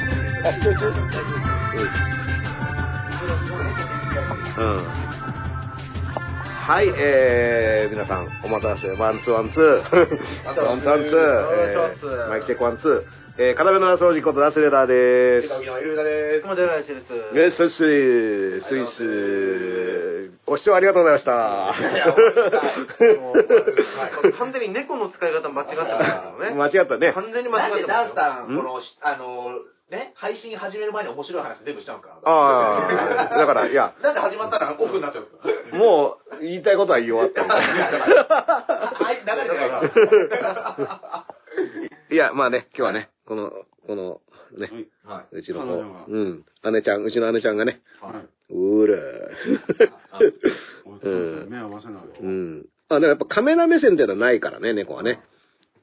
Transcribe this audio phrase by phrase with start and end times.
[0.41, 0.49] は
[6.81, 9.61] い、えー、皆さん、お待たせ、ワンツーワンツー。
[9.61, 11.13] ワンツーワンツー。
[11.13, 13.03] えーマイクチェックワンツー。
[13.37, 15.47] えー、片目の掃除ことラスレーダーでーす。
[15.47, 16.47] のイルダです。
[16.47, 16.91] もう出ないです。
[16.91, 17.77] えー、スイス、
[18.67, 20.31] スイス。
[20.47, 21.31] ご視聴ありがとうございました。
[24.39, 26.55] 完全に猫の使い方間違ってますよね。
[26.55, 27.13] 間違ったね。
[27.13, 28.15] 完全に間なんで違ってますよ。
[28.15, 29.53] ダンさん、こんの、あの、
[29.91, 35.77] ね、配信始める前に面白い話全部したんですかああ、だから、いや、 なんで始まったらオフになっちゃうんですか？
[35.77, 37.53] もう、言いたいことは言い終わった。
[37.53, 39.81] はい、流れてないか
[40.39, 41.25] ら。
[42.09, 43.51] いや、まあね、今日はね、この、
[43.85, 44.21] この、
[44.57, 44.69] ね、
[45.05, 47.81] はうちの子、彼女がうん、姉ちゃん、うちの姉ちゃんがね、
[48.49, 48.53] い。
[48.53, 48.97] うーら
[50.85, 52.21] おそうそう目合わせないー。
[52.23, 52.65] うん。
[52.89, 55.21] あ、だからやっぱカメラ目線っていうのはないからね、猫はね。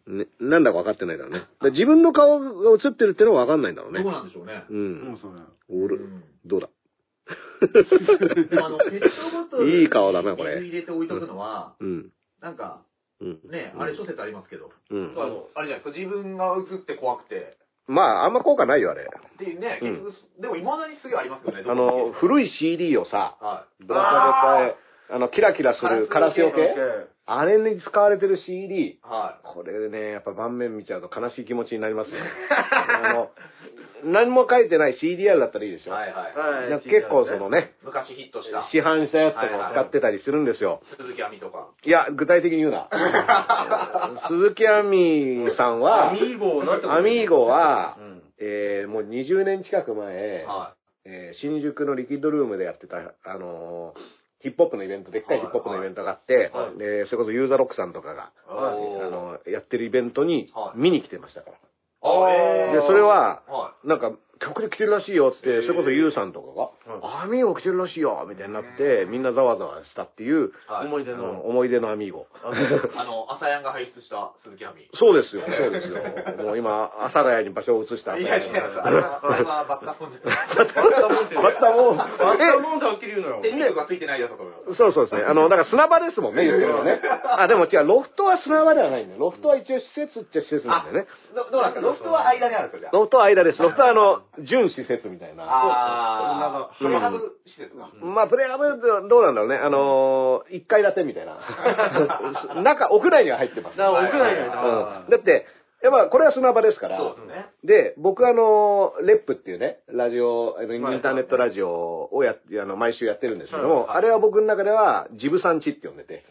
[0.08, 1.38] ねなんだか分かってないからね。
[1.38, 4.12] だから自分の顔が映ってるっていうのは分かんないんだろうねどう。
[4.12, 4.64] なんでしょうね。
[4.68, 4.72] う。
[4.72, 4.78] も
[5.10, 5.34] うんそれ
[5.70, 6.68] うるうんどうだ？
[8.50, 12.12] でもあの、ペットボトルに いい顔だなこれ水入れて置いとくのは、うん。
[12.40, 12.82] なんか、
[13.20, 13.40] うん。
[13.50, 15.12] ね、あれ諸説ありますけど、うん。
[15.16, 17.56] あの、あれじゃないですか、自分が映って怖くて、
[17.86, 19.02] まあ、あんま効果ないよ、あれ。
[19.34, 22.46] っていうね、うん結局、でも未だにすげえありますよね、あの、古い。
[22.46, 23.84] い CD をさ、はい。
[23.84, 24.76] ぶら下げて、
[25.10, 26.56] あの、キラキラするカラスよけ？
[26.56, 26.74] 系
[27.30, 32.16] あれに使われてる CD、はこれでね、やっぱ盤面見ちゃうと悲しい気持ちになりますよ。
[33.04, 33.30] あの、
[34.04, 35.90] 何も書いてない CDR だったらいいでしい。
[35.90, 35.92] ょ。
[35.92, 36.88] はいはい。
[36.88, 40.80] 結構そのね、昔ヒットした、市販したやつとかを使ってたりするんですよ。
[40.98, 41.68] 鈴木亜美とか。
[41.84, 42.88] いや、具体的に言うな。
[44.28, 50.74] 鈴木亜美さんはア、ミーゴアミーゴはう、んえーもう20年近く前、は
[51.04, 58.48] えー新宿のリキッドルームでやってた、あのーヒップホップのイベント、でっかいヒップホップのイベントがあって、はいでそれこそユーザーロックさんとかが、い。
[58.48, 61.56] あのやってるイベントにはい見に来てましたから。
[62.00, 70.52] あえーで、それは、はなんか、曲で来てるらしいよっつって、それこそユウさんとかが、アミーゴ来てるらしいよみたいになって、みんなざわざわしたっていう、
[70.84, 71.40] 思い出のの。
[71.46, 72.26] 思い出のアミーゴ。
[72.42, 74.88] あの、朝やんが輩出した鈴木亜美。
[74.94, 76.44] そうですよ、そうですよ。
[76.44, 78.16] もう今、阿佐ヶ谷に場所を移した。
[78.16, 78.80] いや、違います。
[78.80, 80.56] あれは、あれはバッタフォ ンじゃない。
[80.56, 82.24] バッタモンって言うバッタモンバッタ
[82.58, 83.42] モンってはっきり言うのよ。
[83.42, 84.74] テニスがついてないやつだと思います。
[84.76, 85.22] そうそうですね。
[85.26, 87.00] あの、だから砂場ですもんね、言ってるのね。
[87.38, 89.20] あ、でも違う、ロフトは砂場ではないんだよ。
[89.20, 91.06] ロフトは一応施設っちゃ施設なんだよね。
[91.34, 91.88] どどうなんですか？
[91.88, 93.62] ロフトは間にあるんですかじゃロフトは間です。
[93.62, 95.44] ロフトはあの、準施設みたいな。
[95.44, 96.68] あ。
[96.76, 97.88] あー、うんプレハブ施設が。
[98.04, 99.56] まあ、プレハブどうなんだろうね。
[99.56, 101.38] あのー、1階建てみたいな。
[102.62, 103.80] 中、屋内には入ってます。
[103.80, 105.46] 屋内にはうんだって、
[105.82, 106.98] やっぱこれは砂場ですから。
[106.98, 107.46] そうですね。
[107.64, 116.24] で、僕あの、レップっていうね、ラジオ、インターネットラジオをやって、あの、毎週やってるんですけども、はいあれは僕の中では、ジブさん家って呼んでて、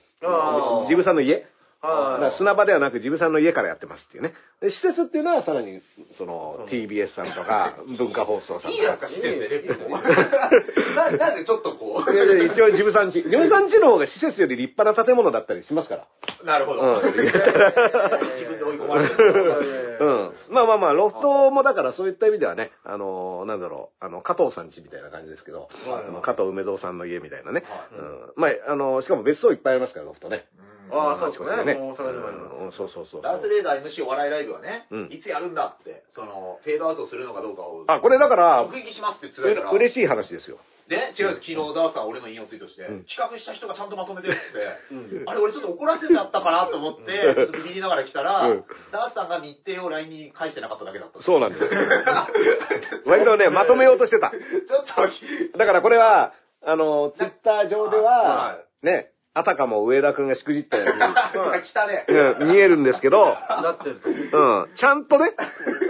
[0.90, 1.46] ジブさんの家
[1.82, 2.38] はい。
[2.38, 4.34] 砂場ではなく、ジブさんの家からやってますっていうね。
[4.62, 5.82] で、施設っていうのはさらに、
[6.18, 8.72] その、TBS さんとか、 文化放送さんとか。
[8.72, 9.98] いいじゃ ないですか、施設でレピも。
[10.00, 13.22] ななんでちょっとこいやいや一応ジブさん家。
[13.22, 16.08] ジブさん家の方が施設より立派な建物だったりしますから。
[16.42, 16.82] う、なるほど。
[16.82, 17.12] うん 自
[18.50, 18.64] 分で
[18.96, 20.54] うん。
[20.54, 27.64] まあまあまあ、ロフトもだからそういった意味ではね、あのなんだろう、あの、加藤さん家みたいな感じですけど、あの加藤梅蔵さんの家みたいなね。
[27.68, 28.34] はいうん。
[28.36, 30.46] まあ、あのしかも別荘いっぱいありますから、ロフトね。
[30.92, 31.74] ああ、そうでですね。
[31.76, 32.56] もう大阪にもあります。
[32.64, 40.60] うんそうそうそうダースレーダー MC お笑いライブはね、うんいつやるんだって、その、フェードアウトするのかどうかを、あ、これだから、直撃しますってつぶやいたら、う嬉しい話ですよ。
[40.88, 41.52] で、違うんです。
[41.52, 51.22] 昨日ダースさん俺の引用ツイートして、うん企画した人がちゃんとまとめてるってって、あれ俺ちょっと怒らせちゃったかなと思って、 ちょっとビビりながら来たら、うんダースさんが日程を LINE に返してなかっただけだった。
[51.22, 51.64] そうなんです。
[53.06, 54.32] 割とね、まとめようとしてた。
[54.32, 55.12] ちょっ
[55.52, 63.36] と、だからこれは、あの、ツイッター上ではは、ね、あたかも上田くんがしくじったように、見えるんですけど。
[64.34, 64.68] うん。
[64.78, 65.32] ちゃんとね、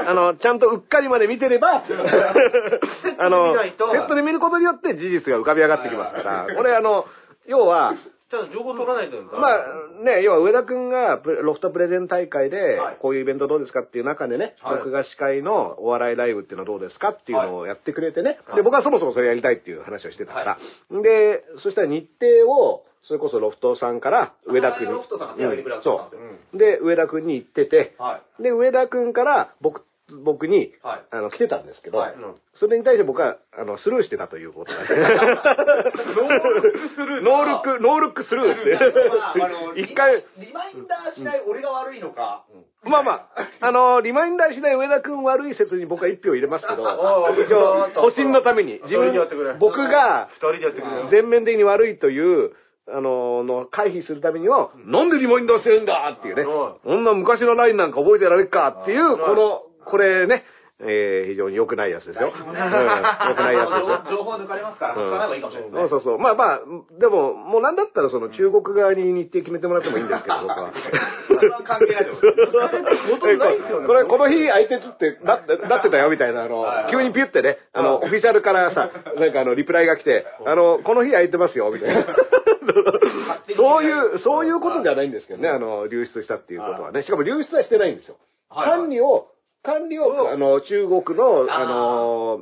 [0.06, 1.84] あの、ちゃんとうっかりまで見てれば、
[3.20, 7.06] あの、セットで見ることによって事実が浮かび上がってきますから、これあの、
[7.48, 7.96] 要は、
[8.30, 9.22] ちゃんと情報取らないと。
[9.24, 14.78] まあね、要は上田くんがロフトプレゼン大会ではい、こういうイベントどうですかっていう中でね、はい。
[14.80, 20.58] 僕が司会のお笑いライブっていうのはどうですかっていうのをやってくれてね、で、僕はそもそもそれやりたいっていう話をしてたから、
[21.02, 26.10] で、そしたら日程を、それこそロフトさんから上田くんに、ロフトさんが手を挙げてくれたんですよ。
[26.12, 26.18] そ
[26.56, 26.58] う。
[26.58, 29.84] で、上田くんに言ってて、はで、上田くんから僕
[30.24, 31.04] 僕に、はい。
[31.12, 32.16] あの、来てたんですけど、はい
[32.54, 34.80] それに対して僕は、あの、スルーしてたということで。
[34.80, 35.04] ノール
[36.64, 37.22] ックスルー。
[37.22, 38.80] ノールック、ノールックスルーって。
[39.18, 42.46] まあ、あの、一回、リマインダーしない俺が悪いのか。
[42.84, 51.10] まあまあ、あの、リマインダーしない上田くん悪い説に僕は一票入れますけど、ああ一応、保身のために、自分二人でやってくれ、僕が二人でやってくれよ。
[51.12, 52.54] 全面的に悪いという、
[52.90, 56.48] あの、の回避するためには、なんでリマインダーしてるんだっていうね、うん。
[56.48, 59.20] こんな昔のラインなんか覚えてられっかっていう、うん。
[59.20, 60.44] この、これね、
[60.80, 62.32] えー非常に良くないやつですよ。
[62.32, 64.02] うん良くないやつですよ。
[64.18, 65.72] 情報抜かれますから、うん抜かない方がいいかもしれない。
[65.72, 66.20] そうそうそう。
[66.20, 66.60] まあまあ、
[67.00, 70.72] でも、もうなんだったらその中国側に日程決めてもらってもいいんですけど、僕は。
[71.64, 72.26] 関係ないと思い
[72.58, 73.12] ます。
[73.12, 82.06] ことないですよねこれ、この日空いてつって、ななってたよみたいな、あの急にピュってね、あの、オフィシャルからさ、 なんかあの、リプライが来て、あの、この日空いてますよ、みたいな。
[83.56, 87.04] そういう、そういうことじゃないんですけどね、あの、流出したっていうことはね。
[87.04, 88.18] しかも流出はしてないんですよ。
[88.50, 89.28] 管理を、
[89.64, 92.40] 管理を、あの、中国の、あの、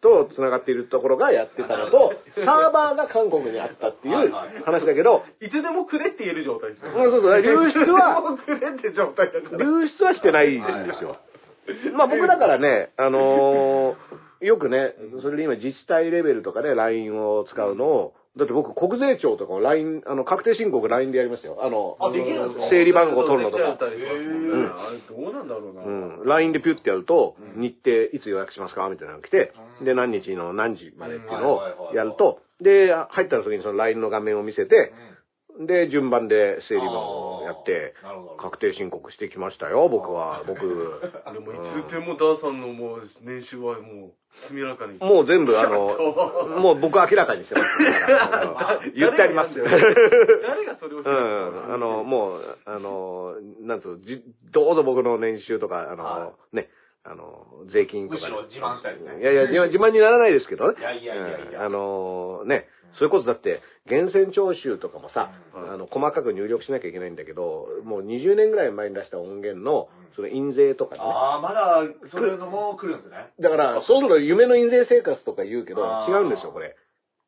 [0.00, 4.30] と繋がっているところがやってたのと、 サーバーが韓国にあったっていう
[4.64, 6.92] 話だけど、いつでもくれって言える状態ですよ。
[6.94, 9.58] うんそうそう、流出は、くれって状態だから。
[9.58, 11.16] 流出はしてないんですよ。
[11.94, 21.58] まあ僕だからね、あのーよくね、それで今自治体レベルとかで LINE を使うのを、だって僕国税庁とかも LINE、あの、確定申告 LINE でやりましたよ。
[21.60, 22.70] あの、あできるんですか？
[22.70, 23.62] 整理番号取るのとか。
[23.64, 25.82] やったりとかんあれどうなんだろうな。
[25.82, 26.24] うん。
[26.24, 28.88] LINE でピュッてやると、日程いつ予約しますか？
[28.88, 29.52] みたいなのが来て、
[29.82, 34.92] で、何日の何時までっていうのをやると、で、入った時にその LINE の画面を見せて、
[35.66, 37.94] で、順番で整理番号をやって
[38.38, 40.44] 確定申告してきましたよ、僕は。
[40.46, 40.60] 僕。
[40.60, 41.56] でもい
[41.88, 44.12] つでもダーさんのもう年収はも
[44.50, 44.98] う明らかに。
[44.98, 49.54] もう全部あの、もう僕明らかにしてます 言ってあります。
[49.56, 51.74] 誰がそれをうん。
[51.74, 53.98] あの、もう、あの、なんつう
[54.52, 56.68] どうぞ僕の年収とか、あの、はね、
[57.04, 59.20] あの、税金とか、むしろ自慢したいですね。
[59.20, 60.78] いやいや、自慢自慢にならないですけどね。
[60.78, 61.60] いやいやいやいや。
[61.60, 61.66] うん。
[61.66, 65.72] あの、ね、それこそだって、源泉徴収とかもさ、うん。
[65.72, 71.00] あの、細かく入力しなきゃいけないんだけど、もう20年ぐらい前に出した音源の、その印税とかね。
[71.02, 73.32] ああ、まだ、そういうのも来るんですね。
[73.40, 74.00] だから、そう。
[74.00, 76.76] すると夢の印税生活とか言うけど、違うんですよ、これ。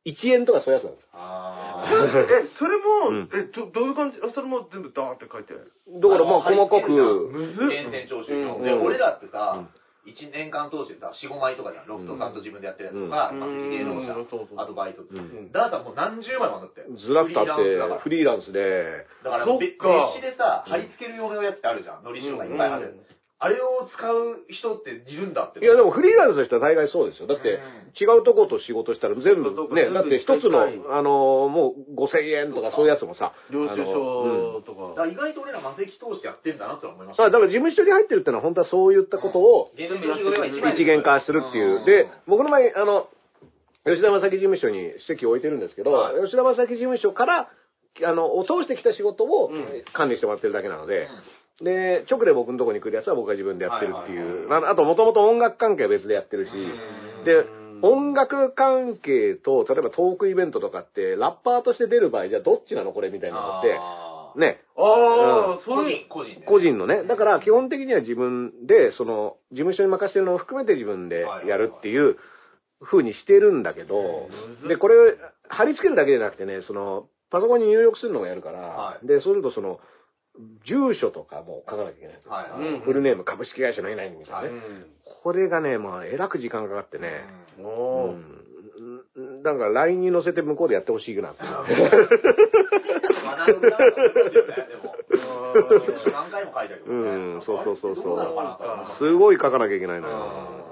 [0.07, 1.09] 1円とかそういうやつなんです。
[1.13, 3.29] あえ、それうん。
[3.29, 4.19] も、え、どどういう感じ？
[4.25, 5.53] あ、それも全部ダーって書いて。
[5.53, 5.69] だか
[6.17, 6.89] らまあ細かく、
[7.29, 8.57] むずっ源泉徴収の。
[8.57, 8.65] うん。
[8.65, 11.87] で、俺らってさうん、1年間通してさ、4、5枚とかじゃん。
[11.87, 13.41] ロフトさんと自分でやってるやつとか、うん。
[13.41, 14.29] まあ、芸能者うん。
[14.33, 15.15] そうそう、あとバイトって。
[15.15, 15.21] う。
[15.21, 15.53] ん。
[15.53, 16.81] ダーさんもう何十枚もあって。
[16.97, 22.05] ずらっとあって、フリーランスリーランスで、だから、別紙でさ、貼り付ける用のやつってあるじゃん。
[22.05, 22.97] のり塩がいっぱい貼る。
[23.43, 25.61] あれを使う人っているんだって。
[25.61, 27.27] いやでもフリーランスの人は大概そうですよ。
[27.27, 27.97] だってうん。
[27.97, 30.69] 違うとこと仕事したら全部ね、だって一つのあ
[31.01, 35.07] の、もう5000円とかそういうやつもさ、領収書とか。
[35.07, 37.25] 意外と俺ら魔石通してやってんだなって思いました。
[37.25, 41.85] あだから事務所に入ってるってのは本当はそういったことを一元化するっていう。
[41.87, 43.09] で、僕の前、あの、
[43.87, 46.23] 吉田正樹事務所に席を置いてるんですけど、はい。
[46.25, 47.49] 吉田正樹事務所から、
[48.05, 49.85] あの、を通してきた仕事をうん。
[49.95, 51.09] 管理してもらってるだけなので、
[51.63, 54.53] で、直で僕のとこに来るやつは僕が自分でやってるっていう。
[54.53, 56.53] ああと、もともと音楽関係は別でやってるし、
[57.25, 57.45] で、
[57.83, 63.79] 音楽関係と、例えばトークイベントとかって、ラッパーとして出る場合、じゃあどっちなのこれみたいなのって、
[64.39, 66.09] ね、ああ、個そういう人、。
[66.09, 66.47] 個人で。
[66.47, 67.05] 個人のね。
[67.05, 72.17] だから基本的には自分で、その、事務所に任せてるのを含めて自分でやるっていう
[72.83, 74.29] 風にしてるんだけど、
[74.69, 74.95] で、これ、
[75.49, 79.07] 貼り付けるだけじゃなくてね、その、パソコンに入力するのをやるから、はい。
[79.07, 79.81] で、そうするとその、
[80.65, 82.33] 住所とかも書かなきゃいけないんですよ。
[82.33, 84.49] はいフルネーム株式会社のいないみたいなね。
[84.49, 84.59] はい
[85.23, 87.25] これがね、まあ、えらく時間かかってね、
[87.59, 89.43] うん。
[89.43, 91.43] だから LINE に載せて向こうでやってほしいなって。
[91.43, 91.57] 何
[96.31, 96.95] 回も書いてあるけう。
[97.39, 98.17] ん、そうそうそうそう。
[98.99, 100.71] すごい書かなきゃいけないのよ。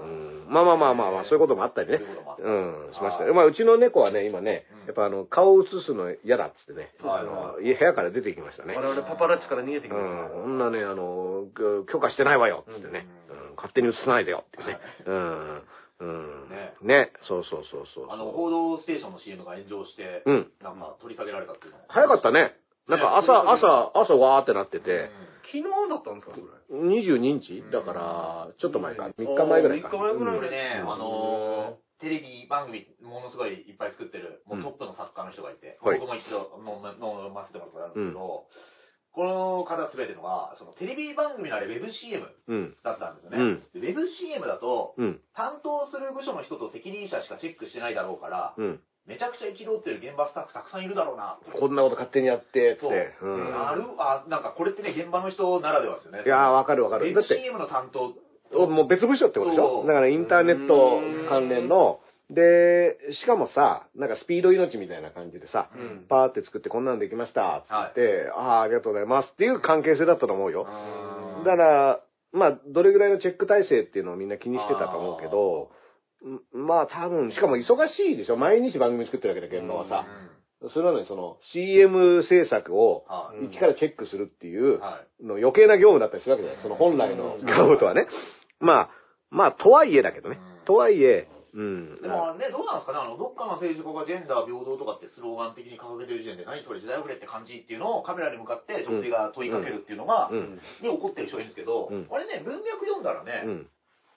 [0.49, 2.00] まあまあまあまあまあ、そういうこともあったりね
[2.38, 3.35] そうん、しましたよ。
[3.35, 8.75] まあ、うちの猫はね、今ねうん、やっぱあの、顔を映すの嫌だっつってね、はいあの部屋から出てきましたね。
[8.75, 10.38] 我々パパラッチから逃げてきうました。
[10.38, 14.78] ん、こんなね、あの、ぐ許可してないわよっつってね、うん勝手に映さないでよってね。
[15.05, 15.62] うん。
[16.00, 16.49] うん。
[16.49, 17.12] ねね。
[17.23, 18.07] そうそうそうそう。
[18.09, 20.52] あの、報道ステーションの CM が炎上して、うん。
[20.62, 22.55] なんか取り下げられたっていうの早かったね。
[22.87, 25.11] なんか朝、ね朝、朝わーってなってて、
[25.49, 26.52] 昨日だったんですか、それ。
[26.76, 27.64] 22日？
[27.73, 29.09] だから、ちょっと前か。
[29.17, 29.88] 3日前ぐらいか。
[29.88, 38.47] 3日前ぐらいこれね、うんあのー、テレビ番組、ものすごいいっぱい作ってる、もうトップの作家の人がいて、はい僕も一度飲ま飲ませてもらったことあるんですけど、
[39.12, 42.76] この方すべてのが、そのテレビ番組のあれ、ウェブ CM うん。
[42.85, 43.38] だったんですよね。
[43.38, 45.21] うんでウェブ CM だと、うん。
[45.35, 48.81] 担当する部署の人と責任者しかチェックしてないだろうから、うん。
[49.09, 51.38] めちゃくちゃ憤ってる現場スタッフたくさんいるだろうな。
[51.59, 52.93] こんなこと勝手にやって、つっそう。
[52.93, 53.69] ん。
[53.69, 56.23] あるあ、なんかこれってね、現場の人ならではですよね。
[56.27, 57.12] いやー、わかるわかる。
[57.15, 58.15] だって、CM の担当
[58.69, 62.00] もう別部署ってことでしそうょだからインターネット関連の、
[62.31, 70.67] で、しかもさ、なんかスピード命みたいな感じでさ、うんパーって作ってこんなのできました、つって、ああ、ありがとうございますっていう関係性だったと思うよ。
[70.69, 72.00] うんだから、
[72.33, 75.77] まあ、どれぐらいのチェック体制っていうのをみんな気にしてたと思うけど、ん
[76.52, 78.37] まあ多分、しかも忙しいでしょ？
[78.37, 80.06] 毎日番組作ってるわけだけど、はさ。
[80.75, 88.08] それなのにその CM 制作をはい一からチェックするっていうはいの余計な業務だったりするわけじゃないその本来の業務とはね。
[88.58, 88.90] まあ、
[89.30, 90.64] まあ、とはいえだけどねうん。
[90.66, 92.02] とはいえ、うん。
[92.02, 100.58] でもね、どうなんですかね、あの、どっかの政治家がジェンダー平等とかってスローガン的に掲げてる時点で、何それ時代遅れって感じっていうのをカメラに向かって女性が問いかけるっていうのが、うん。
[100.82, 103.70] に怒ってる人がいるんですけど、うんあれね、文脈読んだらね、うん。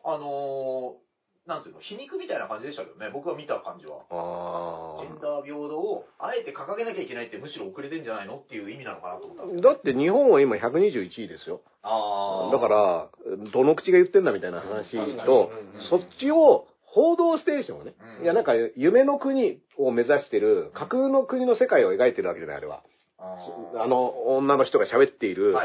[0.03, 1.10] あのー、
[1.47, 4.05] なんていうの、皮肉みたいな感じでしたけどね、僕が見た感じは。
[4.11, 9.73] あジェンダー平等をあえて掲げなきゃいけないってむしろ遅れてんじゃないのっていう意味なのかなと思ったんですあ。
[9.73, 11.61] だって日本は今121位ですよ。
[11.81, 13.09] あーだから、
[13.51, 14.91] どの口が言ってんだみたいな話
[15.25, 22.83] とうん、そっちを、報道ステーションをね、うんいやなんか夢の国を目指してる、架空の国の世界を描いてるわけじゃない、あれは。
[23.23, 25.55] ああの女の人が喋っている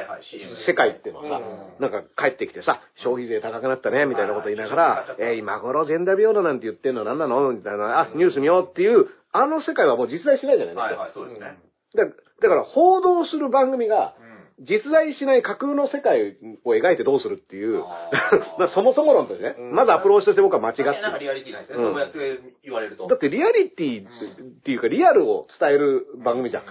[0.67, 1.45] 世界っていうのはさ、
[1.79, 1.83] うん。
[1.83, 7.53] なんか帰ってきてさ、消費税高くなったね、みたいなこと言いながらえー今頃ジェンダー平等なんて言ってんの何なの？
[7.53, 10.83] みたいな、あ、ニュース見ようっていう、あの世界はもう実在しないじゃないですか。
[10.83, 11.57] はいはい、そうですね。
[11.95, 12.05] だ
[12.43, 14.37] だから報道する番組が、うん。
[14.65, 17.85] 実在しない架空の世界を描いてどうするっていう
[18.75, 19.75] そもそも論としてね、うん。
[19.75, 21.19] まずアプローチとして僕は間違ってなんかる。
[21.21, 21.93] リアリティないですね、うん。
[21.93, 23.07] そうやって言われると。
[23.07, 26.63] だってリアリティっていうかリアルを伝える番組じゃん。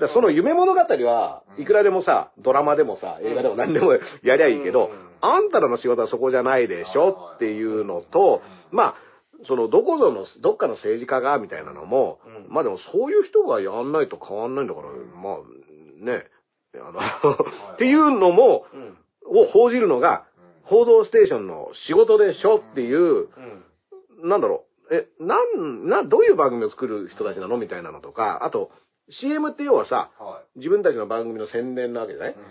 [0.00, 8.94] だその夢物語はいくらでもさ、ドラマでもさ、映画でも何でもやりゃいいけど、あんたらの仕事はそこじゃないでしょっていうのと、まあ、
[9.46, 12.52] そのどこぞの、どっかの政治家がみたいなのも、うん。
[12.52, 16.24] まあでもそういう人がやんないと変わんないんだから、まあね、
[16.76, 17.00] あの、
[17.74, 18.98] っていうのも、うん。
[19.26, 20.26] を報じるのが、
[20.64, 23.28] 報道ステーションの仕事でしょっていう、
[24.22, 24.28] うん。
[24.28, 28.70] なんだろう、え、なん、な、どういう番組を作る人たちなのみたいなのとか、あと、
[29.10, 30.58] CM って要はさ、はい。
[30.58, 32.34] 自分たちの番組の宣伝なわけじゃない？
[32.34, 32.42] うん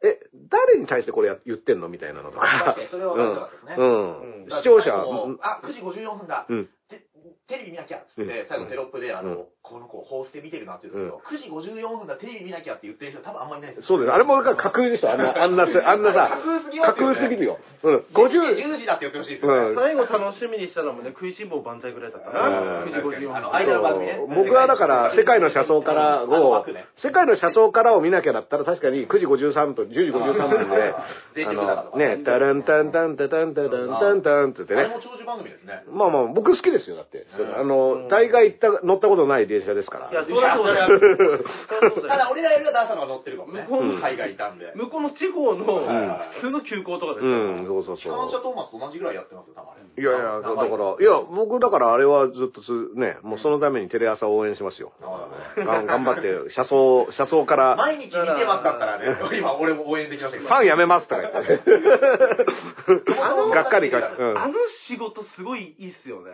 [0.00, 1.88] え、誰に対してこれや言ってんの？
[1.88, 3.74] みたいなのとか確かに、それは分かったですね。
[3.76, 4.44] うん。
[4.46, 4.94] だから視聴者、
[5.42, 6.46] あ、9時54分だ。
[6.48, 6.66] うん。
[6.88, 7.02] て
[7.48, 13.96] テレビ見なきゃっつっうんて、最後テロップで、あうんの、この子、ホースで見てるなって言うんですけど、9時54分だ、テレビ見なきゃって言ってる人多分あんまりいないですよ。
[13.96, 14.12] そうです。
[14.12, 15.12] あれもだから架空でしょ。
[15.12, 17.58] あんな、 あんなせ、あんなさ、架空すぎるよ。
[17.82, 17.96] うん。
[17.96, 19.68] 10 50、時、10時だって言ってほしいですよね。
[19.70, 22.48] うん最後楽しみにしたのもね、食いしん坊万歳ぐらいだったな。
[22.48, 23.56] うん9時54あの分。
[23.58, 26.64] 間の番組ね僕はだから、世界の車窓からを
[26.96, 30.94] 世界の車窓からを見なきゃだったら確かに9時53分、10時53分で、
[31.34, 34.80] 全あ力だとかの、ね、タランタンタンタタンタタンタンタンって言ってね。
[34.80, 35.82] あれも長寿番組ですね。
[35.90, 37.26] まあまあ、僕好きですよ、だって。
[37.38, 40.10] うんあの、大概行った、乗ったことない電車ですから。
[40.10, 40.88] いや、そりゃそうだ
[42.08, 43.66] ただ、俺らよりはダーサのが乗ってるかもね。
[43.68, 44.72] 向こううん海外いたんで。
[44.74, 47.36] 向こうの地方のん普通の休校とかですうよ。
[47.62, 48.30] ん、そうそうそう。
[48.42, 50.00] トーマスと同じぐらいやってますよ、たまに。
[50.00, 54.92] いやいや、だから、いや、僕だからあれはずっとつ、ね、もうそのためにテレ朝応援しますよ。
[55.02, 60.48] あがん頑張って、車窓、車窓から、毎日見てますだったらね、今俺も応援できましたけど。
[60.48, 61.58] ファンやめますとか言って。
[63.54, 64.38] がっかりか、うん。
[64.38, 64.54] あの
[64.86, 66.30] 仕事すごいいいっすよね。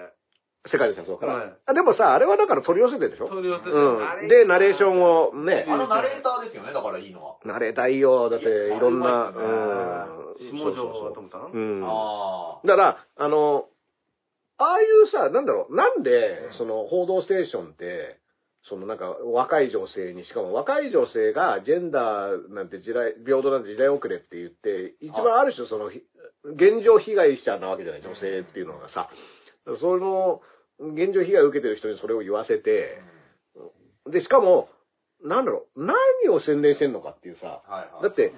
[0.66, 1.35] 世界の車窓から。
[1.35, 3.28] はいあでもさ、あれはだから取り寄せてるでしょ？
[3.28, 4.28] 取り寄せてうん。
[4.28, 7.37] で、ナレーションをね、あのナレーターですよね、だからいいのは。
[7.44, 8.30] ナレーターいいよ。
[8.30, 10.35] だって、いろんな、うん。
[10.59, 11.83] 下條ともさんうん。
[11.85, 13.66] あだから、あの、
[14.56, 18.21] ああいうさ、なんだろう、なんで、その、報道ステーションって、
[18.66, 26.02] そのなんか若い女性に、しかも若い女性がジェンダーなんて時代、平等なんて時代遅れって言って、一番ある種その、ひ
[26.44, 29.11] 現状被害者なわけじゃない、女性っていうのがさ。
[29.80, 30.40] その、
[30.78, 33.00] 現状被害を受けてる人にそれを言わせて、
[34.11, 34.69] で、しかも、
[35.23, 35.95] なんだろう、何
[36.28, 38.02] を宣伝してんのかっていうさ、はいはい。
[38.02, 38.33] だって、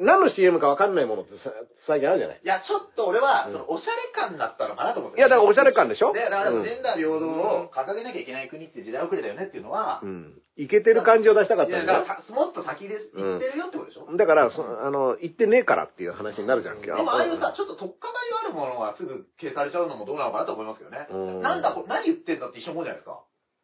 [0.00, 1.50] 何の CM かわかんないものってさ
[1.86, 2.40] 最近あるじゃない？
[2.42, 5.18] いや、ちょっと俺は、うんその、おしゃれ感だったのかなと思って。
[5.18, 6.12] いやだからおしゃれ感でしょ？
[6.12, 10.40] で、だから、うんジェンダー平等を掲げなきゃいけない国って時代遅れだよねっていうのはう、ん。
[10.56, 14.06] いけてる感じを出したかっいや、たんだよだからさもっと先です、言ってるよってことでしょ？
[14.16, 16.86] だから、そあの、言ってねえからっていう話になるじゃんけ。
[16.86, 21.06] でもああいうさ、ちょっと取っかかりあるものがすぐ消されちゃうのもどうなのかなと思いますけどね。
[21.10, 23.18] うんなんだこれ、何言ってんだって一緒思うじゃないですか。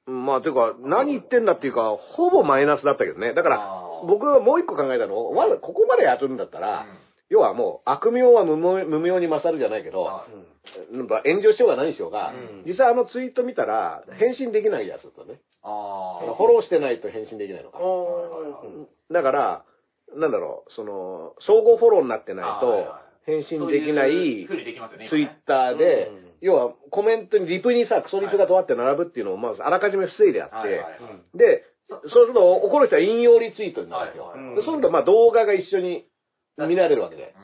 [0.06, 3.32] まあ、ていうか、何言ってんだっていうか、ほぼマイナスだったけどね。
[3.32, 6.86] だから僕はもう一個考えたの、わざここまでやるんだったら、
[7.30, 10.26] 要はもう、悪名は無名無名に勝るじゃないけど、は
[10.92, 11.06] なん。
[11.08, 12.64] か炎上しようが何しようが、うん。
[12.66, 15.40] 実際あのツイート見たら、返信できないやつだったね。
[15.62, 17.78] フォローしてないと返信できないのか。
[19.10, 19.64] だから、
[20.16, 22.86] なんだろう、その、相互フォローになってないと
[23.26, 24.46] 返信できない。
[25.08, 34.56] ツイッターでうん、要はコメントにリプにさ、クソリプがとあって並ぶっていうのをまずあらかじめ防いであってはいはい、はいで、そうすると怒る人は引用リツイートになるわけよはいはい。
[34.56, 36.04] でそうするとまあ動画が一緒に
[36.58, 37.34] 見られるわけで。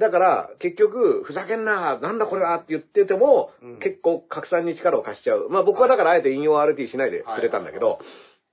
[0.00, 5.48] だから、結局、ふざけんな、なんだこれはって言ってても、うん結構拡散に力を貸しちゃう。
[5.50, 8.00] まあ僕はだからあえて引用 RT しないでくれたんだけど、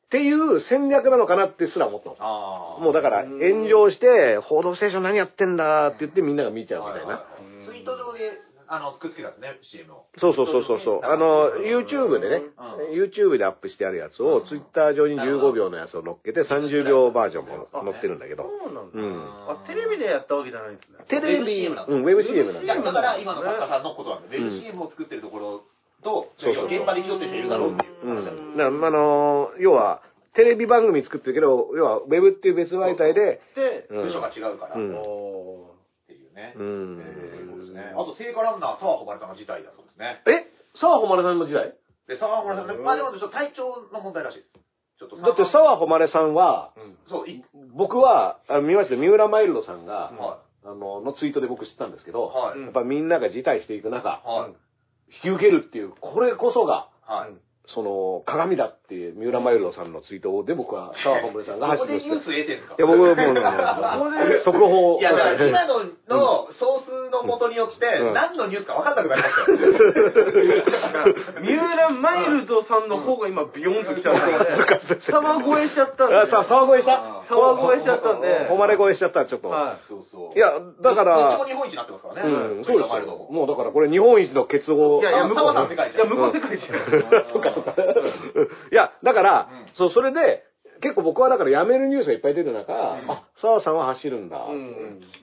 [0.05, 2.09] っていう戦略なのかなってすら思った。
[2.13, 7.25] もうだから炎上して、報道ステーション何やってんだって言ってみんなが見ちゃうみたいな。
[7.67, 10.05] ツイート上で、あの、くっつけたんですね、CM を。
[10.17, 11.05] そうそうそうそうそう。
[11.05, 18.43] あの、YouTube でね、う YouTube でアップしてあるやつを、Twitter 上に15秒のやつを乗っけて30秒バージョンも載ってるんだけど。
[18.43, 18.97] そうなんだ。
[18.97, 19.61] うん。
[19.61, 21.05] あ、テレビでやったわけじゃないんですね。
[21.07, 25.63] テレビ、ウェブ CM なんだうん、ウェブ CM なんだだから今の作家さんのことなんで、うんウェブ CM を作ってるところ
[26.03, 28.15] と、現場で気取ってる人いるだろうっていううん。
[28.15, 28.23] 話
[28.57, 30.01] なんであの、要は、
[30.33, 35.71] テレビ番組作ってるけど、要は、ウェブっていう別媒体で、で、うん部署が違うから、っうんお
[36.07, 36.53] ていうね。
[36.57, 37.91] うんね。
[37.93, 40.23] あと、聖火ランナー、沢穂丸さんが辞退だそうですね。
[40.25, 40.47] え？
[40.79, 41.75] 沢穂丸さんの時代？
[42.07, 44.53] で、沢穂丸さんね、まあでもちょっと体調の問題らしいです。
[44.97, 46.71] ちょっとだって沢穂丸さんは、
[47.09, 47.43] そう、い
[47.75, 52.61] 僕は、あ見ました、三浦マイルドさんが、はあの、のツイートで僕知ったんですけど、はい。
[52.61, 54.53] やっぱみんなが辞退していく中、はい。
[55.13, 57.33] 引き受けるっていう、これこそが、はい。
[57.67, 62.09] その、鏡だっていう、三浦マイルドさんのツイートで僕は、沢穂丸さんがここ発信して。
[62.09, 62.75] でニュース得てんすか？
[62.77, 64.99] いや、僕はもう、 速報。
[64.99, 69.57] いや、だから今ののソースの元によってうん、何のニュースか分かんなくなりましたよ。
[71.41, 76.09] 三浦マイルドさんの方が今ビヨンと来ちゃったんで、沢越えしちゃったん。
[76.09, 76.15] で。
[76.15, 78.47] あさ、沢越えした沢越えしちゃったんで。
[78.49, 79.49] 誉れ越えしちゃった、ちょっと。
[79.49, 80.37] はいそうそう。
[80.37, 80.51] いや、
[80.81, 82.21] だからどっちも、日本一になってますからね。
[82.21, 83.27] うん、そうですよ。
[83.31, 85.01] もうだからこれ日本一の結合。
[85.01, 86.61] いやいや、向こう澤さん世界一いや、向こう世界一。
[87.31, 87.75] そっかそっか。
[87.75, 90.43] いや、だから、そう、それで、
[90.81, 94.45] 結構僕はだから辞めるニュースがいっぱい出る中、あ、澤さんは走るんだ。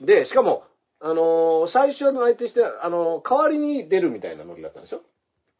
[0.01, 0.63] で、しかも、
[0.99, 5.01] あの最初の相手して、あの代わりに出るみたいなノリだったんでしょ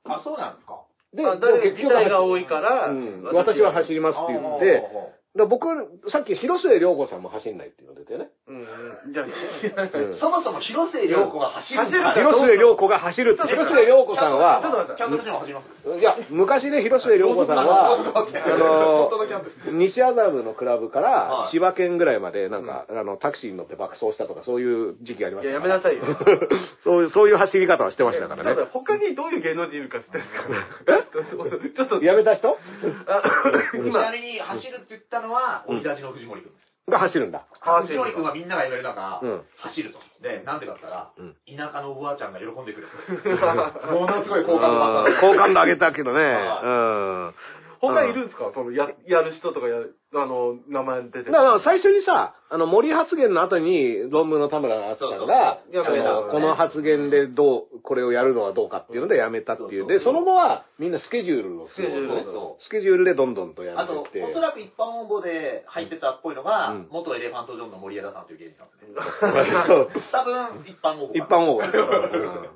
[0.05, 0.85] あ、そうなんですか。
[1.13, 2.91] で、あ誰でも自体が多いから
[3.33, 4.83] 私は走りますって言って、
[5.35, 5.65] だ僕、
[6.11, 8.29] さっき広末涼子さんも走んないっていうの出てね。
[8.47, 9.13] うんうん。
[9.13, 10.15] じゃあ、うん。
[10.19, 11.85] そもそも広末涼子が走る。
[12.13, 14.95] 広末涼子が走るって、広末涼子さんは、と待って。
[14.95, 15.99] キャンプ地にも走ります。
[15.99, 19.41] いや、昔ね、広末涼子さんは、あの
[19.71, 21.11] 西麻布のクラブかはい。
[21.47, 25.67] ら千葉県ぐらいまで、なんか、あの、タクシーに乗って爆走したとか、そういう時期ありまいや、した。
[25.67, 26.03] やめなさいよ。
[26.85, 28.63] そういう、そういう走り方はしてましたからね。
[28.71, 31.73] 他にどういう芸能人いるか知ってるんですか？
[31.75, 32.55] ちょっと、やめた人？
[33.07, 33.23] あ
[33.71, 36.91] ちな今、みに走るって言ったのは、うん追い出しの藤森君です。
[36.91, 37.47] が走るんだ。
[37.87, 39.99] 藤森君はみんなが言われる中、うん走ると。
[40.21, 42.91] で、なんでかって言ったら、うん田舎のおばあちゃんが喜んでくれる。
[43.91, 45.19] ものすごい好感度だったんで。
[45.21, 46.19] 好感度上げたけどね。
[46.23, 46.67] はう
[47.31, 47.35] ん。
[47.91, 48.51] 他いるんですか？
[48.55, 49.75] その、や、やる人とかや、
[50.15, 51.25] あの、名前出てる。
[51.25, 59.87] だから最初にさ、あの森発言の後に論文の田村敦さんが、そうそうあのこの発言でどう、これをやるのはどうかっていうのでやめたっていう。
[59.87, 64.23] で、その後はみんなスケジュールをスケジュールそうそスケジュールでどんどんとやあと、めてって。
[64.23, 68.93] おそらく一般応募で入ってたっぽいのが、うん元エレファントジョンの森枝さんという芸人さんですね。
[70.11, 71.17] 多分、一般応募。
[71.17, 72.53] 一般応募。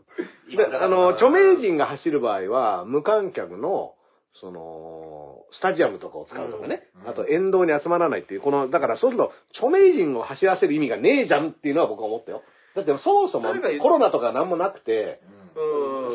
[0.56, 3.94] で、あの、著名人が走る場合は、無観客の、
[4.34, 12.44] その、スタジアムとかを使うとかね、うんあと沿道に集まらないっていう、この、だからそうすると、著名人を走らせる意味がねえじゃんっていうのは僕は思ったよ。
[12.76, 15.20] だってそもそもコロナとかなんもなくて。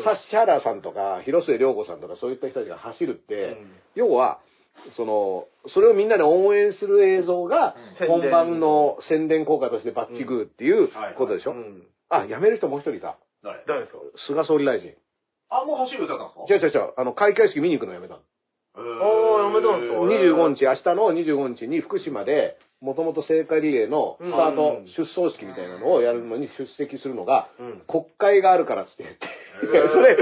[0.05, 3.71] サッシャラさんとか、広末涼子さんとかそういった人たちが走るって、うん。
[3.95, 4.39] 要は、
[4.95, 8.07] その、それをみんなで応援する映像がうん。
[8.07, 11.15] 本番の宣伝効果としてバッチグーっていうはい。
[11.15, 11.83] ことでしょ、うん。
[12.07, 13.17] あ、辞める人もう一人いた。
[13.43, 13.65] 誰？
[13.67, 13.99] 誰ですか？
[14.27, 14.93] 菅総理大臣。
[15.61, 16.67] あ、もう走る歌たんですか？
[16.67, 18.19] 違う違う違う、あの、開会式見に行くのやめたの。
[18.75, 29.25] ああーやめたんですか25日、明日の25日に福島で、もともと聖火リレーのスタート、うん出走式みたいなのをやるのに出席するのが、うん国会があるからっつって言って。
[29.77, 30.17] へーそれ、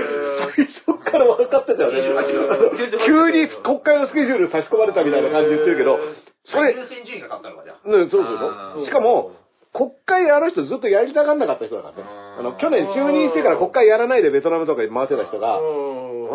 [0.56, 2.00] 最初から分かってたよね。
[2.02, 5.98] 28急に国会のスケジュール差し込まれたみたいな感じで言ってるけど、
[6.46, 7.80] それ、優先順位が勝ったのか、じゃあ。
[7.88, 8.86] うそうそう。
[8.86, 9.32] しかも、
[9.73, 12.03] 国会あの人ずっとやりたがんなかった人だからね。
[12.39, 15.60] あの、去年就任してから国会やらないでベトナムとかに回ってた人が、あ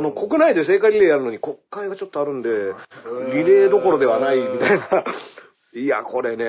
[0.01, 5.05] の、国内で聖火リレーやるのに国会がちょっとあるんで、リレーどころではないみたいな。
[5.77, 6.45] いや、これね、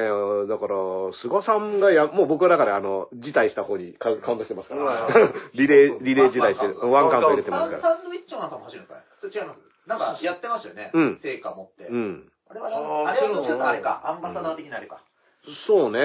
[0.48, 0.76] だから、
[1.22, 5.10] 菅さんがや、もう僕はだから、あの、辞退した方にカウントしてますから。
[5.54, 6.80] リレー、リレー辞退してる。
[6.90, 7.82] ワンカウント入れてますから。
[7.82, 10.92] サンドウィッチマンさんも走るんですかねそれ違いますなんかやってましたよね。
[10.94, 11.88] うん成果持って。
[11.88, 12.30] うん。
[12.50, 12.68] あれは、
[13.10, 15.02] あれはどっちかというとあれか、アンバサダー的なあれか。
[15.68, 16.00] そうね。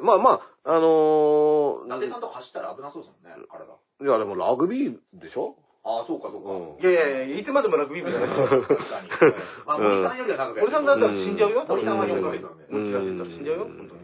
[0.00, 0.30] まあま
[0.64, 3.64] あ、あの伊達さんとか走ったら危なそうですもんね、体。
[3.66, 5.56] いやでもラグビーでしょ？
[5.84, 6.50] ああ、そうかそうか。
[6.50, 8.46] うんいやいやいや、いつまでもラグビー部じゃないですよ。
[8.48, 9.08] 確かに。
[9.66, 11.64] まあ、森さんよりは長くや森さんだったら死んじゃうよ。
[11.68, 12.64] 森さんは4ヶ月なんで。
[12.70, 13.64] うん森さんだったら死んじゃうよ。
[13.64, 14.03] 本当に。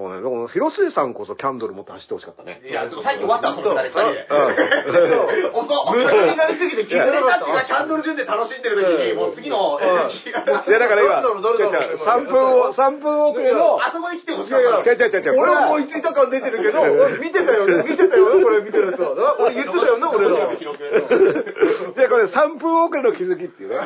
[0.00, 0.22] そうね。
[0.22, 2.62] でも、広末さんこそキャンドル持って走ってほしかったね。
[2.64, 4.24] いや、でもさっき終わったの、その二人で。
[4.30, 5.60] うん。
[5.60, 8.60] 遅っ無駄になりすぎてキャンドル順で楽しん。
[8.62, 19.36] でる時に、もう次の、いや、だから今、誰だろう誰だろう違う違う3分を、3分遅れの、あそこに来てほしいやいや、かった違う違う違う違う、これ俺はは思いついた感出てるけど、俺見てたよね、見てたよね、これ見てるやつはな。
[19.40, 20.56] 俺言ってたよね、俺ら。
[20.56, 20.78] 記録。
[20.78, 23.76] で、これ3分遅れの気づきっていうね。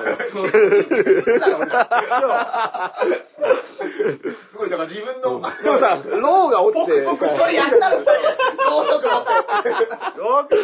[4.50, 8.18] すごい、だから自分の、でもさ、ローが落ちて、僕、それやったの、二人で。
[8.64, 8.82] ろ。
[8.82, 9.30] うそく持って。
[9.68, 9.80] やっ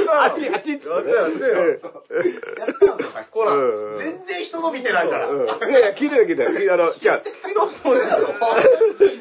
[0.07, 0.95] たあっち、あっちっつってや
[1.27, 1.31] っ
[1.81, 1.89] た
[3.31, 3.57] ほら、う
[3.97, 5.29] ん全然人の見てないから。
[5.29, 6.73] うんいやいや、聞いてる聞いてる。
[6.73, 7.25] あの、じゃあ、聞い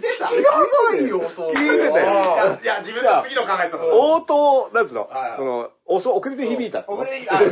[0.01, 0.51] てた知ら
[0.91, 1.53] ないよ、そう。
[1.53, 3.85] 聞いてたよいや、自分の次の考えたの。
[4.13, 7.49] 応答、なんつうのはい、その、遅遅れて響いたって遅れてあうん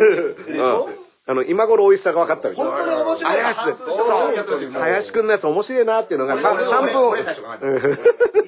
[1.28, 2.72] あの、今頃美味しさが分かったみたいな。
[2.72, 3.28] 本当に面白
[4.64, 4.72] い。
[4.72, 7.04] 林くんのやつ面白いなっていうのが俺 3, 俺3分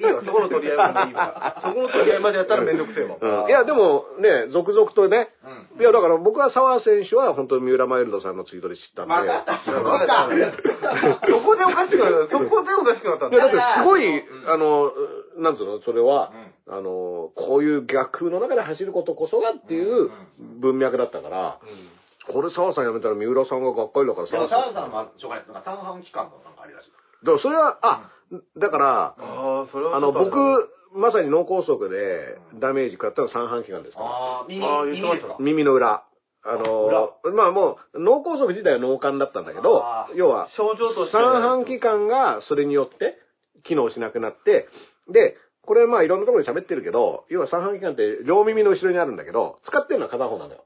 [0.00, 1.60] いわ、そこの取り合いまでいいわ。
[1.60, 3.18] そこの取り合いまでやったらめんどくせえわ。
[3.44, 3.48] うん。
[3.48, 5.28] いや、でもね、続々とね、
[5.76, 9.14] ういや、だから僕は澤選手は本当に三浦マイルドさんのツイートで知ったんで。
[9.14, 10.28] 分かった、そこか。
[11.28, 12.38] そこでおかしくなった。
[12.38, 13.28] そこでおかしくなった。
[13.28, 13.52] んいや、だ。
[13.52, 14.50] だってすごい、うん。
[14.50, 14.92] あの、
[15.36, 16.32] なんつうの、それは、
[16.66, 20.10] あの、こういう逆風の中で走ることこそがっていう
[20.60, 21.58] 文脈だったから、
[22.28, 25.52] これ澤さん辞めたら三浦さんががっかりだからでも、澤澤さんはしょうがないです。
[25.52, 26.90] なんか三半期間のなんかありらしい。
[26.90, 28.10] だからそれは、あ、
[28.58, 29.96] だから、ああ、それは。
[29.96, 30.36] あの、僕、
[30.94, 34.02] まさに脳梗塞でダメージ食らったのは三半規管ですか？
[34.02, 34.08] ら。
[34.08, 34.66] ああ、耳、
[35.00, 35.36] 耳ですか？
[35.40, 36.04] 耳の裏。
[36.42, 41.12] あのまあもう、脳梗塞自体は脳幹だったんだけど要は、症状として。
[41.12, 43.18] 三半規管がそれによって
[43.64, 44.66] 機能しなくなって、
[45.12, 50.64] で、これまあいろんなところで喋ってるけど、要は三半規管って両耳の後ろにあるんだけど、使ってるのは片方なのよ。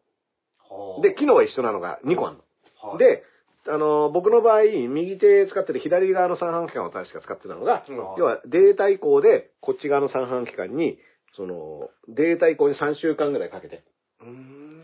[0.74, 2.90] はあで、機能は一緒なのが2個あるの。
[2.90, 3.22] はいで、
[3.66, 10.98] あの、僕の場合、右手使ってる左側の三半規管を確か使ってたのが、うん要はデータ移行で、こっち側の三半規管に、
[11.34, 13.82] その、データ移行に3週間ぐらいかけて。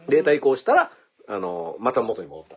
[0.08, 0.92] データ移行したら、
[1.28, 2.56] あの、また元に戻った。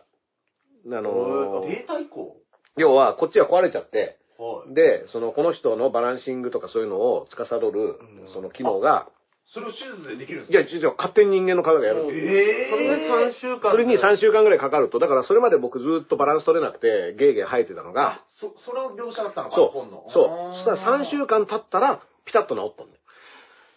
[0.96, 2.36] あの、データ移行？
[2.76, 4.74] 要は、こっちが壊れちゃって、はい。
[4.74, 7.98] で、その、この人のバランシングとかそういうのを司る、
[8.32, 9.08] その機能が、
[9.52, 12.06] それを手術でできるんですいや、実は勝手に人間の体がやる。
[12.10, 13.70] えそれで3週間。
[13.70, 20.54] それに3週間ぐらいかかると、だからそれまで僕ずっとバランス取れなくて、ゲーゲー生えてたのが、そ、その描写だったのか、そう本の。、そう。
[20.54, 23.00] そしたら3週間経ったら、ピタッと治ったんだよ。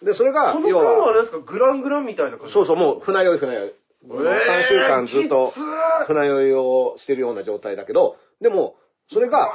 [0.04, 2.54] で、それが、その要は、間はあれですか、グラングランみたいな感じ？
[2.54, 3.74] そうそう、もう船酔い船酔い。
[4.04, 5.54] えー3週間ずっと
[6.08, 8.76] 船酔いをしてるような状態だけど、でも、
[9.12, 9.52] それが、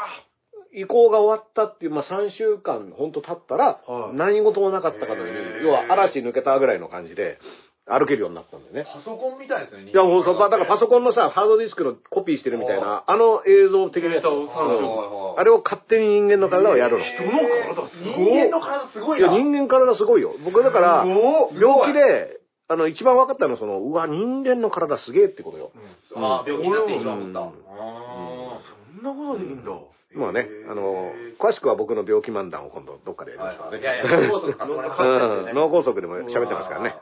[0.75, 7.39] 移行が終わったっていう、まあ3週間ほんと経ったらは、い何事もなかったかのように、要は嵐抜けたぐらいの感じで、
[7.85, 8.85] 歩けるようになったんだよね。
[8.85, 9.91] パソコンみたいですね。
[9.91, 14.25] いや、もうそ、だからパソコンのさ、ハードディスクのコピーしてるみたいな、あの映像的なやつ。
[14.25, 17.05] あれを勝手に人間の体をやるの。
[17.05, 17.31] 人の
[17.75, 18.39] 体す人ごい。
[18.39, 19.37] 間の体すごいいや、な。
[19.37, 20.33] 人間体すごいよ。
[20.45, 25.73] 僕だから、病気で、あの、一番分かったのは、その、うわ、人間の体すげえってことよ。
[26.15, 27.41] ああ、病気になって一番思った。
[27.41, 28.61] うんあ
[28.95, 29.73] そんなことでいいんだ。
[30.15, 33.77] まあね、あの、詳しくは僕の病気漫談を今度どっかでやりーますからね。
[33.79, 36.97] はいやいや、脳梗塞か、脳梗塞でも喋ってますからね。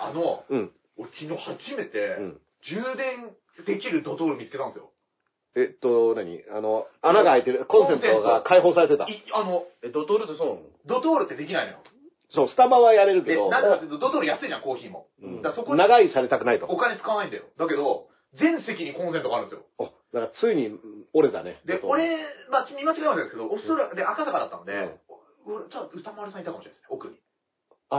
[0.00, 0.70] あの、うん。
[0.96, 3.34] 昨日初めてうん、充電
[3.66, 4.90] できるドトール見つけたんですよ。
[5.56, 6.42] えっと、何？
[6.50, 9.04] あの、穴が開いてる、コンセントが開放されてた。
[9.04, 11.78] いあの、え、ドトールってそうなのドトールってできないのよ。
[12.30, 15.06] そう、スタバはやれるけで、ど、なんでかっていうと、ドトール安いじゃん、コーヒーも。
[15.22, 16.66] うんだからそこに長居されたくないと。
[16.66, 17.44] お金使わないんだよ。
[17.58, 19.93] だけど、全席にコンセントがあるんですよ。
[20.14, 20.70] おだからついに
[21.12, 21.60] 折れたね。
[21.66, 22.06] で、俺、
[22.50, 25.00] まあ、見間違いはないですけど、おそらく、で、赤坂だったので、うん
[25.46, 27.20] 俺、ちょっと歌丸さんいたかもしれないですね、奥に。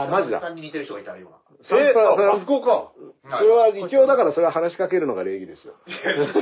[0.02, 1.36] あ、マジださんに似てる人がいたような。
[1.64, 2.92] え、パああそこか。
[3.38, 5.74] それは一応だからそれは話しかけるのが礼儀ですよ。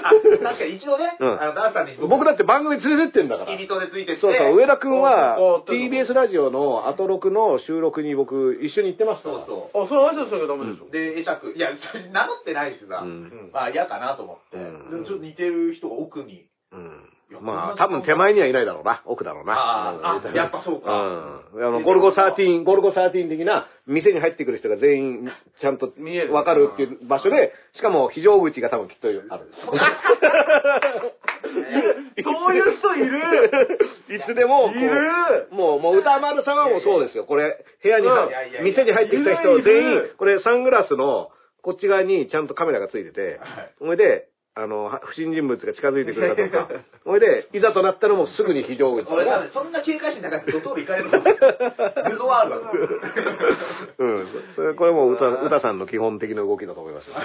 [0.05, 0.12] あ
[0.43, 3.53] 確かに一度ね、うんあの、ダンスさんに僕だって番組連れてってんだから。
[3.53, 9.31] 付き人でついてそうそう、上田くんは TBS ラジオのアトロクの収録に僕一緒に行ってました。
[9.31, 10.90] そうそあ、それ挨拶しなきゃダメでしょう。。
[10.90, 14.59] で、会釈、いや、それ名乗ってないしさ、うんまあ嫌かなと思って、
[15.07, 16.47] ちょっと似てる人が奥に。
[16.73, 19.03] うんいやまあ、多分手前にはいないだろうな。
[19.07, 19.53] 奥だろうな。
[19.55, 20.90] ああやっぱそうか。
[20.90, 21.66] うん。
[21.66, 26.33] あの、ゴルゴ13、ゴルゴ13的な、店に入ってくる人が全員、ちゃんと見える。
[26.33, 29.23] わかるっていう場所で、しかも非常口が多分きっとある。
[32.23, 33.18] そういう人いる。
[34.16, 35.49] いつでもいる。
[35.51, 37.25] もう、もう歌丸さんはもうそうですよ。
[37.25, 38.09] これ、部屋に
[38.62, 41.31] 店に入ってきた人全員、これサングラスの
[41.62, 43.75] こっち側にちゃんとカメラがついてて、はい。
[43.79, 46.69] それで、あの、は不審人物が近づいてくるかどうか。
[47.05, 52.11] ほいで、いざとなったらもうすぐに非常口俺そんな警戒心高いとドトール行かれると思う。
[52.11, 52.73] ルドワールだ
[53.99, 54.27] うん。
[54.55, 57.17] それ、これもう歌、歌さんの基本的な動きだと思いますよ。
[57.17, 57.19] 居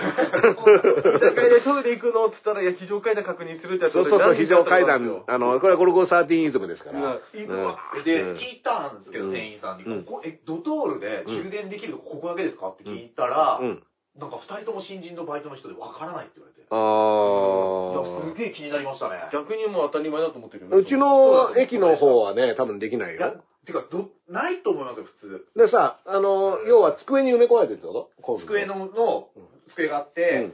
[1.20, 7.00] 酒屋でトイレ行くのっつったら、いや、非常階段確認するってやつそうそうそう、非常階段、あの、これはゴルゴ13イズムですから。
[7.00, 8.04] うん。
[8.04, 8.34] で、うん。
[8.38, 9.32] 聞いたんですけど、うん。
[9.32, 10.04] 店員さんに、うん。
[10.04, 12.70] ここ、え、ドトールで充電できるとこここだけですか？
[12.70, 13.84] って聞いたら、うん。
[14.18, 16.66] なんか二人とも新人のバイトの人でわからないって言われて。
[16.70, 19.30] あいや、すげえ気になりましたね。
[19.32, 20.68] 逆にもう当たり前だと思ってる。
[20.68, 25.46] うちの駅の方はね、多分できないいやよ。、てか、ど、ないと思いますよ、普通。
[25.56, 28.40] でさ、あの、要は机に埋め込まれてるってこと？
[28.46, 29.30] 机の、の、
[29.74, 30.54] 机があって、うん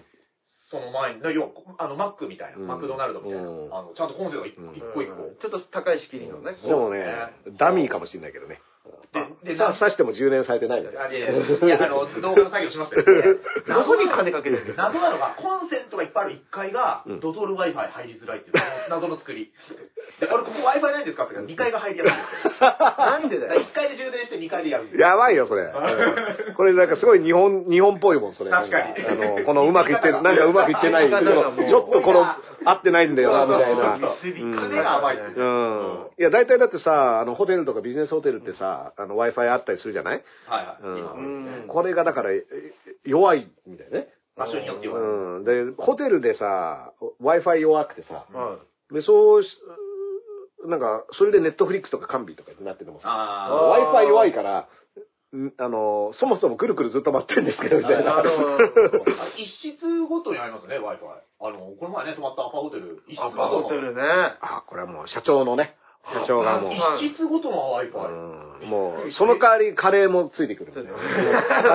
[0.72, 5.30] その前に、だ要はあの、マックみたいな、うんマクドナルドみたいな、うんあの、ちゃんとコンセントが一個一個。
[5.40, 6.58] ちょっと高い仕切りのね。
[6.58, 7.06] でもね、
[7.60, 8.60] ダミーかもしれないけどね。
[9.14, 11.04] で、で、さな刺しても充電されてないみたいな。
[11.06, 13.06] あいやいやいや、あの、動画の作業しましたよ。
[13.06, 13.24] で
[13.68, 18.56] どこに金かけてる謎なのが、コンセントがいっぱいある1階がうん、ドトール Wi-Fi 入りづらいっていう、
[18.90, 19.52] 謎の作り。
[20.20, 22.76] で、俺ここ Wi-Fi ないんですかって言ったら2階が入りやすいんですよ。
[22.98, 23.62] なんでだよ。
[23.62, 24.90] 1階で充電して2階でやる。
[24.98, 25.64] やばいよ、それ。
[25.64, 28.52] うんこれなんかすごい日本、日本っぽいもん、それ。
[28.52, 32.26] 確かになんあの、このうまくいってる、 なんかうまくいってない、ちょっとこの、
[32.66, 33.98] 合ってないんだよな、みたいな。
[35.36, 36.08] うん。
[36.18, 40.24] いや、大体だってさ、あの、ホテルとかビジネスホテルってさ、あの、Wi-Fi あったりするじゃない？
[40.48, 40.84] はいはい。
[40.84, 41.68] うん。
[41.68, 42.44] これがだから、え
[43.04, 44.08] 弱いみたいね。
[44.36, 45.00] 場所によっては。
[45.00, 45.44] うん。
[45.44, 48.58] で、ホテルでさ、Wi-Fi 弱くてさ、は
[48.92, 49.50] で、そうし、
[50.66, 54.68] なんか、それでネットフリックスとか完備とかになっててもさ、あ Wi-Fi 弱いから、
[55.36, 58.16] んあの、そもそもくるくるずっと待ってるんですけど、みたいな。
[58.16, 58.54] なるほど。
[59.22, 60.82] あ 一室ごとにありますね、Wi-Fi。
[61.42, 63.64] あの、この前ね、泊まったアパホテル、一室アパごとの。
[63.64, 64.02] ホテルね。
[64.42, 68.62] あ、これはもう社長のね、社長がもう、一室ごとの Wi-Fi。
[68.62, 68.70] うん。
[68.70, 70.72] もう、その代わりカレーもついてくる。
[70.72, 70.80] カ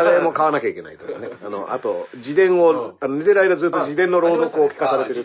[0.02, 1.30] レーも買わなきゃいけないとかね。
[1.44, 5.24] あの、あと、自伝を、あの寝てる間ずっと自伝の朗読を聞かされてる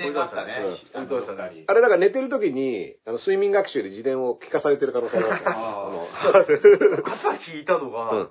[1.68, 5.56] あれだから寝てる時に、あの睡眠学習で自伝を聞かされてる可能性があるから。
[5.58, 6.08] ああの
[7.06, 8.30] 朝聞いたのが、うん。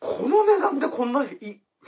[0.00, 1.38] この値段でこんない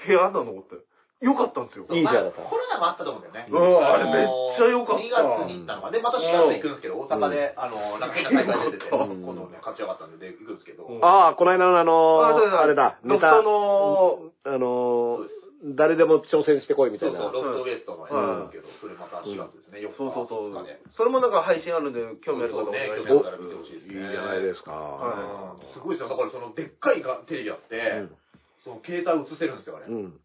[0.06, 0.76] 部屋なのって。
[1.20, 1.86] よかったんですよ。
[1.88, 3.46] いいじゃんコロナもあったと思うんだよね。
[3.48, 5.90] うんあれめっちゃ良かった2月に行ったのが。
[5.90, 15.24] で、また4月行くんですけど、大阪で、あの、なんか変な大会出てて、うん今度ね、勝ち上がったんで、で行くんですけど、うんああ、この間のあのあそうですあれだ、ネタ、の、あの
[15.64, 17.18] 誰でも挑戦してこいみたいうな。
[17.20, 19.96] そそう、ロフトウエストのやつなんですけど、それまた4月ですね、4日。
[19.96, 20.80] そうそうそう2日で。。
[20.92, 23.08] それもなんか配信あるんで、興味ある方お願いしそうね。
[23.08, 24.72] 興味ある方見てほしいですいいねじゃないですか。
[24.72, 26.12] はすごいですよ。
[26.12, 28.16] だからその、でっかいがテレビあって、うん
[28.64, 29.86] その携帯映せるんですよ、あれ。
[29.86, 30.18] うん。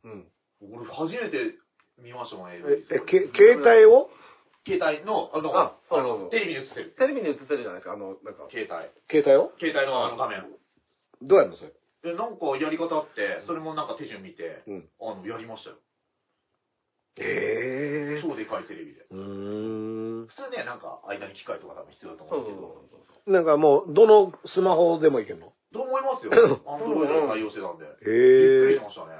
[0.61, 0.75] うん。
[0.75, 1.55] 俺初めて
[2.01, 4.09] 見ましたもん、え AV。、えけ携帯を？
[4.67, 6.91] 携帯の、あの、あそうあそうそうのテレビに映せる。
[6.97, 8.47] テレビに映せるじゃないですか、あの、なんか。
[8.51, 8.89] 携帯。
[9.09, 9.51] 携帯を？
[9.59, 10.43] 携帯のあの画面。
[11.21, 11.71] どうやるのそれ？
[12.03, 15.77] で、なんかやり方あって、それもなんか手順見て、うんあの、やりましたよ。
[17.19, 19.05] ええ超でかいテレビで。
[19.11, 20.27] うーん。
[20.27, 23.03] 普通ね、なんか間に機械とか多分必要だと思そううんですけど。
[23.11, 23.31] そう。
[23.33, 25.51] なんかもう、どのスマホでもいけるの？
[25.73, 26.31] と思いますよ。
[26.67, 27.85] アンドロイドを対応してたんで。
[27.85, 29.19] びっくりしましたね。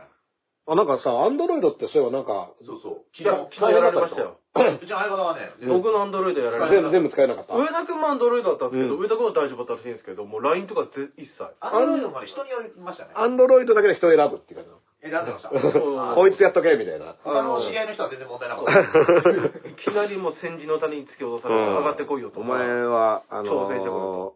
[0.70, 3.10] あ、なんかさ、アンドロイドってそういえばなんか、そうそう。
[3.18, 4.38] いや、昨日やられましたよ。
[4.54, 6.78] うちの相方はね、僕のアンドロイドやられました。
[6.78, 7.56] 全部、全部使えなかった。
[7.58, 11.42] 上田君もアンドロイドだったんですけど、うん上田君は大丈夫だったらしいんですけど、もう LINE とかぜ一切。
[11.60, 13.18] アンドロイドまで人によりましたね。
[13.18, 14.70] アンドロイドだけで人を選ぶっていうか
[15.02, 15.50] 選んでました。
[15.50, 17.18] うんこいつやっとけ、みたいな。
[17.24, 19.66] 他の知り合いの人は全然問題なかった。
[19.74, 22.42] いきなりもう戦時の谷に突き落とされて、上がってこいよと。
[22.42, 24.36] お前は、あの挑戦者こ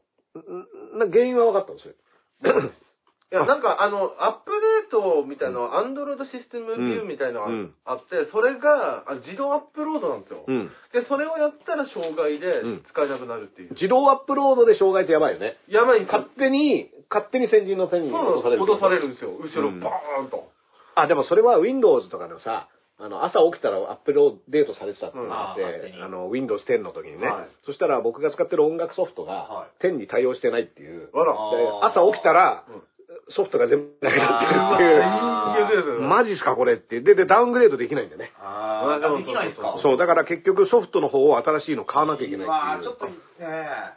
[0.96, 1.93] んな原因は分かったんですよ。
[3.34, 10.46] いや、なんかあの、アップデートみたいな、アンドロイドシステムビューみたいなのうんがあって、それがあ自動アップロードなんですよ。
[10.48, 10.69] うん。
[10.93, 13.74] で、それをやったら障害でうん使えなくなるっていう。
[13.74, 15.58] 自動アップロードで障害ってやばいよね。
[15.67, 16.30] やばいんですよ勝。
[16.38, 18.63] 手に、勝手に先人の手に落とされる。
[18.63, 19.32] 脅されるんですよ。
[19.34, 20.54] 後ろうんバーンと。
[20.93, 22.69] あ、でもそれは Windows とかのさ、
[23.00, 24.13] あの、朝起きたらアップ
[24.48, 31.10] デートされてたっていうのがあって、うんあの、Windows 10の時にね、はいそしたら僕が使ってる音楽ソフトがは10に対応してないっていう。
[31.13, 31.26] あら。
[31.26, 32.84] であー朝起きたら、うん
[33.29, 36.01] ソフトが全部なくなってるっていう。
[36.01, 37.01] マジっすかこれって。
[37.01, 38.31] で、で、ダウングレードできないんだよね。
[38.39, 39.75] ああ、できないですか？
[39.81, 42.91] そう、だから結局ソフトの方を新しいの買わなきゃいけないまあ、っていう。
[42.91, 43.13] ちょっとね、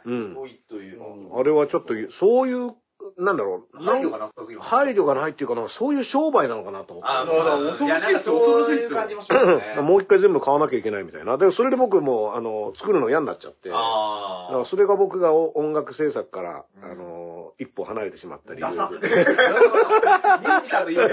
[0.05, 1.37] うん遠いというの。
[1.39, 2.71] あれはちょっと、そういう、
[3.17, 3.77] なんだろう。
[3.83, 4.69] 配慮がなさすぎます。
[4.69, 7.09] 配慮がないっていうかな、そういう商売なのかなと思って。
[7.09, 9.75] あだから恐ろしいいや、なんかそういう感じもしますね。
[9.81, 11.37] もう一回全部買わなきゃいけないみたいな。
[11.37, 13.69] で、それで僕も、あの、作るの嫌になっちゃって。
[13.69, 18.91] だかあらそれが僕が音楽制作から、あの、一歩離れてしまった理由ダサ。
[18.91, 19.07] ミュで。
[19.07, 21.09] ージシャンの言う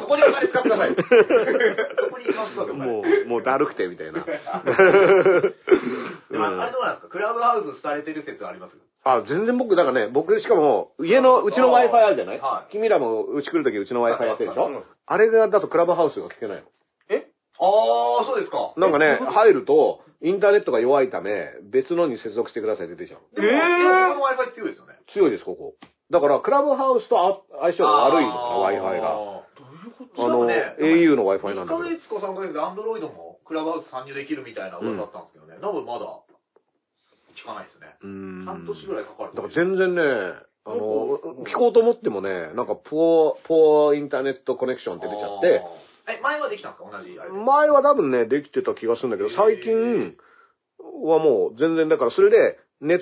[0.00, 0.96] そこにお金使ってください。
[0.96, 1.02] そ
[2.10, 4.24] こに行きますもう、もうだるくて、みたいな。
[4.24, 4.40] で
[6.38, 7.10] もあれどうなんですか？
[7.10, 8.76] クラウドハウスされてる説あります？
[9.08, 12.40] あ、全然僕、だからね、僕、しかも、家の、うちの Wi-Fi あるじゃない？
[12.40, 14.66] はい君らもうち来るときうちの Wi-Fi やってるでしょ？
[14.66, 16.62] うんあれが、だとクラブハウスが聞けないの。
[17.08, 17.28] え？
[17.60, 18.74] ああ、そうですか。
[18.76, 23.20] なんかね、入ると、インターネットが弱いため、別のに接続してください出てきちゃう。
[23.40, 23.52] でも、え
[24.14, 24.94] ここの Wi-Fi 強いですよね。
[25.14, 25.74] 強いです、ここ。
[26.10, 29.08] だから、クラブハウスとあ相性が悪いのかな、Wi-Fi が。
[29.10, 29.42] あ
[30.18, 31.78] あの、au の Wi-Fi なん1だけど。
[31.78, 35.54] ヶ月か3ヶ月で Android もクラブハウス参入できるみたいな噂だったんですけどね。
[35.62, 36.06] 多分まだ、
[37.36, 37.96] 聞かないですね。
[38.44, 39.30] 半年ぐらいかかる。
[39.34, 40.02] だから全然ね、
[40.64, 45.62] あの、聞こうと思ってもね、なんか、ポー、ポーインターネットコネクションって出ちゃって。
[46.08, 46.98] え、前はできたんですか？
[46.98, 47.36] 同じあれで。
[47.36, 50.16] 前は多分ね、できてた気がするんだけど、最近
[51.04, 52.98] はもう全然、だからそれで、ネ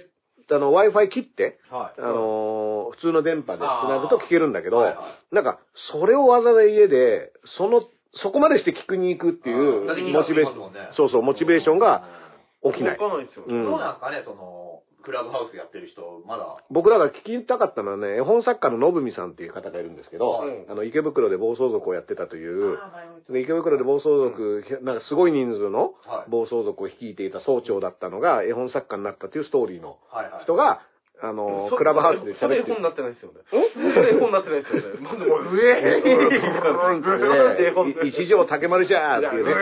[0.51, 2.01] あの、Wi-Fi 切って、はい。
[2.01, 5.59] あのー普通の電波で繋ぐと聞けるんだけど、はいはなんか、
[5.91, 12.05] それをわざわざ家で、その、そこまでして聞くに行くっていうモチベーション、ねそうそう、モチベーションが
[12.73, 12.99] 起きない。
[12.99, 13.45] わかんないですよ。
[13.47, 16.57] うんどうなんですかね、その、クラブハウスやってる人、まだ。
[16.71, 22.79] 僕らが聞きたかったのはね、絵本作家の信美さんっていう方がいるんですけど、うんあの、池袋で暴走族をやってたという、
[23.29, 30.43] で池袋で暴走族、なんかすごい人数のはい暴走族を率いていた総長だったのが絵本作家になったというストーリーのはいはい。
[30.45, 30.81] 人が、
[31.25, 32.83] あの、そクラブハウスでそれ絵本に喋ってる。
[32.83, 33.41] なってないですよね。
[33.95, 34.99] それ絵本になってないですよね。
[35.01, 36.03] まずもう、うえ
[37.57, 39.55] で絵本い一条竹丸じゃーっていうね。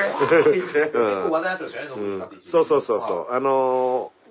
[2.51, 3.33] そうそうそうそう。
[3.33, 4.23] あのー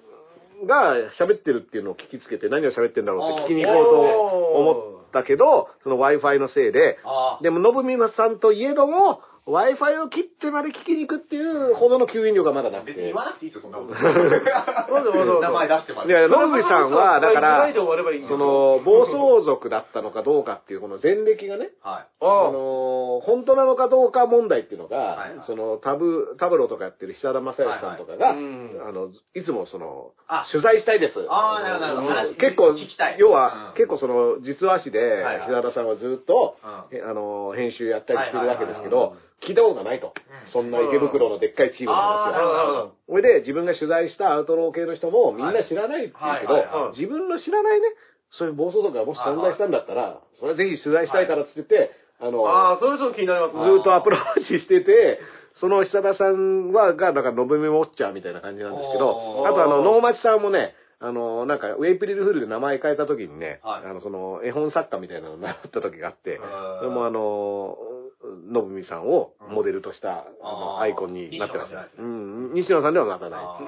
[0.66, 4.72] が喋ってるっていうのを聞きつけて何を喋ってんだろうって聞きに行こうと思
[5.08, 7.00] ったけど、その Wi-Fi のせいで、
[7.42, 12.94] でも、信美さんといえども、Wi-Fi を切ってまで聞きに行くっていうほどの吸引力がまだなくて。
[12.94, 15.42] 別に言わなくていいですよ、そんなこと。
[15.42, 16.14] 名前出してまで。
[16.14, 22.08] いや、信美さんは、だからその、暴走族だったのかどうかっていう、この前歴がね、はい。
[22.22, 25.46] あのー本当なのかどうか問題っていうのが、はいはい。
[25.46, 28.44] そのタブ、タブロとかやってる久田正義さんとかが、はいはい。
[28.44, 28.88] うん。
[28.88, 31.14] あの、いつもそのあ、取材したいです。
[31.30, 32.74] あーなるほど結構
[33.18, 33.74] 要は、うん。
[33.76, 35.48] 結構その、実話誌で、はいはい。
[35.48, 36.58] 久田さんはずっと、
[36.92, 36.98] うん。
[36.98, 39.16] えあの、編集やったりしてるわけですけはいはいはい。
[39.16, 40.14] ど、聞いたことがないと。
[40.46, 40.52] うん。
[40.52, 42.92] そんな池袋のでっかいチームの話は。
[43.08, 47.88] それで、自分が取材したアウトロー系の人もみんな知らないって言うけど自分の知らないね、
[48.32, 53.64] そういう暴走族がもし存在したんだったら、それはぜひ取材したいからって言って、あの、ああ、それちょっと気になりますね。
[53.64, 55.20] ずーっとアプローチしてて、
[55.60, 63.90] その久田さんは、が、だから、のぶみウォッチャーみたいな感じなんですけどあとあの、能町さんもね、あの、なんか、エイプリルフールで名前変えた時にね、はい。
[63.90, 67.76] あの、その、絵本作家みたいなのになった時があって、ーそれもあの、
[68.24, 71.74] のぶみさんをモデルとした、あの、アイコンになってます。
[71.74, 71.78] ね。
[72.00, 73.40] うん、西野さんではなかない。
[73.44, 73.60] あ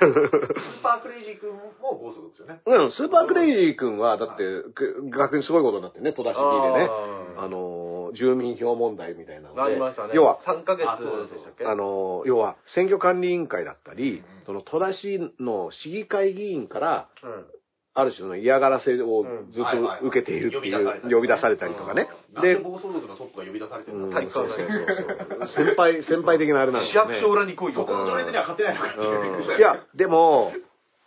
[0.00, 2.60] スーパークレイジー君も暴走族ですよね。
[2.66, 4.42] うん、スーパークレイジー君は、だって、
[4.74, 6.90] く逆にすごいことになってね、戸田市議でね、
[7.36, 10.10] あの、住民票問題みたいなので、なりましたね。
[10.14, 14.44] 要は、3ヶ月あの、要は、選挙管理委員会だったり、うん。
[14.46, 17.44] その戸田市の市議会議員から、うん
[17.96, 19.64] ある種の嫌がらせをうんずっ
[20.00, 22.08] と受けているっていう、呼び出されたりとかね。
[22.42, 25.66] でで、暴走族のトップが呼び出されてるうんん、だ体育館そう。
[25.66, 27.14] 先輩、先輩的なあれなんです市よね。
[27.16, 27.80] 役所裏に来いよ。
[27.80, 29.52] そこの序列には勝てないのかっていう。
[29.52, 30.52] うんいや、でも、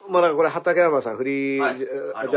[0.10, 1.84] まあなんかこれ畠山さん、フリーはいジ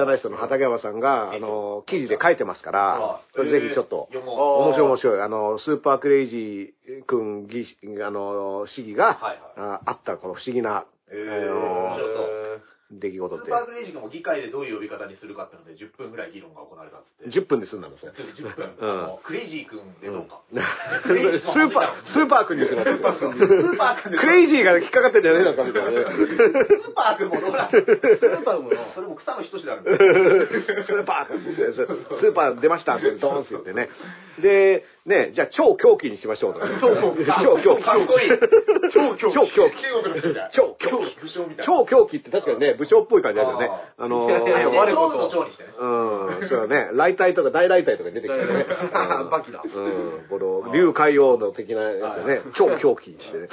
[0.01, 4.09] ャーナリストの畠山さんが、あの、記事で書いてますから、ぜひちょっと。
[4.13, 5.23] 面白い面白い。
[5.23, 7.65] あの、スーパークレイジー君議、
[8.05, 12.40] あの、市議が、はいああったこの不思議な、えー
[12.91, 17.39] 出来事でスーパークレイジー君も議会でどういう呼び方にするかってので10分ぐらい議論が行われたっつって。
[17.39, 18.13] 10分で済んだんですよ。
[18.13, 18.75] 10分。
[18.81, 20.43] うんあのクレイジー君でどうか。
[20.51, 22.83] スーパー、スーパー君にする。
[22.83, 26.03] スーパー君スーパー君でクレイジーが引っかかってんじゃねえのかみたいなね。
[26.03, 33.89] スーパー君もどうなんスーパーもそれも草野仁であるんスーパー君ってスーパー出ましたってドーンって言ってね。
[34.43, 36.61] で、ね、じゃあ超狂気にしましょうと。
[36.61, 37.25] 超狂気。
[37.25, 37.85] 超狂気。
[37.85, 38.31] かっこいい。
[38.93, 39.35] 超狂気。
[39.35, 39.81] 超狂気。
[40.53, 40.99] 超狂
[41.57, 41.65] 気。
[41.65, 43.71] 超狂気って確かにね、部長っぽい感じあるよね。
[43.97, 45.71] あのー、我長の長にしてね。
[45.79, 46.87] うん、そうだね。
[46.93, 48.45] 雷体とか大雷体とか出てきてね。
[48.45, 53.49] う んバキだうん、この、竜海王の的なやつでね、超狂気してね。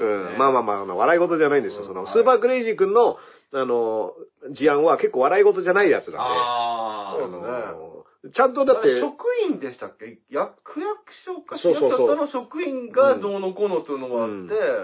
[0.00, 1.84] うん、まあまあまあ笑い事じゃないんですよ。
[1.84, 3.16] その、スーパークレイジー君の、
[3.52, 4.12] あの、
[4.50, 6.18] 事案は結構笑い事じゃないやつなんで。
[6.20, 10.18] ああのちゃんとだって、職員でしたっけ？
[10.30, 11.58] 役区役所か。
[11.58, 12.08] 市そうそうそう。
[12.08, 14.30] 役所の職員がどうのこうのっていうのがあっ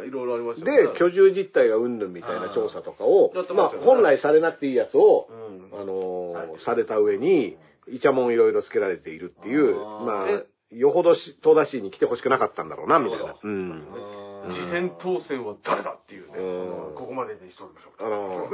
[0.03, 0.93] て、いろいろありましたよね。
[0.93, 3.87] で、居住実態がうんぬんみたいな調査とかをやって、まあますよね。
[3.87, 5.81] 本来されなくていいやつを、うん。
[5.81, 7.57] あのーされた上に、
[7.89, 10.05] イチャモンいろいろつけられているっていう、あー。
[10.05, 13.37] まあえ、よほどし東田市に来てほしくなかったんだろうな、みたいな。
[13.43, 13.87] うん
[14.49, 16.39] 自選当選は誰だっていうね。
[16.39, 16.95] うん。
[16.95, 18.07] ここまでにしておきましょう。
[18.07, 18.49] あの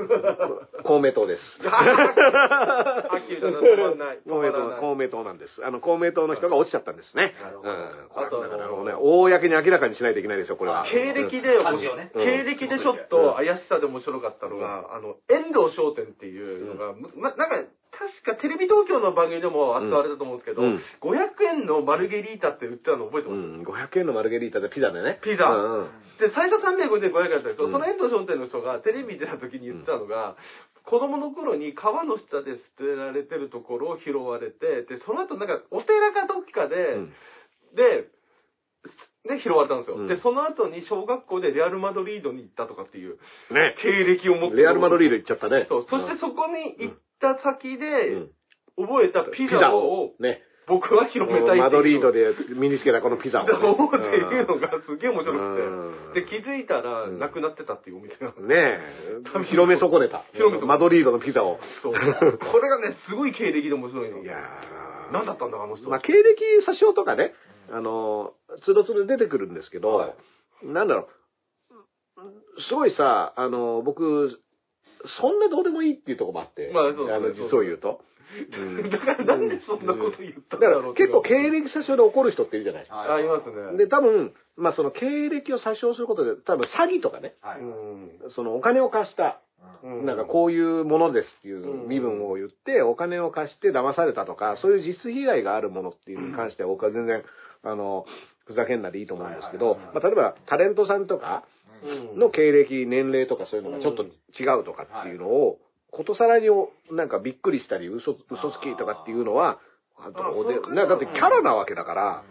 [0.80, 1.42] ー、 公明党です。
[1.66, 4.20] はっきりと止まんない。
[4.26, 4.80] 止 公明党。
[4.80, 5.64] 公明党なんです。
[5.64, 7.34] あの、公明党の人が落ちちゃったんですね。
[7.42, 7.70] なるほど。
[7.70, 7.78] うん。
[8.14, 10.84] あとね、公に明らかにしないといけないでしょ、これは。
[10.90, 11.58] 経歴で、
[11.96, 12.10] ね。
[12.14, 25.18] 経歴でちょっと怪しさで面白かったのが、あの、遠藤商店っていうのが、ま、なんか、確かテレビ東京の番組でも扱われたと思うんですけど、うん500円のマルゲリータって売ってたの覚えてうます、ん、500円のマルゲリータでピザでね。
[25.24, 25.90] ピザうんうん
[26.20, 30.36] で、最初350円、500円だったけど、うんその遠藤商店の人がテレビに出た時に言ってたのが、
[30.84, 37.12] 子供の頃に川の下で捨てられてるところを拾われて、で、その後なんかお寺かどっかで、うん
[37.74, 38.08] で、
[39.26, 39.96] で、拾われたんですよ。
[39.96, 43.18] うんで、その後に小学校でレアル・マドリードに行ったとかっていう
[43.50, 43.74] ね。
[43.82, 45.66] 経歴を持ってレアル・マドリードド行っちゃったね。
[45.68, 45.86] そう。
[45.90, 48.30] そしてそこに行った先うでん、
[48.76, 50.42] 覚えたピザをね。
[50.68, 53.52] 僕は広めたいマドリードで身につけたこのピザをね。
[53.54, 53.90] っ
[54.28, 56.20] ていうのがすげえ面白うんくて。
[56.22, 58.34] で、気づいたら、うんなくなってたっていうお店が。
[58.40, 59.44] ねえ。
[59.44, 60.24] 広め損ねた。
[60.34, 61.60] 広め損ねたマドリードのピザを。
[61.82, 61.92] そう。
[61.92, 61.98] こ
[62.58, 64.24] れがね、すごい経歴で面白いの。
[64.24, 65.88] いやー何だったんだ、あの人。
[65.88, 67.32] まあ、経歴詐称とかね、
[67.70, 68.32] あの、
[68.64, 70.14] つどつど出てくるんですけど、はい
[70.64, 71.08] なんだろ
[72.16, 74.40] う、すごいさ、あの、僕、
[75.20, 78.00] そんなどうでもいいっていうところもあって、まあそうそうの実を言うと。
[78.52, 78.90] うん。
[78.90, 80.80] だからなんでそんなこと言っただからん。
[80.80, 82.86] だろう結構経歴詐称で怒る人っているじゃない。
[82.88, 83.78] ありますね。
[83.78, 87.60] で、多分、まあその経歴を詐称することで、多分詐欺とかね、はい。
[87.60, 88.10] うん。
[88.30, 89.40] そのお金を貸した、
[89.82, 90.06] うん。
[90.06, 97.22] なんかこういうものですっていう身分を言って、お金を貸して騙されたとか、そういう実質被害があるものっていうのに関しては僕は全然、
[97.62, 98.06] あの、
[98.46, 101.55] ふざけんなでいいと思うんですけど、まあ例えばタレントさんとかうん
[102.16, 105.58] の経歴、年齢とかそういうのがちょっと違うとかっていうのを、
[105.90, 106.48] ことさらに
[106.90, 109.58] なんかびっくりしたり、嘘、嘘つきとかっていうのは、
[110.44, 112.24] でなだってキャラなわけだから、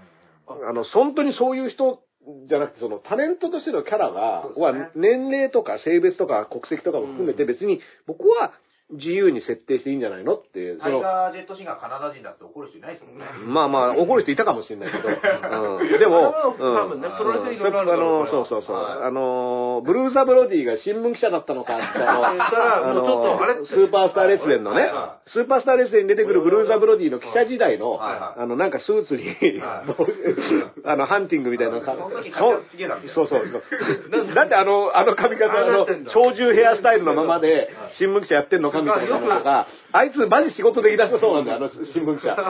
[0.48, 2.00] あの、本当にそういう人
[2.48, 8.54] じゃなくて、そのタレントとしてのキャラが、は年齢とか性別とか国籍とかも含めて別に僕は
[8.92, 13.26] 自由に設定していいんじゃないのって、そタイの、ガージェットシンがカナダ人だって怒る人いないですもんね。
[13.48, 19.08] まあまあ、怒る人いたかもしれないけど、 うん、でも、あの多分ねうんプロレスあろいろあるからの、そうそうそう、はい。
[19.08, 22.94] あの、ブルーザ・ブロディが新聞記者だったのかって、あ
[23.66, 24.92] スーパースター列伝の ね。
[25.28, 29.26] スーパースター列伝に出てくるブルーザ・ブロディの記者時代の、あの、なんかスーツに
[29.60, 29.86] はい、
[30.86, 33.14] あの、ハンティングみたいなか、その時髪型ちげえなみたいな。
[33.16, 34.36] そうそうそう。
[34.36, 41.20] だってあの、あの髪型、あのああなってんだ、長寿ヘアスタイルのままで、新聞記者やってんのかみたいなのとか、あいつマジ仕事できだした。
[41.20, 42.36] そうなんだよ、あの新聞記者。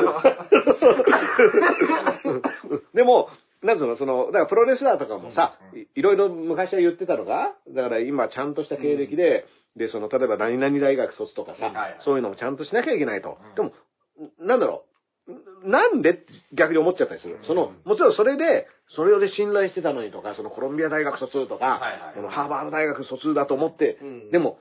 [2.93, 3.29] でも、
[3.61, 9.45] なんつうの、その、だからプロレスラーとかもさ、いいろいろ昔は言ってたのが、だから今ちゃんとした経歴で、
[9.75, 13.37] で、その、例えば何々大学卒とかさ、そういうのもちゃんとしなきゃいけないと。
[13.41, 13.55] うん。
[13.55, 13.73] でも、
[14.39, 14.85] なんだろ
[15.27, 16.23] う、なんで
[16.53, 17.39] 逆に思っちゃったりする。
[17.43, 21.99] その、もちろんそれで、それで信頼してたのにとか、そのコロンビア大学卒とか、はい
[22.29, 24.31] ハーバード大学卒だと思って、うん。
[24.31, 24.59] でも、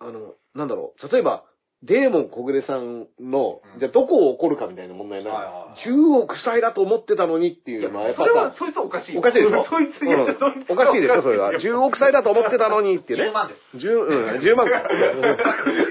[0.00, 1.44] あの、なんだろう、例えば、
[1.82, 5.36] デーモン小暮さんの、うんじゃあどこを怒るかみたいな問題になる。
[5.36, 9.18] はいはい10億歳だと思ってたのにっていうのはやっぱそれは、さ、そいつおかしい。
[9.18, 9.66] おかしいでしょ？
[9.68, 11.52] そいつ、いやうんそいつおかしいでしょ、それは。
[11.58, 13.24] 10億歳だと思ってたのにってね。
[13.28, 13.84] 10万です。
[13.84, 14.80] 10、うん、10万か。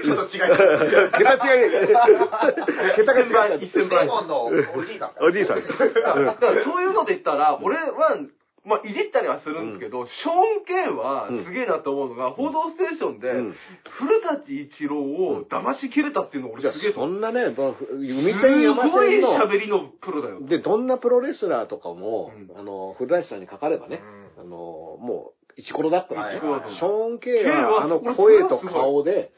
[0.02, 1.18] ちょっと違います。
[1.20, 1.70] 桁違い、
[2.96, 3.60] 桁が違う。
[3.60, 4.50] 1000倍レモンのお
[4.84, 5.10] じいさん。
[5.22, 5.62] おじいさん。
[5.62, 8.16] だからそういうので言ったら、俺は、
[8.64, 13.54] まあ、いじったりはするんですけど、ショーン・ケンはすげえなと思うのが、報道ステーションで、うん。
[14.00, 16.92] 古舘一郎を騙しきれたっていうのがじゃあ俺すげえ。
[16.94, 20.40] そんなね、そのす海線山ごい喋りのプロだよ。
[20.40, 22.58] で、どんなプロレスラーとかも、うん。
[22.58, 24.00] あの、古舘さんにかかればね、
[24.38, 26.50] うあの、もう、イチコロだったんですよ。
[26.50, 29.30] はいはいはいショーン・ケイケイはは、あの声と顔で、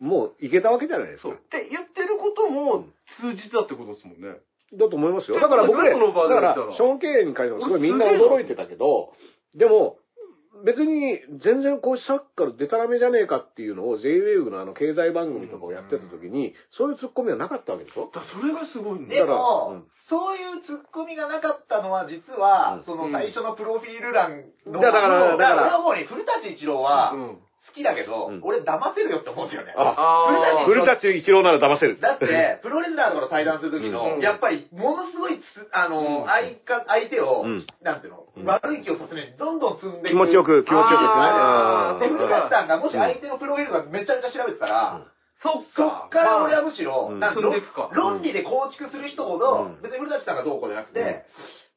[0.00, 1.30] もういけたわけじゃないですか。
[1.30, 2.86] って言ってることも
[3.20, 4.38] 通じたってことですもんね。
[4.72, 5.40] だと思いますよ。
[5.40, 9.12] だから僕ね、その場でだからショーン・ケイに関してもすごいみんな驚いてたけど、
[9.56, 9.96] でも、
[10.64, 18.10] 別に全然こうさっきからデタラメじゃねえかっていうのを JWAVE のあの経済番組とかをやってた時に、そういうツッコミはなかったわけでしょ？
[18.12, 19.84] だからそれがすごいんだでだからも、うん。
[20.10, 27.38] そういうツッコミがなかったのは、実は、うんその最初のプロフィール欄の、いやだからだから俺の方に古舘一郎はうん。
[27.68, 28.40] 好きだけど、うん。
[28.42, 29.74] 俺騙せるよって思うんですよね。
[29.76, 32.00] あ、あー古舘一郎なら騙せる。
[32.00, 34.20] だって、プロレスラーとかと対談するときの、うん。
[34.20, 36.26] やっぱり、ものすごいつ、あの、うん。
[36.26, 37.66] 相か、相手を、うん。
[37.82, 38.44] なんていうの、うん。
[38.46, 40.08] 悪い気をさせないどんどん積んでいく。
[40.08, 42.08] 気持ちよく、気持ちよくですね。
[42.08, 42.16] で、うん。
[42.16, 45.00] 古舘さんがもし相手のプロフィールがめちゃめちゃ調べてたら、
[45.40, 46.04] そっそか。
[46.06, 46.22] っか。
[46.22, 47.20] ら俺はむしろ、うん。
[47.20, 49.82] なんか論理で構築する人ほど、うん。
[49.82, 51.24] 別に古舘さんがどうこうじゃなくて、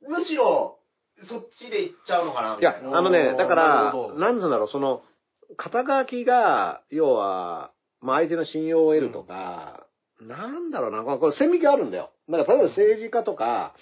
[0.08, 0.78] むしろ、
[1.30, 2.98] そっちで行っちゃうのかな、みいやたい、な。
[2.98, 5.04] あのね、だからなんつうんだろう、その、
[5.58, 7.72] 肩書きが、要は、
[8.02, 9.86] まあ相手の信用を得るとか、
[10.22, 12.12] なんだろうな、これこれ線引きあるんだよ。
[12.30, 13.74] だから例えば政治家とか、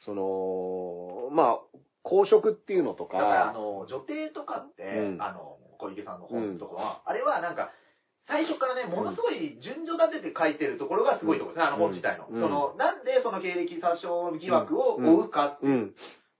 [0.00, 5.22] その、まあ、公職っていうのとだから、あか、の、女帝とかって、うん。
[5.22, 7.70] あの、小池さんの本とかは、あれはなんか、
[8.26, 12.26] 最初からね、ものすごい順序立てて書いてるところがすごいところですね、あの本自体の。
[12.28, 12.40] うん。
[12.40, 15.94] その、なんでその経歴詐称疑惑を追うかっていう。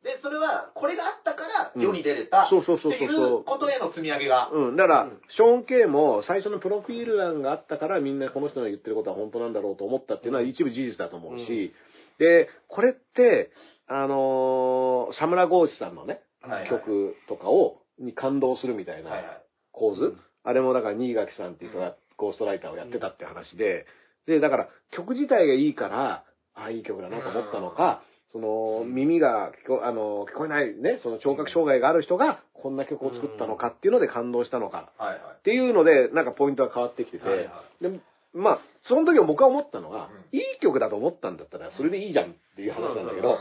[0.04, 0.12] うん。
[0.12, 1.82] で、それは、これがあったからうん。
[1.82, 4.50] 世に出れた、そうそうそうそうっていうことへの積み上げが。
[4.52, 11.72] うん、だから、ショーン・ケイも最初のプロフィール欄があったからみんなこの人の言ってることは本当なんだろうと思ったっていうのは一部事実だと思うし、
[12.18, 13.50] で、これって、
[13.86, 16.70] あのー、サムラ・ゴーチさんのね、はいはい。
[16.70, 19.42] 曲とかを、に感動するみたいなはいはい。
[19.72, 23.86] 構図、あれもだから新垣さんっていう人がゴーストライターをやってたって話で、
[24.26, 26.24] で、だから曲自体がいいから、
[26.54, 28.02] ああ、いい曲だなと思ったのか、
[28.34, 34.90] その耳が聞こあの聞こえないね、その聴覚障害がある人がこんな曲を作ったのかっていうので感動したのか。
[35.38, 38.00] っていうので、なんかポイントが変わってきてて、はいはで
[38.34, 38.58] まあ、
[38.88, 43.38] その時は僕は思ったのは、ういい曲だと思ったんだったら、それでいいじゃんっていう話なんだけど、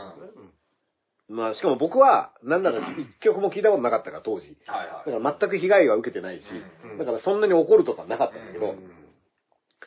[1.28, 4.56] うんまあ、しかも僕は、なんなら一曲も聞いたことなかったから、当時。
[4.66, 6.44] だから全く被害は受けてないし、
[6.84, 8.76] うんだからそんなに怒るとかなかったんだけど、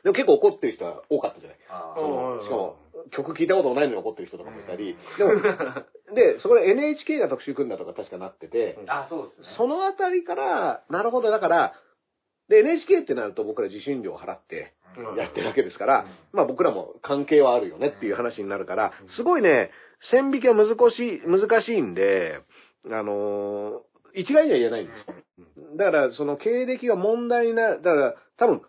[0.04, 1.58] でも結構怒ってる人は多かったじゃない。
[1.60, 2.76] しかも、
[3.12, 5.32] 曲聞いたこともないのに怒ってる人とかもいたり、でも、
[6.16, 9.56] で、そこで NHK が特集組んだとか確かなってて、あ、そうですね。
[9.58, 11.74] そのあたりから、なるほど、だから、
[12.50, 15.16] で、NHK ってなると僕ら受信料を払ってうん。
[15.16, 19.72] やってるわけですから、まあ僕らも関係はあるよねっていう話になるから、すごいね、
[20.12, 22.40] 線引きは難しい、難しいんで、
[22.86, 25.78] あのー一概には言えないんですよ。
[25.78, 28.62] だから、その経歴が問題になる、だから、多分、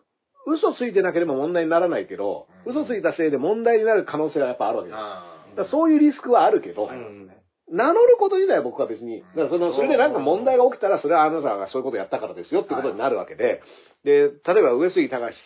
[0.51, 2.73] 嘘ついてなければ問題にならないけど、うん。
[2.73, 4.91] 嘘ついたせいで問題になる可能性はやっぱあるわけ。
[4.91, 5.59] だかあー。
[5.59, 7.31] らそういうリスクはあるけど、うん
[7.71, 13.61] 名乗ること自体は僕は別に、だからその、それでなんか問題が起きたら、それはあなたがそういうことをやったからですよってことになるわけで、
[14.05, 14.31] で、例
[14.61, 15.37] えば上杉隆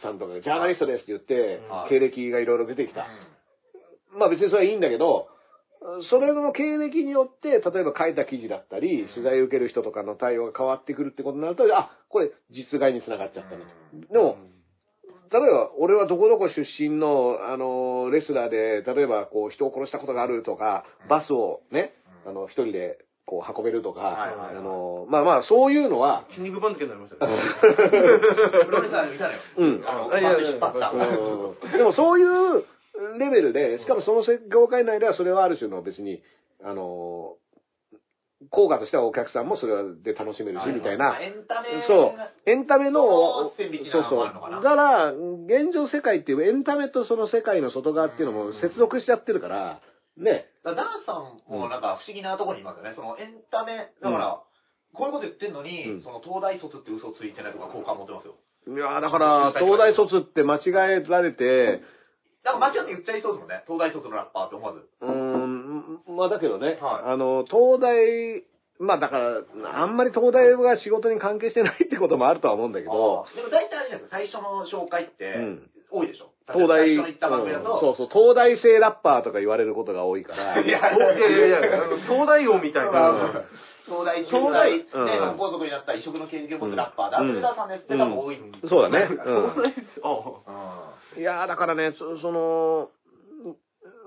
[0.00, 1.90] さんとかがジャーナリストですって言っては、い。
[1.90, 3.02] 経歴がいろいろ出てきた。
[3.02, 5.28] うまあ別にそれはいいんだけど、
[6.10, 13.64] それの経歴によって、例えば書いた記事だったり、取材を受ける人とかの対応が変わってくるってことになると、あ、これ実害につながっちゃったな
[14.06, 14.12] と。
[14.12, 14.36] でも、
[15.32, 21.94] 例えば、俺はどこどこ出身の、あの、レスラーで、例えば、こう、人を殺したことがあるとか、バスをね、
[22.26, 27.34] あの、一人で、こう、運べるとか、はいはいはいあの、まあまあ、そういうのは、筋肉番付になりましたね。
[27.34, 27.38] ん
[28.66, 29.38] プロレスラーで見たのよ。
[29.56, 30.90] うんあの、あいやいや引っ張った。
[30.90, 32.64] うんでもそういう
[33.18, 36.22] レベルで、しかもその業界内ではそれはある種の別に、
[36.62, 37.36] あの、
[38.50, 41.18] 効果としてはお客さんもそれで楽しめるし、みたいな。
[41.20, 42.50] エンタメそう。
[42.50, 49.80] エンタメの、そうそうだから、現状世界っていうエンタメとその世界の外側っていうのも接続しちゃってるから、
[50.16, 50.46] ね。
[50.64, 52.92] だダンさんもなんか不思議なところにいますよね。
[52.94, 54.42] そのエンタメ、だから、
[54.94, 58.36] こういうこと言ってんのに、うんその東大卒って嘘ついてないとか好感持ってますよ。
[58.68, 60.72] いやだから、東大卒って間違え
[61.08, 61.80] られて、
[62.44, 63.62] なんか間違って言っちゃいそうですもんね。
[63.66, 64.82] 東大卒のラッパーって思わず。
[65.00, 68.42] うーん、まあだけどね、はいあの、東大、
[68.80, 76.32] まあだから、あんまり東大が仕事に関係してないってこともあるとは思うんだけど、でも大体あれじゃないですか、最初の紹介ってうん多いでしょ。
[76.50, 83.44] 東大、最初の行った番組だと、うんそうそう、東大生ラッパーとか言われることが多いから、 いや、いやいやいや、あの東大王みたいな。
[83.84, 88.38] 東大、東大東大、うんね、脳梗塞になった異色の経歴を持つラッパーで、うんアルベダーさんですって多分多い。
[88.68, 89.06] そうだね。
[89.06, 89.30] 東大
[90.02, 90.91] あうん。
[91.18, 92.90] いやーだからね、そその、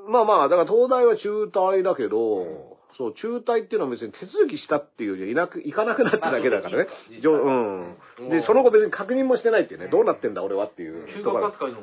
[0.08, 6.88] まあまあ、だから東大は中退だけど、そう、中退っていうのは別に手続きしたっていうよりはいなく、行かなくなっただけだからね。
[7.22, 8.30] うん。
[8.30, 11.08] で、その後別に確認もしてないっていうね、どうなってんだ俺はっていう。
[11.08, 11.51] 休ところ。
[11.51, 11.80] 学扱いの。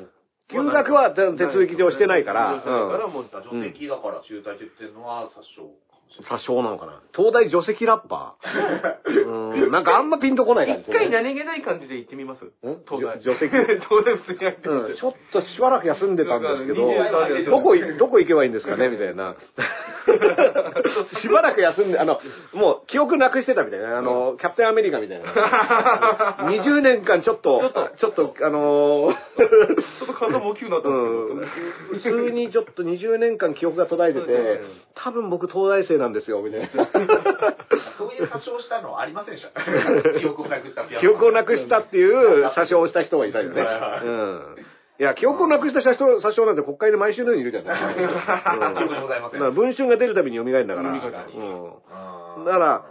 [0.49, 2.53] 休学は手続き上してないから。
[2.53, 3.29] 手続き上してないからもう女
[3.73, 5.61] 性だから中退って言ってるのは殺傷
[6.21, 7.01] かもしれなのかな。
[7.15, 9.25] 東大除籍ラッパー。
[9.25, 12.45] うん、なんかあんまピンとこない感じ一回何気ない感じで行ってみます？
[12.45, 12.49] ん
[12.87, 13.19] 東大。
[13.19, 18.89] じょ除籍東大普通に入ってみうん、ちょっとしばらく休んでたんですけど、23年どこい、どこ行けばいいんですかね？
[18.89, 19.35] みたいな。
[21.21, 22.19] しばらく休んで、あの、
[22.53, 23.97] もう記憶なくしてたみたいな。
[23.97, 25.25] あの、キャプテンアメリカみたいな。
[26.49, 32.17] 20年間ちょっと、ちょっと、あのー ちょっと体も大きくなったうんんですけど。
[32.17, 34.61] 普通にちょっと20年間記憶が途絶えてて、
[34.95, 36.67] 多分僕東大生なんですよ、みたいな。
[37.97, 39.59] そういう殺傷したのはありませんでした。
[40.19, 43.61] 記憶をなくした記憶をなくしたっていう詐称をした人がいたよね。
[44.03, 44.55] うん。
[44.99, 47.95] いや、記憶をなくした詐称詐称なんて国会で毎週のようにいるじゃない。
[47.95, 48.13] 記憶
[48.93, 49.53] にございません。
[49.53, 50.91] 文春が出るたびに蘇るんだから。
[52.45, 52.85] だから、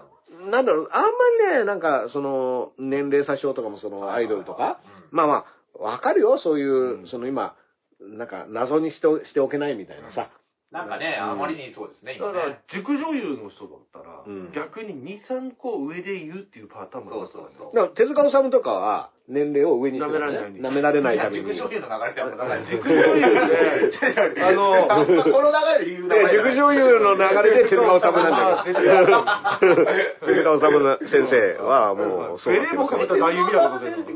[0.50, 1.08] なんだろう、あんま
[1.52, 5.44] りね、なんか、その、年齢詐称とかもその、アイドルとか、まあま
[5.78, 7.54] あ、わかるよ、そういう、その今、
[8.00, 10.30] なんか、謎にしておしておけないみたいなさ。
[10.72, 17.74] なんかね、あまりにそうですね、だから今ね。、塾女優の人だったら、うん逆に2、3個上で言うっていうパターンもあそうそうそう。
[17.76, 20.20] だから手塚治虫とかは、年齢を上にしてる、
[20.53, 21.57] ね、舐められない舐められないために。
[21.57, 24.87] 塾女優の流れってあんま流れ塾女優で、あの
[25.24, 29.24] この流れで言う流で、塾女優の流れで手塚治虫なんだけど。
[30.28, 33.09] 手塚治虫先生はもう、そうなってますよ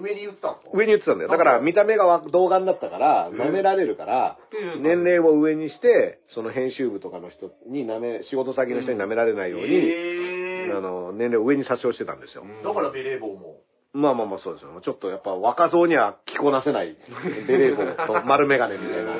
[0.00, 1.30] 上に言ってたんですか上に言ってたんだよ。
[1.30, 4.38] だから見た目が童顔だったから、舐められるから、
[4.80, 12.44] 年齢を上にして、その編集部とかの人に舐め、仕事先の人に舐められないように、えあの、年齢を上に詐称してたんですよ。
[12.64, 13.60] だからベレー帽も。
[13.96, 14.68] まあまあまあそうですよ。
[14.82, 16.96] ちょっとやっぱ若造には着こなせない、
[17.48, 19.14] ベレー帽と丸メガネみたいな。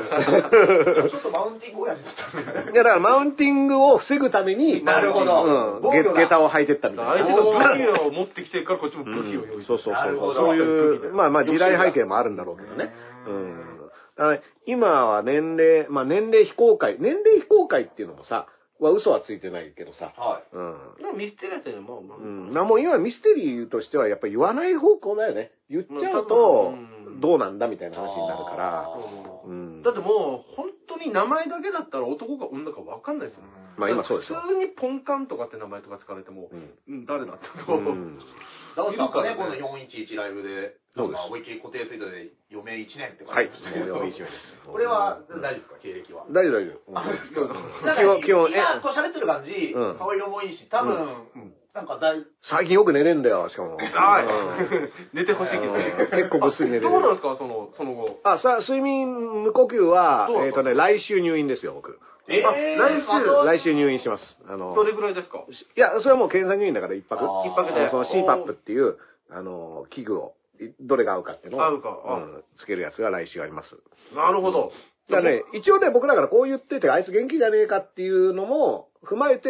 [1.10, 2.72] ちょっとマウンティング親父だったんだよね。
[2.72, 7.12] いやだからマウンティングを防ぐために、なるほどうん、ゲ下駄を履いてったみたいな。
[7.12, 10.34] 相手が武器を持ってきてるからこっちも武器を用意そうそうそうそう。
[10.34, 12.92] そういう、まあまあ時代背景もあるんだろうけどね。
[13.26, 13.76] うん。
[14.66, 18.46] 今は年齢、まあ年齢非公開、年齢非公開っていうのもさ、
[18.80, 20.72] は嘘はついてないけどさ、はうん。
[21.00, 25.52] まあミステリアスでもまあまあうん、なもう今ミステリーとしてはやっぱり言わない方向だよね。
[25.70, 28.96] 言っちゃうとうんどうなんだみたいな話になるからあ。
[29.46, 29.82] うん。
[29.82, 33.44] だってもう本当に名前だけだったら男か女か分かんないですよ。
[33.78, 34.40] まあ今そうですよ。
[34.40, 38.18] 普通にポンカンとかって名前とか使われても、うんうん、誰だってうこう、ん。
[38.76, 43.96] ダウスさんからね度411ライブで、そうですなんか思いっきり固定ツイートで余命1年って書はいいてましたけど。。
[43.96, 44.60] もう一名です。
[44.68, 46.28] これは大丈夫ですか、経歴は？
[46.28, 46.92] 大丈夫大丈夫。
[46.92, 51.24] なんか基本基本今、こう喋ってる感じ、うん顔色もいいし、多分、
[51.72, 53.76] なんか大、最近よく寝れんだよ、しかも。
[53.76, 55.16] はい。
[55.16, 55.80] 寝てほしいけどうん
[56.12, 58.20] 結構ぐっすり寝れるどうなんですかその、その後？
[58.24, 61.98] あ、さ、睡眠無呼吸はえっ、とね、来週入院ですよ、僕。
[62.28, 64.38] えあ来週来週入院します。
[64.48, 65.44] あの、どれぐらいですか？
[65.76, 67.22] いや、それはもう検査入院だから一泊。
[67.46, 68.98] 一泊でその CPAP っていう、
[69.30, 73.76] あの、器具を、いどれが合うかっていうのを、合うかあん、つけるやつが来週あります。
[74.14, 74.72] なるほど。
[75.10, 79.48] だね、一応ね、僕だからこう言ってて、あいつ元気じゃねえかっていうのも、踏まえて、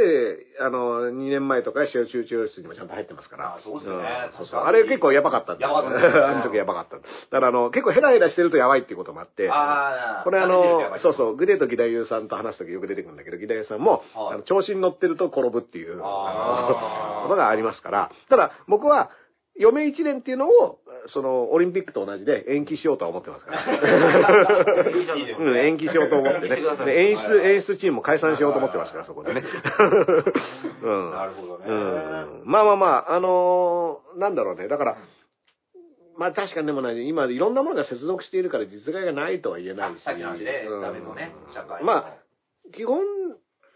[0.60, 3.56] あの、2年前とか集中治療室にもちゃんと入ってますから。
[3.56, 4.04] あそうですよね。
[4.04, 4.60] んそうそう。
[4.60, 6.20] あれ結構やばかったんだやばかったですね。
[6.20, 6.96] あの時やばかった。
[6.96, 11.14] だからあの、結構ヘラヘラしてるとやばいっていうこともあって、あーこれあの、そうう。
[11.14, 14.34] そう、グレート義太夫さんと話すときよく出てくるんだけど、義太夫さんも、はい。
[14.34, 19.10] あの調子に乗ってると転ぶっていう、あのことがありますから、ただ僕は、
[19.58, 23.64] 余命1年っていうのを、その、オリンピックと同じで延期しようとは思ってますから。
[25.38, 26.62] うん、延期しようと思ってね。
[26.86, 29.42] 演出、演出チームも解散しようと思ってますから、そこでね。
[30.82, 31.10] うん。
[31.10, 31.64] なるほどね。
[31.68, 32.42] うん。
[32.44, 34.68] まあまあまあ、あのーなんだろうね。
[34.68, 34.96] だから、
[36.16, 40.02] まあ確かにでもね、今いろんなものが接続しているから実害がないとは言えないし。
[40.02, 41.86] さっきの話で、うんダメのね、社会の。
[41.86, 42.98] まあ、基本、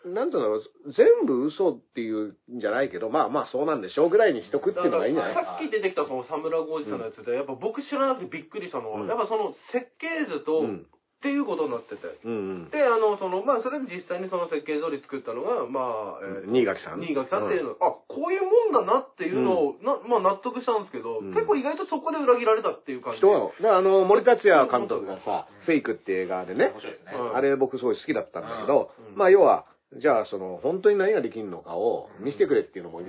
[0.05, 0.61] なんつうの、
[0.92, 5.34] 全部嘘っていうんじゃないけど、まあまあそうなんでしょうぐらいにしとくっていうのがいいんじゃない？
[5.34, 9.09] さっき出てきたそのサムラゴージさんのやつで、やっぱ僕知らなくてびっくりしたのは、うん。
[9.09, 10.86] やっぱその設計図と、うん。
[11.20, 12.01] っていうことになってて。
[12.24, 12.34] うんう
[12.64, 12.70] ん。
[12.70, 17.01] で、あの、その、まあ、それで実際にその設計通り作ったのが、まあ、えー新垣さん。
[17.05, 21.34] 新垣さんっていうの、あ、こういうもんだなっていうのを、なまあ納得したんですけど、うん。
[21.34, 23.18] 結構意外とそこで裏切られたっていう感じ。
[23.18, 26.72] 人は、だからあの、森達也監督がさ、フェイクって映画でね。
[26.72, 27.12] ですね。
[27.12, 27.36] うん。
[27.36, 29.18] あれ僕すごい好きだったんだけど、うん。
[29.18, 29.66] まあ要は、
[29.99, 33.01] じゃあその、本当に何ができるのかを見せてくれっていうのも、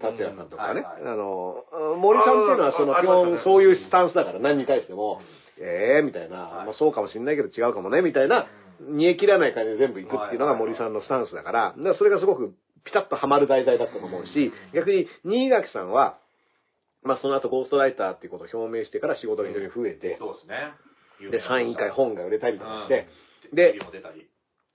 [0.00, 1.64] 達也さんとかね、あの、
[1.96, 5.20] 森さんっていうのはその基本そういうスタンスだから何に対しても、
[5.58, 6.66] ええみたいな、はい。
[6.66, 8.46] まあそうかもしんないけど違うかもね、みたいな、
[8.80, 12.54] 煮え切らない感じで全部行くっていうのが森さんのスタンスだから、だからそれがすごく
[12.84, 16.18] ピタッとハマる題材だったと思うし、逆に新垣さんは、
[17.02, 21.30] まあその後ゴーストライターっていうことを表明してから仕事が非常に増えて、そうですね。
[21.30, 23.06] で、サイン以下本が売れたりとかして、
[23.50, 23.78] うん、で。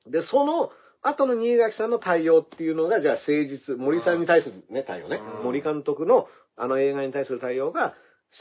[0.10, 0.72] で、その
[1.08, 5.44] 後の新垣さんの対応っていうのが、じゃあ誠実、森さんに対するね、対応ね、うん。
[5.46, 7.94] 森監督のあの映画に対する対応が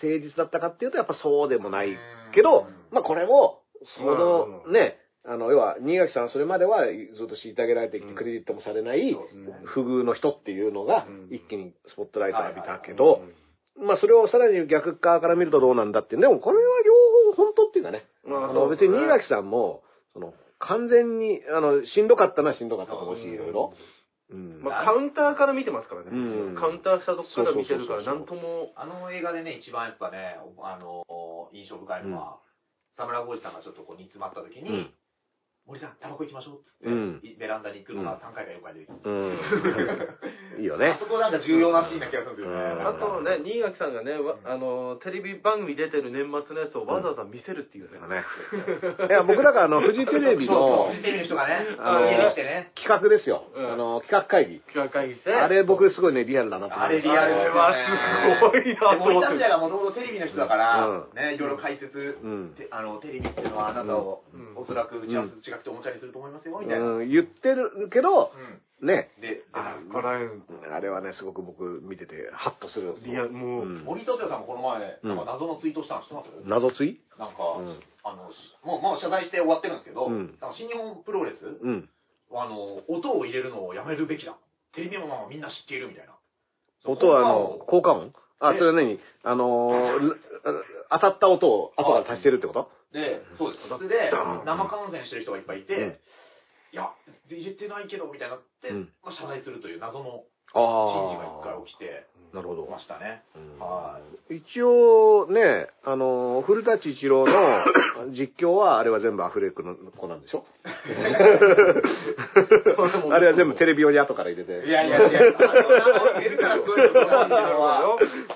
[0.02, 1.96] 誠実だったかっていうと、やっぱそうでもない
[2.34, 3.62] けど、まあこれも、
[3.98, 4.72] そのうん。
[4.72, 8.14] ね、あの、要は、新垣さんはそれまではずっと虐げられてきて、うん。
[8.16, 9.16] クレジットもされない
[9.64, 13.22] 不遇の人っていうのがうん、一気にスポットライトを浴びたけうど
[13.80, 16.16] ん、まあそれをさらに逆側から見るとどうなんだって。
[16.16, 18.06] でもこれは両方本当っていうかね、
[18.70, 20.32] 別に新垣さんも、その、
[20.66, 23.72] 完全に、あの、しんどかったのはしんどかったと思うし、うんいろいろ。
[24.30, 24.62] うん。
[24.62, 26.10] まあ、カウンターから見てますからね。
[26.10, 28.72] うんカウンターしたとこから見てるから、なんとも。
[28.76, 31.04] あの映画でね、一番やっぱね、あの、
[31.52, 32.38] 印象深いのは、
[32.96, 34.90] 沢村浩二さんがちょっとこう煮詰まった時に、うん
[35.66, 40.62] 森さん、タバコ行きましょうっつって、うんいベランダに行くのが3回か4回で、うん。
[40.62, 40.98] いいよねあ。
[41.02, 42.62] そこなんか重要なシーンな気がするんですよね。
[42.70, 47.98] うんあとね、新垣さんがね、わあの、テレビ番組出てる年末のやつをわざわざ見せるっていうね。
[47.98, 48.22] ね。
[49.10, 53.42] いや、僕だからあの、フジテレビのフジテレビの人がね、あの家に来てね、企画ですよ。
[53.52, 54.60] うんあの、企画会議。
[54.60, 55.34] 企画会議して。
[55.34, 57.60] あれ僕すごいね、リアルだなと思あれいましたリアルですよね。
[57.60, 66.84] あれはすごいなと思ってで森達也がもともとテレビの人だから、うんね、いろいろ解説、うんてあの、テレビっていうのはあなたを、うんおそらく打ち合わせと違くておもちゃにすると思いますよ、みたいな。
[66.84, 68.32] うん、言ってるけど、
[68.80, 69.10] うんね。
[69.20, 70.08] で、あでこれ、
[70.70, 72.94] あれはね、すごく僕見てて、ハッとする。
[73.00, 80.06] リアル、もう、うん森達也さんもこの前、うんなんか謎のツイートしたの知ってます、謎ついなんか、うんあの、しもう、もう謝罪して終わってるんですけど、
[80.58, 81.88] 新日本プロレスうん。
[82.32, 84.36] あの、音を入れるのをやめるべきだ。
[84.74, 86.12] テレビマンはみんな知っているみたいな。
[86.84, 88.12] 音はあの、効果音？
[88.40, 88.58] あ、え？
[88.58, 89.00] それは何？
[89.22, 90.16] あのー、
[90.90, 92.70] 当たった音を後から足してるってこと？
[92.92, 93.68] で、そうです。
[93.68, 94.10] それで、
[94.44, 95.98] 生観戦してる人がいっぱいいて、うん
[96.72, 96.90] いや、
[97.30, 100.58] 入れてないけど、みたいになって、うんまあ、謝罪するという謎のあ
[101.10, 102.66] 珍事が一回起きてなるほど。
[102.66, 103.22] ましたね。
[104.28, 107.64] 一応ね、あの、古舘一郎の
[108.18, 110.44] 実況は、あれは全部アフレックの子なんでしょ？
[113.10, 114.46] あれは全部テレビ用に後から入れい。
[114.46, 114.66] て。
[114.66, 115.20] いやいやいや、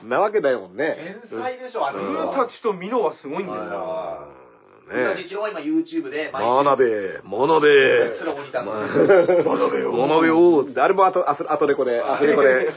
[0.04, 1.18] なわけだよね。
[1.30, 2.34] 天才でしょ、あの人古は。
[2.46, 3.60] 舘とミノはすごいんですよ。
[3.62, 8.18] あー古舘ね一郎は今 YouTube で、学べ、学べ。
[8.18, 8.74] それをモニターの。
[8.74, 9.92] 学べよ。
[9.94, 10.64] 学べよ。
[10.64, 11.38] つってあれも後、後
[11.84, 12.68] で、アフレコで。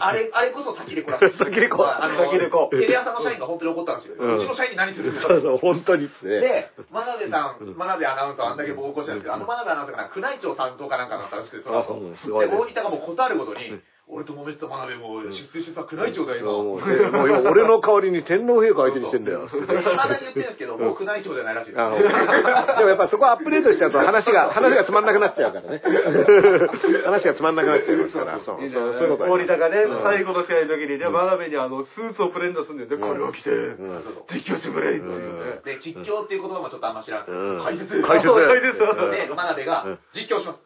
[0.00, 1.20] あれ、あれこそ先レコら。
[1.20, 4.16] 先レコあの、先レコテレ朝の社員が本当に怒ったんですよ。
[4.16, 5.34] うちの社員に何するんですか？
[5.34, 6.40] そうそう、本当にっつってね。
[6.40, 11.94] で、真鍋さん、うん真鍋アナウンサーはあんだけ暴行したんですけど、あの真鍋アナウンサーが宮内庁担当かなんかになったらしくて、そのあ後。
[11.94, 13.60] うんすごいねで、大仁田がもう断るごとに、
[14.08, 16.52] 俺と揉めてた真鍋も出世してさ、宮内庁だよ、今。
[16.52, 19.44] もうもう俺の代わりに天皇陛下相手にしてんだよ。
[19.44, 20.48] いまだに言ってるん。
[20.48, 21.84] ですけど、もう宮内庁じゃないらしいです。
[21.84, 25.84] でもやっぱそこアップデートしちゃうと話が、話がつまんなくなっちゃうからね。
[27.04, 29.08] 話がつまんなくなっちゃいますから、そう、そうそう。
[29.08, 30.02] いうこと森田がね、うん。
[30.02, 34.02] 最後の試合の時にね、真鍋にあの、スーツをプレンドするんだよね、これを着て、うん。
[34.32, 35.60] 実況してくれっていうね。
[35.64, 37.26] で、実況っていう言葉もちょっとあんま知らん。
[37.28, 37.62] うん。
[37.62, 38.00] 解説。
[38.00, 38.32] 解説。
[38.32, 38.80] 解説。
[38.80, 39.10] うん。
[39.12, 40.64] で、真鍋が うん、実況します。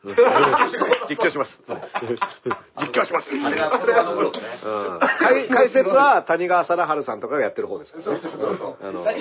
[1.10, 1.58] 実況します。
[2.78, 3.31] 実況します。
[3.44, 4.60] あれが言葉の頃とね。
[4.64, 8.20] うん解解説は谷川貞治さんとかがやってる方ですからそうね。
[8.22, 8.88] そうそうそう。
[8.88, 9.12] あの格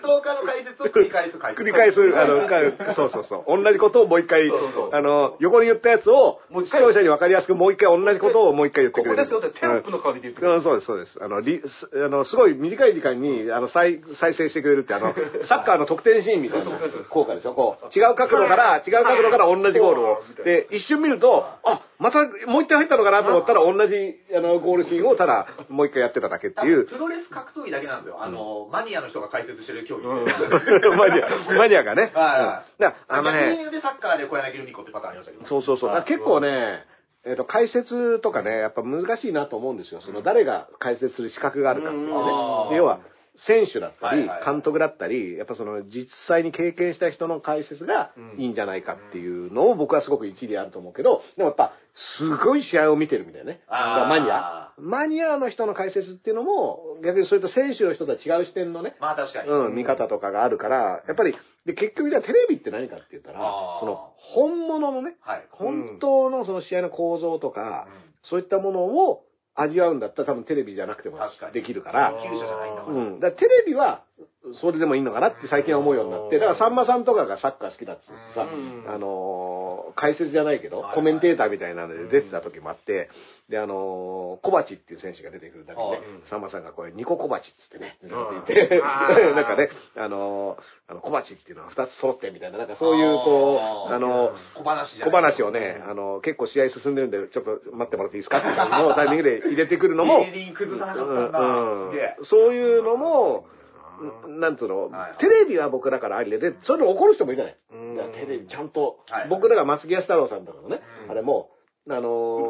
[0.00, 1.62] 闘家の解説を繰り返す解説。
[1.62, 3.62] 繰り返す、あの、かそうそうそう。
[3.62, 9.26] 同じことをもう一回そうそう、あの、横に言ったやつを、視もう一回聴者に分かりやすくもう一回同じことをもう一回言ってくれる。
[9.28, 11.18] ここですよってテロップの代わりで言ってくれるうん、そうです、そうです。
[11.20, 15.14] あの、リすあの、すごい短い時間に、あの、再、再生してくれるって、あの、
[15.48, 16.70] サッカーの得点シーンみたいな
[17.10, 20.18] 効果でしょこう、違う角度から、違う角度から同じゴールを。
[20.44, 23.94] で、一瞬見ると、あ、また、もう一回入ったのかなと思ったら、同じ、
[24.34, 26.86] あの、ゴールシーンをただ、もう一回やってただけっていう。
[26.86, 28.22] プロレス格闘技だけなんですよ。
[28.22, 30.08] あの、マニアの人が解説してる競技。
[30.08, 30.24] うん
[30.96, 32.10] マニア、マニアがね。
[32.14, 35.46] はいうんだあのね、でサッカーで小柳ルミ子ってパターンありましたけど。
[35.46, 35.90] そうそうそう。
[35.90, 36.84] はいだから結構ね、
[37.26, 40.00] えっ、と、解説とかね、やっぱ難しいなと思うんですよ。
[40.00, 43.00] その、誰が解説する資格があるかっていうね要は、
[43.46, 51.72] 選手だったり監督だったり、やっぱその、実際に経験した人の解説がいいんじゃないかっていうのを僕はすごく一理あると思うけど、でもやっぱ、
[52.18, 53.60] すごい試合を見てるみたいなね。
[53.68, 54.72] マニア。
[54.78, 59.48] マニアの人の解説っていうのも、逆にそれと選手の人とは違う視点のね、まあ確かに。
[59.48, 61.34] うん、見方とかがあるから、やっぱり、
[61.66, 63.38] で、結局じゃあテレビって何かって言ったら
[63.80, 65.46] その、本物のね、はい。
[65.50, 67.86] 本当のその試合の構造とか、
[68.22, 69.24] そういったものを
[69.62, 71.18] 味わうんだったら多分テレビじゃなくても
[71.52, 72.96] できるから、球者じゃないんだから。
[72.96, 73.20] うん。
[73.20, 74.04] だからテレビは、
[74.60, 78.84] それでもいいのかなって最近は思うようになって、だからさんまさんとかがサッカー好きだっつってさ、うん。
[78.90, 83.10] あのー解説じゃないけどコメンテーターみたいなので出てた時もあって、
[83.50, 85.86] で、あのー小鉢っていう選手が出てくるだけで
[86.30, 87.98] さんまさんがこれ、ニコ小鉢っつってね、
[88.42, 88.80] って
[89.34, 93.60] なんかね、あのーあの小鉢っていうのは二つ揃ってみたいな、なんかそういうこ
[93.90, 100.20] う、あのー小話小話をね、あの、結構試合進んでるんで、ちょっと待ってもらっていいですかっていうのをタイミングで入れてくるのも、
[102.22, 103.44] そういうのも、
[104.28, 108.12] なんつうの、はいテレビは僕だからありで、で、それで怒る人もいるじゃない。
[108.12, 111.10] テレビちゃんと、はい僕らが松木安太郎さんとかのね、うん。
[111.10, 111.50] あれも、
[111.88, 112.06] あのー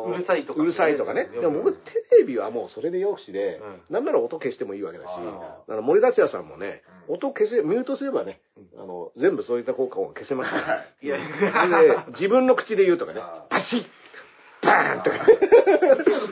[0.08, 1.28] ううるさいとかうるさいとかね。
[1.34, 1.40] うん。
[1.40, 1.80] でも僕、テ
[2.20, 7.14] レビはもうそれでよしで、うなんなら音消してもいいわけだし、ああの森達也さんもね、うん。
[7.16, 8.40] 音消せ、ミュートすればね、
[8.76, 11.06] あの、全部そういった効果音消せますい。
[11.06, 11.18] いや、
[12.08, 13.99] 自分の口で言うとかねあ、パシッ
[14.62, 15.16] バーンとか。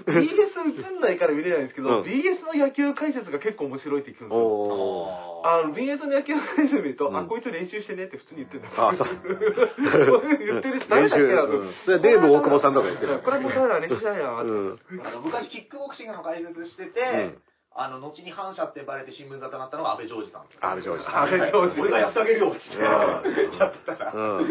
[0.07, 2.03] BS 映んないから見れないんですけど、うん。
[2.03, 4.45] BS の野球解説が結構面白いって聞くんですよ。
[4.45, 5.49] おー。
[5.49, 7.17] あの、BS の野球解説見ると、うん。
[7.17, 9.09] あ、こいつ練習してねって普通に言ってるんだあそう。
[9.09, 11.73] 言ってる人誰だっけなうん。
[11.85, 13.21] それはデーブ大久保さんとか言ってる。
[13.25, 14.45] これも誰だ練習だよ。
[15.25, 17.43] 昔キックボクシングの解説してて、うん
[17.75, 20.43] あの、後に反社ってバレて新聞沙汰になったのが安倍ジョージさん。
[20.43, 21.23] 安倍ジョージさん。
[21.23, 21.81] 安倍ジョージ。
[21.81, 24.49] 俺がやってあげるよって言って、うんやってたら、うん。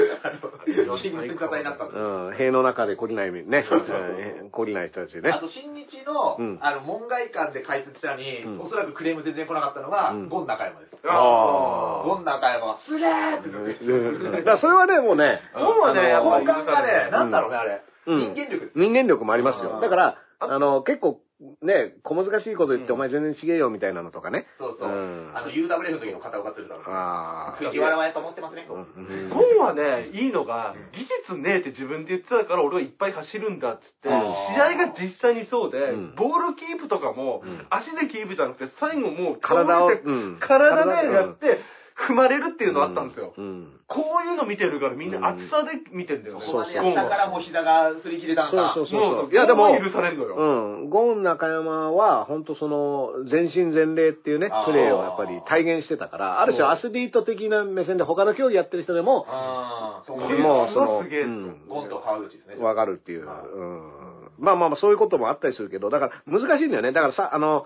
[1.02, 2.36] 新聞沙汰になったんですうん。
[2.38, 4.48] 塀の中で懲りないね、うん。
[4.48, 5.30] 懲りない人たちね。
[5.30, 5.40] あ。
[5.40, 8.60] と、新日の、うんあの、門外観で解説したのに、うん。
[8.62, 10.30] おそらくクレーム全然来なかったのが、うん。
[10.30, 10.96] ゴン中山です。
[11.04, 17.82] あゴン中山は、すげーって言ってうんだそれはね、もうね、本はね、やっぱ好り感がね、なんだろうね、あれ。
[18.08, 18.20] うん。
[18.20, 18.80] 人間力です。
[18.80, 19.72] 人間力もありますよ。
[19.76, 19.82] うん。
[19.82, 21.20] だから、あの、結構、
[21.62, 24.48] ね、小難しいこと言って、お前全然違えよみたいなのとかね。
[24.58, 24.90] そうそう。
[24.90, 25.32] うん。
[25.36, 26.82] あの、UWF の時の片岡鶴太郎。
[26.92, 27.58] ああ。
[27.58, 28.66] 藤原はやっぱ持ってますね。
[28.68, 29.30] うん。
[29.30, 33.60] 本はね、いいのが、技術ねえって自分で言ってたから俺はいっぱい走るん。
[33.60, 34.34] だっつって、うん。
[34.56, 36.16] 試合が実際にそうで、うん。
[36.16, 37.68] ボールキープとかも、うん。
[37.70, 40.40] 足でキープじゃなくて、最後もう体を倒れてうん。
[40.40, 41.62] 体でやって、
[41.98, 43.34] 踏まれるっていうのあったんですよ。
[43.36, 43.80] うん。
[43.88, 46.40] こういうの見てるからみんな厚さで見てんだよ。
[46.40, 48.74] そこまでやったからもう膝が擦り切れたんだ。
[48.76, 50.36] そうそうもう、いやでも許されるのよ。
[50.36, 50.90] うん。
[50.90, 60.28] ゴーン中山は、本当その、全身全霊っていうねプレーをやっぱり体現してたから、ある種アスリート的な目線で他の競技やってる人でも、ああ、そうか。
[60.28, 62.56] もうその、すげえうんゴンと川口ですね。
[62.64, 63.26] わかるっていう。
[63.26, 63.92] はいうん。
[64.38, 66.92] まあまあまあ、そういうこともあったりするけど、だから難しいんだよね。
[66.92, 67.66] だからさ、あの、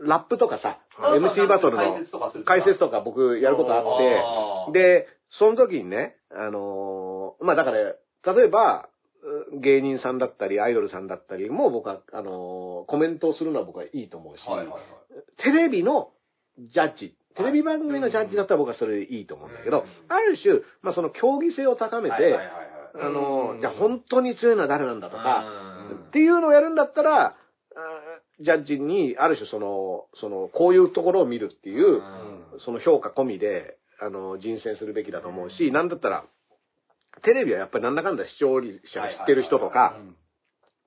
[0.00, 1.82] ラップとかさ、はい MC バトルの
[2.44, 5.06] 解説とか僕やることあって、で、
[5.38, 7.78] その時にね、あのーまあだから、
[8.34, 8.88] 例えば、
[9.52, 14.82] う芸人さんだったり、アイドルさんだったりも僕は、あのーコメントをするのは僕はいいと思うし、はいはいはい。
[15.42, 16.10] テレビの
[16.58, 19.84] ジャッジ、テレビ番組のジャッジだったら僕はそれでいいと思うんだけど、うん。
[20.12, 22.56] ある種、まあその競技性を高めて、はいはいはいはい。
[22.98, 25.44] あのうんーじゃあ本当に強いのは誰なんだとか、
[25.90, 25.96] うん。
[26.08, 27.36] っていうのをやるんだったら、
[28.40, 32.02] ジャッジにある種その、その、こういうところを見るっていう、
[32.64, 36.24] その評価込みで、あの、人選するべきだと思うし、なんだったら、
[37.22, 39.96] テレビはやっぱりなんだかんだ視聴者が知ってる人とか、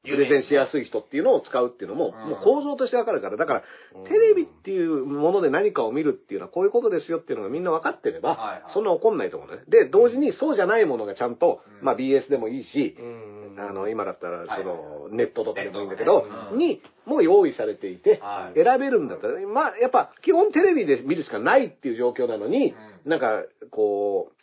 [0.04, 2.30] プレゼンしやすい人っていうのを使うっていうのも、うん。
[2.30, 3.64] もう構造としてわかるから、だから、
[4.08, 9.64] テレビっていうもので何かを見るっていうのはこういうことですよっていうのがみんな分かってれば、そんな怒んないと思うね。
[9.68, 11.86] で、同時にそうじゃないものがちゃんと、うん。
[11.86, 13.56] まあ BS でもいいし、うん。
[13.60, 18.64] あの、今だったら、その、ネットとかでもいいんだけどに、もう用意されていては、い。
[18.64, 22.74] 選べるんだったら、まあ、やっぱ、基本テレビで見るしかないっていう状況なのに、
[23.06, 24.40] なんか、こう、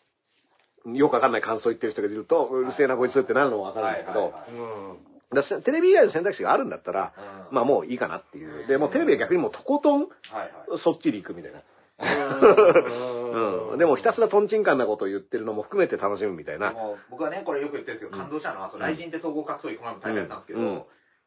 [0.94, 4.32] よくわかんない感想言ってる人がいると、うるせえなこいつってなるのもわかるんだけど、
[5.34, 7.12] だテレビ以外の選択肢があるんだったら、
[7.50, 8.66] うんまあもういいかなっていう。
[8.66, 10.50] で、もうテレビは逆にもうとことん、はいはい。
[10.82, 11.62] そっちに行くみたいな。
[11.98, 13.78] うんうん。
[13.78, 16.74] でもひたすらトンチンカンなことを言ってるのも含めて楽しむみたいな。
[17.10, 20.82] 僕はね、これよく言ってるんですけど、感動したのは、その雷神って総合格闘技、この前も大会やったんですけど、うん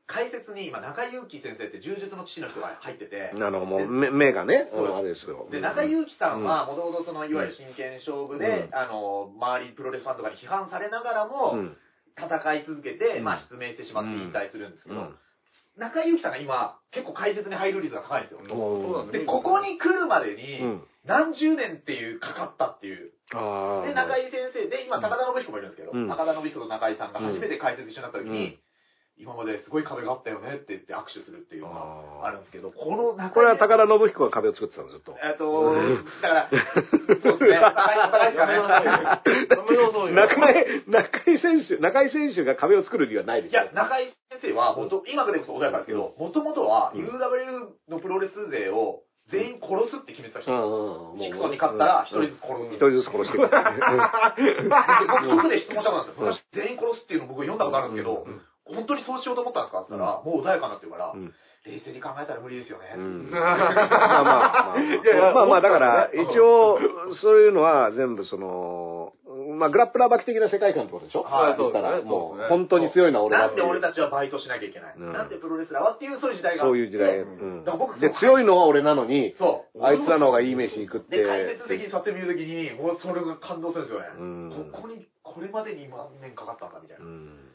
[0.10, 5.48] 解説に今、中井祐樹先生って柔術の父の人が入ってて、あの、もう目目がね、そうあれですよ。
[5.52, 11.78] で、中井祐樹さんは、もともとその、いわゆる真剣勝負で、うんあの、周りプロレスファンとかに批判されながらも、うん。
[12.20, 13.24] 戦い続けて、うん。
[13.24, 15.16] まあ、失明してしまって引退するんですけど、うん。
[15.78, 18.42] 中井祐樹さんが今、結構解説に入る率が高いんですよ。
[19.12, 23.12] で、ここに来るまでうにん、何十年っていうかかったっていう。
[23.32, 26.08] で、中井先生で、今、高田信彦もいるんですけど、うん。
[26.08, 28.60] 高田信彦と中井さんが初めて解説一緒になった時に、うん
[29.20, 35.12] 今まですごい壁があったよねって言って握手するっていうのがあるんですけど、この中井これは高田信彦が壁を作ってたの、ずっと。
[35.20, 35.76] えっと、
[36.24, 38.38] だから、そうですね、高井
[40.08, 40.16] ね。
[40.16, 43.62] 中井、中井選手、中井選手が壁を作る理由はないでしょ。
[43.62, 50.50] いや、中井先生は、本当今でこそ穏やかですけど、もともとは UWF のプロレス勢を全員殺すって決めてた人。
[51.20, 52.74] シクソンに勝ったら一人ずつ殺す。
[52.74, 53.50] 一人ずつ殺していく。
[53.50, 53.54] で
[55.06, 56.26] 僕、直で質問したんですよ。
[56.26, 58.26] 私、全員殺すっていうの僕読んだことあるんですけど、
[58.74, 61.34] 本当にそうしようと思ったんですかって言ったら、もう穏やかになってるから、うん
[61.66, 62.96] 冷静に考えたら無理ですよね。
[62.96, 64.32] うん まあまあまあま
[64.72, 65.34] あ。
[65.34, 66.80] まあまあ、だから、うん一応、
[67.22, 69.12] そういうのは全部その、
[69.58, 77.20] まあ、グラップラーバキ的な世界観ってことでしょはい言ったら、そうですねもう、そうですね本当に強いのは俺だなんでっていう俺たちはバイトしなきゃいけない、うんなんでプロレスラーはっていうそういう時代があってそういう時代。
[77.20, 79.84] ううんだから僕で、強いのは俺なのに、そう。
[79.84, 81.18] あいつらの方がいい飯食って。
[81.18, 84.08] で、解説席に座ってみるときに、もうそれが感動するんですよね。
[84.18, 87.06] うんここに、これまでに万年かかったんだみたいな。
[87.06, 87.50] うん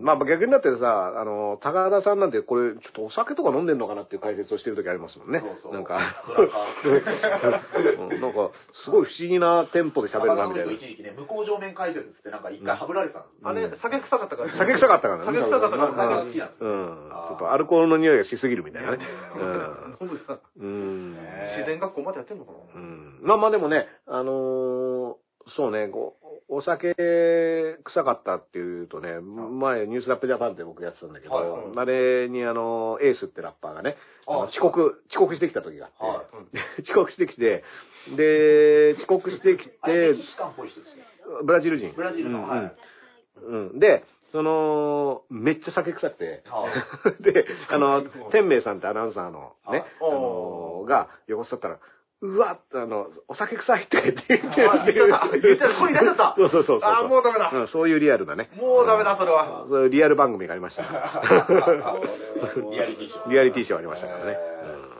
[0.00, 5.40] まあ逆になってさ、あの、高田さんなんてこれ、ちょっとお酒とか飲んでんのかなっていう解説をしてる時ありますもんね。
[5.40, 6.02] そうそうなんか、 な
[8.28, 8.50] んか、
[8.84, 10.80] すごい不思議なテンポで喋るな、みたいな一。
[10.80, 13.26] 時期ね、向こう上面解説ってなんか一回はぶられてた。
[13.44, 14.52] あれ、酒臭かったから。
[14.56, 15.26] 酒臭かったからね。
[15.26, 17.10] 酒臭かったからうん酒が好きなんですうん。
[17.10, 18.98] ちょっとアルコールの匂いがしすぎるみたいなね。
[19.36, 19.98] うん。
[20.60, 21.18] うん。
[21.58, 26.16] 自然学校までやってんのかなうんまあまあでもね、あのーそうね、こ
[26.48, 31.62] うお酒臭かったっていうとね、前ニュースラップジャパンって僕やってたんだけど、はいはい。
[31.76, 36.24] あれにあの、エースってラッパーがね、あのあ遅刻、遅刻してきた時があって、は
[36.82, 37.64] 遅刻してきて、
[38.16, 41.04] で、遅刻してきあれ、メてキ、シカンっぽい人ですね。
[41.44, 41.92] ブラジル人。
[41.94, 42.48] ブラジルの、うん。
[42.48, 42.72] はい。
[43.42, 43.78] うん。
[43.78, 46.66] で、その、めっちゃ酒臭くて、は
[47.20, 50.12] で、あの、 天明さんってアナウンサーのね、あはい。
[50.14, 51.78] のが横座ったら、
[52.22, 56.90] うわっあの、お酒臭いって言ってるってあ言っちゃった言っちゃった声出しちゃったそうそうそうそう。
[56.90, 58.50] あーもうダメだんそういうリアルだね。
[58.56, 59.64] もうダメだ、それは。
[59.68, 60.88] そういうリアル番組がありましたね。
[62.70, 63.30] リアリティショー。
[63.30, 64.38] リアリティショーありましたからね。
[64.74, 64.90] うん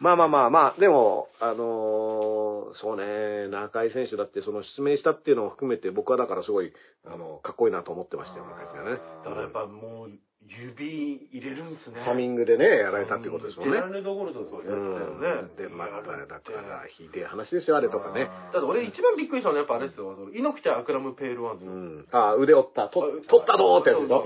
[0.00, 6.72] まあまあまあまあ、でも、あのーそうね、中井選手だってその失明したっていうのを含めて僕はだからすごい、
[7.04, 9.00] あの、かっこいいなと思ってましたよ、中井選手がね。
[9.24, 10.10] だからやっぱもう、
[10.48, 12.02] 指入れるんですね。
[12.04, 14.96] サミングでね、やられたってことですもんねジェラルド・ゴルドーとやうん。
[14.96, 15.48] ったよね。
[15.56, 18.24] で、また、だから、ひでえ話ですよ、あれとかね。
[18.24, 20.12] だって俺一番びっくりしたのはやっぱあれですよ。
[20.12, 21.68] あの猪木対アクラム・ペールワンズう。
[21.68, 22.06] ん。
[22.12, 22.88] あ、腕折った。
[22.88, 24.24] と取ったぞーってやつでしょ？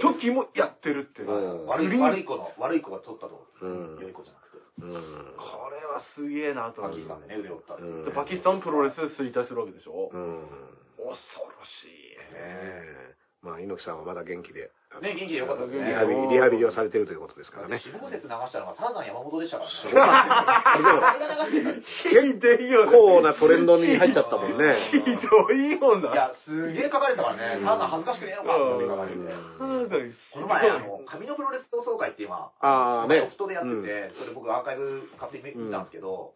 [0.00, 1.22] チョキもやってるって。
[1.22, 3.46] うん悪い、悪い子の、悪い子が取ったと。
[3.62, 4.58] うん良い子じゃなくて。
[4.80, 4.92] うん。
[4.92, 7.66] これはすげえなとパキスタンでね、腕を折っ
[8.04, 10.44] たでパキスタンプロレス衰退するわけでしょ、うん。
[10.98, 11.16] 恐ろ
[11.82, 12.18] しい。
[12.34, 15.84] ねえまあ、猪木さんはまだ元気で、ね、元気でよかったですね。
[15.84, 17.78] リハビリ、リハビリをされてるということですからね。
[17.84, 20.80] 死亡説流したのがターザン山本でしたからね。
[20.80, 24.90] でも誰が流してんだよひでえよ結構なトレンドに入っちゃったもんね。
[24.90, 26.12] ひどいよな。
[26.12, 27.60] いや、すげえ書かれてたからね。
[27.62, 30.16] ターザン恥ずかしくねえのかって書かれてて。
[30.32, 36.32] この前、あの、紙のプロレス同窓会って今、あーねロフトでやってて、それ僕アーカイブ買って見たんですけど、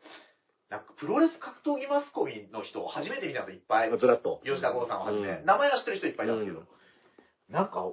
[0.69, 3.99] なんかプロレス格闘技マスコミの人を初めて見たんですよ、いっぱい。
[3.99, 4.41] ずらっと。
[4.45, 6.67] 吉田豪さんをはじめ、うん名前は知ってる人いっぱいいたんですけど、うん
[7.51, 7.85] なんか、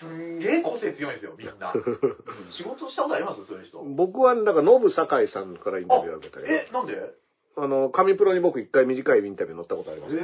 [0.00, 1.72] すんげえ個性強いんですよ、みんな。
[2.56, 3.44] 仕事したことあります？
[3.46, 3.82] そういう人。
[3.82, 7.14] 僕は、なんか、ノブ酒井さんからインタビューを受けたけど、え、なんで？
[7.56, 10.14] あの、紙プロに僕一回短いインタビュー乗ったことあります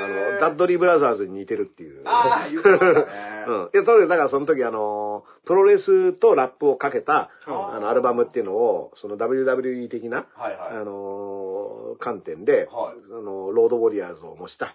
[0.00, 2.02] あの、ダッドリーブラザーズに似てるっていう。
[2.04, 3.06] ああ、言ってましたね。
[3.48, 3.70] うん。
[3.72, 10.76] いや、当然、だからその時、あの、プロレスとラップをかけた、うんあの、アルバムっていうのを、その WWE 的な、はいはい。
[10.76, 14.74] あの、観点で、はいあの、ロードウォリアーズを模した、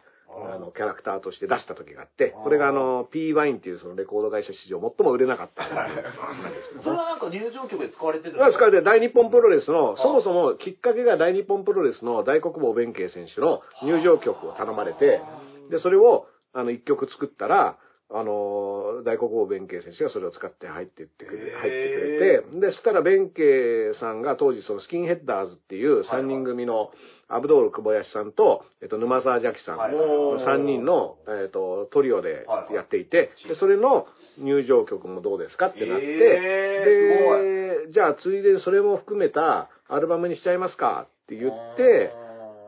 [0.51, 5.63] ああの、キャラクターとして出した時があってこれがあの、P ワインっていうそのレコード会社史上最も売れなかった。
[6.83, 15.21] それはなんか入場曲で使われてるんが使われてて大日本プロレスの、あそもそもきっかけが大日本プロレスの大黒坊弁慶選手の入場曲を頼まれて、
[15.69, 17.77] で、それを、あの、一曲作ったら、
[18.15, 26.91] あの、大黒坊弁慶選手がそれを使って入ってってくれ、入ってくれて、で、そしたら弁慶さんが当時そのスキンヘッダーズっていう3人組の、
[27.27, 34.05] アブドーラ小林さんと、えっと、沼澤邪鬼さん、はい3人の、えっと、トリオではいやっていて、で、それの
[34.37, 42.13] 入場曲もどうですかってなって、えで、じゃあ、ついでにそれも含めたアルバムにしちゃいますかって言って、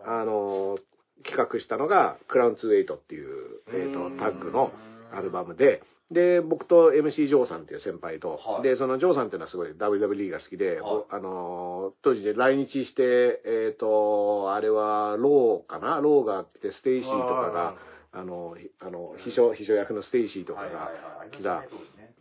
[0.08, 0.80] あの、
[1.24, 4.72] 企画したのが、クラウンツーエイトっていう、えっ、と、タッグの
[5.16, 8.64] アルバムで、で、僕と MC ジョーさんっていう先輩と、はい。
[8.64, 11.04] で、そのジョーさんっていうのはすごい WWE が好きで、はい。
[11.10, 16.00] あの、当時で来日して、えっ、と、あれは、ローかな？
[16.02, 17.76] ローが来て、ステイシーとかが、
[18.12, 20.92] あの、ひあの、秘書、秘書役のステイシーとかが
[21.32, 21.64] 来た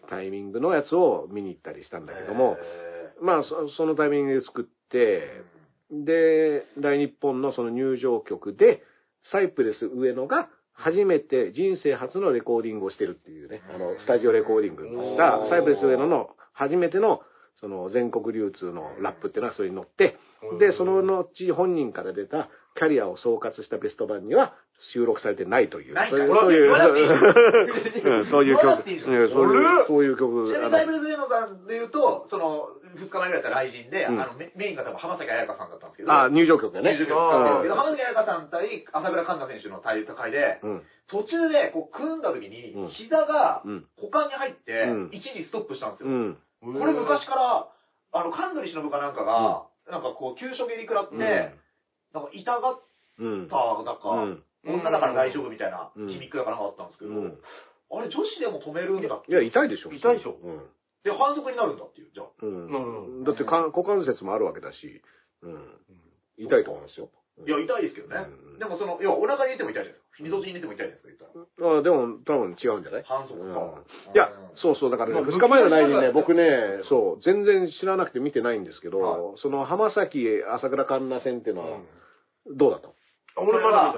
[0.09, 2.57] タイミングのやつを見に行ったりしたんだけども、
[3.21, 5.43] まあ、そそのタイミングで作って、
[5.91, 8.83] で、大日本のその入場曲で、
[9.31, 17.23] サイプレス上野が初めて人生初のレコーディングをしてるっていうね、あの、スタジオレコーディングをした、サイプレス上野の初めての、
[17.61, 20.19] その全国流通のラップっていうのはそれに乗って、
[20.59, 24.55] で、その後本人から出たキャリアを総括したベスト版には
[24.93, 26.67] 収録されてないという、そういう、そうい
[28.21, 36.97] う、そういう曲、そういう、そういう曲、ちなみにバイブルズ上野さんで言うと、その、2日前ぐらいだったら雷神で、うんあのメメインが多分浜崎彩香さんだったんですけど、あ、入場曲だね。
[36.97, 40.83] 入場曲使ってるんですけど、浜崎彩香さん対朝倉環奈選手の対戦いで、うん。
[41.07, 43.87] 途中でこう組んだ時にうん、膝がうん。
[43.99, 46.09] 股間に入ってうん、一時ストップしたんですよ。
[46.09, 46.39] うん。
[46.61, 47.69] これ昔から、
[48.13, 51.17] あの、神取忍かなんかが、なんかこう、急所蹴り食らって、
[52.15, 52.81] なんか痛がっ
[53.19, 53.49] うん。
[53.49, 54.43] ただか、うん。
[54.67, 57.39] 女だから大丈夫みたいなうんギミックだからなんかあったんですけど、うん
[57.93, 59.93] あれ女子でも止めるんだっていや、痛いでしょ。
[59.93, 60.63] 痛いでしょうん。
[61.05, 62.27] で、反則になるんだっていう、じゃあ。
[62.43, 62.73] うん。
[62.73, 62.93] なるほ
[63.25, 65.03] どだってか股関節もあるわけだし、
[65.43, 65.59] うん。
[66.39, 67.11] 痛いと思いますよ。
[67.47, 68.27] いや、痛いですけどね。
[68.27, 70.23] うんでもその、要はお腹に入れても痛いじゃないですか。
[70.23, 71.79] 溝地に入れても痛いじゃないですか、言ったら。
[71.79, 73.03] あでも、多分違うんじゃない？
[73.05, 73.61] 反則か。
[73.61, 81.79] うんいや、そうそう、だからね、まあ2日前のライブね、僕ね、そう、全然知らなくて見てないんですけど、はその浜崎朝倉環奈戦っていうのは、
[82.47, 82.89] どうだった？
[83.37, 83.97] まだ見は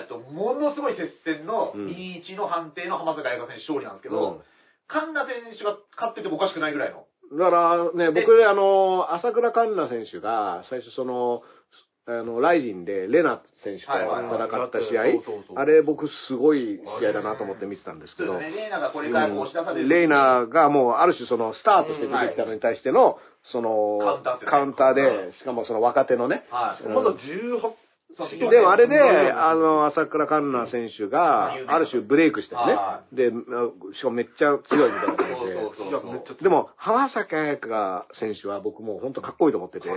[0.00, 4.42] えっと、ものすごい接戦のうん2-1の判定の浜坂彩香選手勝利なんですけうんど、
[4.88, 7.04] カンナ選手が勝っててもおかしくないぐらいの？
[7.30, 11.42] だからね、僕、あの、朝倉環奈選手が、最初その、
[12.06, 15.02] あの、ライジンでレナ選手と戦った試合。
[15.60, 19.88] あれ僕すごい試合だなと思って見てたんですけど、ね、レイナがこれからこう押し出される。
[19.90, 23.18] レイナーがもうある種そのスターとして出てきたのに対しての、
[23.52, 23.98] その、
[24.46, 26.82] カウンターでしかもその若手のね、はい。
[26.82, 26.94] うん。
[26.94, 27.74] まだ18、そう
[28.50, 28.98] でもあれで、
[29.32, 32.72] あの、朝倉環奈選手が、ある種ブレイクしたよね。
[32.74, 33.02] は。
[33.12, 33.30] で、
[33.94, 35.26] しかもめっちゃ強いみたいな感
[36.26, 36.42] じで。
[36.42, 39.94] でも、浜崎彩香選手は僕もう本当かっこいいと思ってて、あ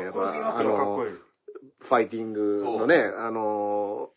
[0.64, 1.04] の
[1.80, 4.10] ファイティングのね、あの、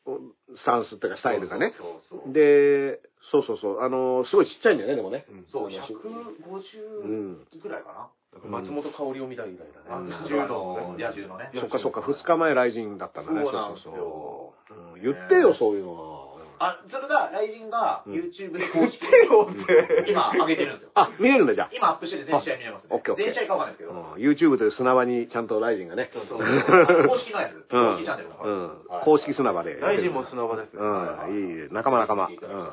[0.57, 1.75] スタンスっていうかスタイルがね。
[1.79, 3.01] そうそうそうで、
[3.33, 5.27] そうそうそう、あの、すごいちっちゃいんだよね、でもね。
[5.51, 7.47] そう、う150ん。
[7.63, 8.11] ぐらいか
[8.43, 9.97] 松本香織を見たみたいな。
[9.97, 10.29] だね。
[10.29, 11.51] 柔道の、野獣のね。
[11.55, 13.43] そっかそっか、二日前ライジンだったんだね。
[13.43, 16.35] そうそうそうそううん言ってよ、そういうのは。
[16.59, 20.11] あ、それが、ライジンがうん YouTube で公式手をって。
[20.11, 20.91] 今上げてるんですよ。
[20.95, 21.71] あ、見れるんだじゃあ。
[21.73, 23.93] 今アップしてて全試合見れますねあオッケーオッケー全試合かわかんないですけど。
[23.93, 26.11] うん YouTube という砂場にちゃんとライジンがね。
[26.13, 27.55] そうそうそう公式のやつ。
[27.55, 28.51] うん公式チャンネルだから。
[28.51, 29.81] うんはい公式砂場で。
[29.81, 31.27] 大臣も砂場ですうよ。
[31.27, 31.69] ん、いいね。
[31.71, 32.29] 仲間仲間。
[32.29, 32.73] うん。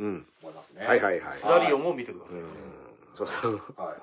[0.00, 0.26] うん。
[0.76, 1.40] はいはいはい。
[1.40, 2.34] スラリオも見てください。
[2.34, 2.79] うん。
[3.16, 3.60] そうそう。
[3.76, 3.96] はい。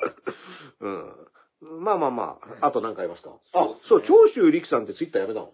[0.82, 1.84] うん。
[1.84, 3.32] まあまあまあ、あと何かありますか？
[3.54, 5.54] あ、そう、長州力さんってツイッターやめたの？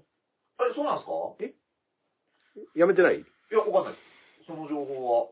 [0.59, 2.73] え、そうなんですか？
[2.75, 3.19] やめてない？
[3.19, 3.99] いや、わかんないで
[4.43, 4.47] す。
[4.47, 5.31] その情報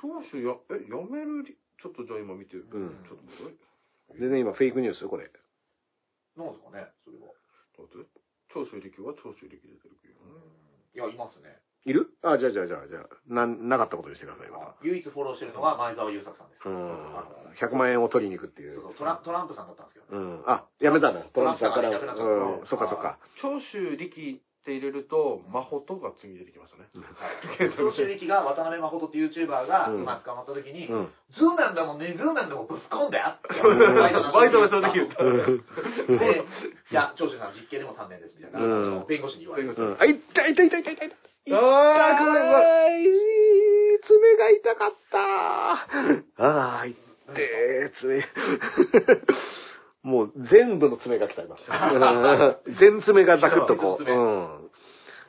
[0.00, 4.18] 長州や、え、やめるり、ちょっとじゃあ今見て、んちょっと待って。
[4.18, 5.30] 全然今フェイクニュースこれ。
[6.36, 7.28] なんですかね、それは。
[7.76, 8.08] 待って。
[8.52, 10.40] 長州力は長州力出てるけどね。
[10.94, 11.60] いや、いますね。
[11.86, 12.08] いる？
[12.22, 14.74] あ、じゃあじゃあじゃあじゃあ、な、なかったことにしてください、また。
[14.82, 16.68] 唯一フォローしてるのが前澤友作さんです。
[16.68, 16.74] うん
[17.16, 17.52] あの。
[17.56, 18.74] 100万円を取りに行くっていう。
[18.74, 20.42] そうそうトラトランプさんだったんですけど、うん。
[20.46, 21.22] あ、やめたの？
[21.32, 21.88] トランプさんから。
[21.90, 23.18] トランプさんがいなくなっちゃったうん、そっかそっか。
[23.40, 26.84] 長州力って入れると、マホトが次に出てきましたね。
[26.92, 27.72] はい。
[27.80, 31.08] 長州力が渡辺誠っていう YouTuber がうん今捕まった時に、うん。
[31.32, 33.48] ズーなんだもんね、ズーなんだもんぶっ込んだよって。
[33.56, 35.24] バイトの正直言った。
[35.24, 36.44] で、
[36.92, 38.60] いや、長州さん実刑でも3年ですみたいな、
[39.08, 39.72] 弁護士に言われる。
[39.72, 39.96] うん。
[39.98, 40.12] あ、痛
[40.46, 41.16] い痛い痛い痛い痛い
[41.46, 41.56] 痛
[42.98, 43.04] い。
[44.02, 46.44] 爪が痛かった。
[46.44, 46.96] ああ、痛
[47.36, 48.24] え、爪。
[50.02, 51.56] もう全部の爪が来た今。
[51.56, 51.58] う
[52.72, 54.02] ん全爪がザクッとこう。
[54.02, 54.70] うん。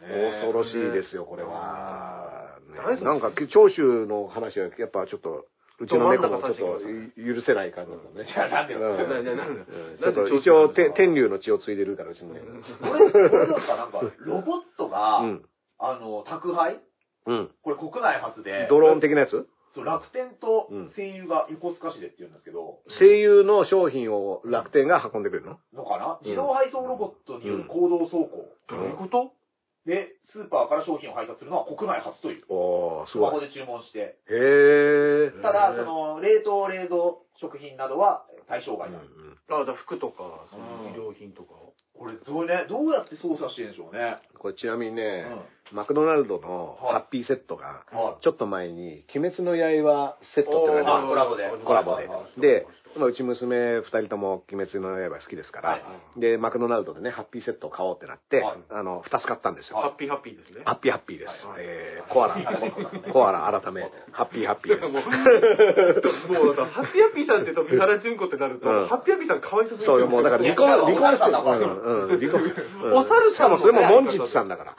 [0.01, 2.57] ね恐ろしいですよ、これは。
[3.01, 5.45] なんか、長州の話はやっぱちょっと、
[5.80, 6.80] うちの猫もちょっと
[7.18, 8.30] 許せない感じなんだね。
[8.30, 12.45] いやなんでようちょっと一応、て天竜の血を継いでるから、うちの猫。
[12.47, 15.45] これ、これなんか、ロボットが、うん。
[15.82, 16.79] あの、宅配？
[17.25, 17.51] うん。
[17.63, 19.47] これ国内初で、ドローン的なやつ？
[19.73, 25.59] そう、楽天とうん声優が横須賀市でって言うんですけど、声優の商品を楽天が運んでくれるの？
[25.73, 26.19] のかな？
[26.21, 28.29] うん自動配送ロボットによる行動走行。
[28.69, 29.34] どういうこと？
[29.86, 32.43] で、スーパーから商品を配達するのは国内初という。
[32.49, 33.32] おー、すごい。
[33.32, 34.19] スマホで注文して。
[34.29, 35.41] へえ。
[35.41, 37.01] ただ、その、冷凍、冷蔵
[37.41, 38.99] 食品などは対象外だ。
[38.99, 41.55] あ、じゃあ服とか、その衣料品とか。
[41.97, 44.17] これ、どうね、どうやって操作してるんでしょうね。
[44.38, 45.34] これちなみにね、う
[45.74, 46.93] マクドナルドのはい。
[46.93, 48.24] ハッピーセットが、はい。
[48.24, 51.49] ちょっと前に、鬼滅の刃セットってのがあコラボで。
[51.63, 52.07] コラボで。
[52.38, 52.67] で、
[52.97, 58.57] まあ、うち娘二人とも鬼滅の刃好きですから、はいで、マクドナルドでね、ハッピーセットを買おうってなって、はい。
[58.69, 59.78] あの、二つ買ったんですよ。
[59.78, 60.61] ハッピーハッピーですね。
[60.65, 61.47] ハッピーハッピーです。
[61.47, 62.36] はいえー、コアラ、
[63.13, 64.91] コアラ改め、ハッピーハッピーです。
[64.91, 68.88] もう、ハッピーハッピーさんって言うと、三原純子ってなると、うん。
[68.88, 72.41] ハッピーハッピーさんかわいそうすぎそうよ、もうだから離婚、離婚してうん、うん、離婚。
[72.43, 74.76] うんお猿しかもそれもモンチッチさんだから。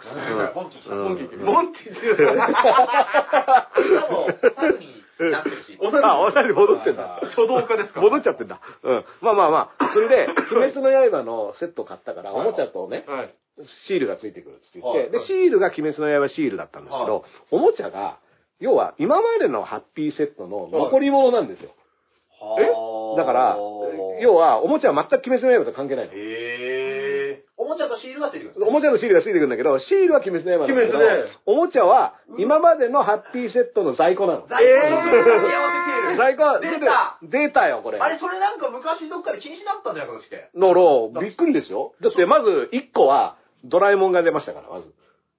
[0.88, 2.14] 本気うんモンキーモンチッチよ。
[2.16, 3.68] しか
[4.10, 4.26] も、
[4.56, 5.78] 猿になってるし。
[5.80, 7.20] お猿あ、お猿に戻ってんだ。
[7.36, 8.00] 書道家ですか？
[8.00, 8.60] 戻っちゃってんだ。
[8.82, 9.04] うん。
[9.20, 9.90] まあまあまあ。
[9.92, 13.34] それで、 鬼滅の刃のセット買ったから、おもちゃとね、はい。
[13.86, 18.16] シールがついてくるって言って、はいで、シールが鬼滅の刃シールだったんですけど、はおもちゃが、
[18.60, 21.70] 要は今までのハッピーセットの残り物なんですよ。
[22.58, 23.16] え？
[23.16, 23.56] だから、
[24.20, 26.12] 要は、おもちゃは全く鬼滅の刃と関係ないの。
[26.14, 26.81] へー。
[27.72, 34.46] おもちゃとシールがついてくるおもちゃのシールがついてくるんだけど、シールは鬼滅の刃なんだけど鬼滅ね、おもちゃは今までのハッピーセットの在庫なの。
[34.46, 36.16] 在庫の掛け合わせセール。
[36.16, 37.98] 在庫は出た出たよ、これ。
[37.98, 40.50] あれ、それなんか昔どっかで禁止になったんじゃないかとして。
[40.54, 41.94] のろ、びっくりですよ。
[42.02, 44.92] だってまず1個は、ドラえもんが出ましたから、まず。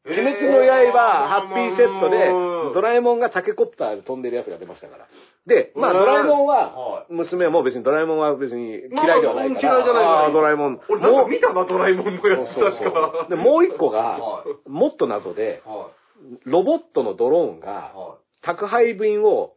[0.06, 5.08] 鬼滅の刃、ハッピーセットで、ドラえもんがタケコプターで飛んでるやつが出ましたから。
[5.47, 9.70] で、まあうんドラえもんはは、娘はもう別にドラえもんは別に嫌いではないから。
[9.70, 10.80] まあ嫌いじゃないああ、ドラえもん。
[10.89, 13.28] 俺なんもうか見たな、ドラえもんのやつ、確か。
[13.30, 15.88] で、もう一個がは、もっと謎で、は
[16.45, 17.62] ロボットのドローンい。
[17.62, 19.54] が、は宅配便を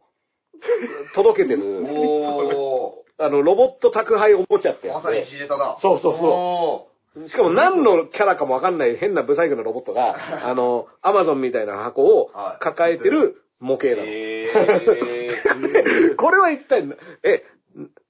[1.13, 1.57] 届けてい。
[1.57, 1.83] る、
[2.55, 4.91] おあの、ロボット宅配おもちゃってー。
[4.93, 5.75] やつまさにで地ネタだ。
[5.81, 6.87] そうそうそうお
[7.27, 10.15] しかも何のキャラかもわかんない変なブサイクなロボットが、
[10.47, 14.03] あの、アマゾンみたいな箱をはい抱えてる模型なの。
[14.03, 16.15] へー。
[16.17, 16.83] これは一体、
[17.23, 17.43] え、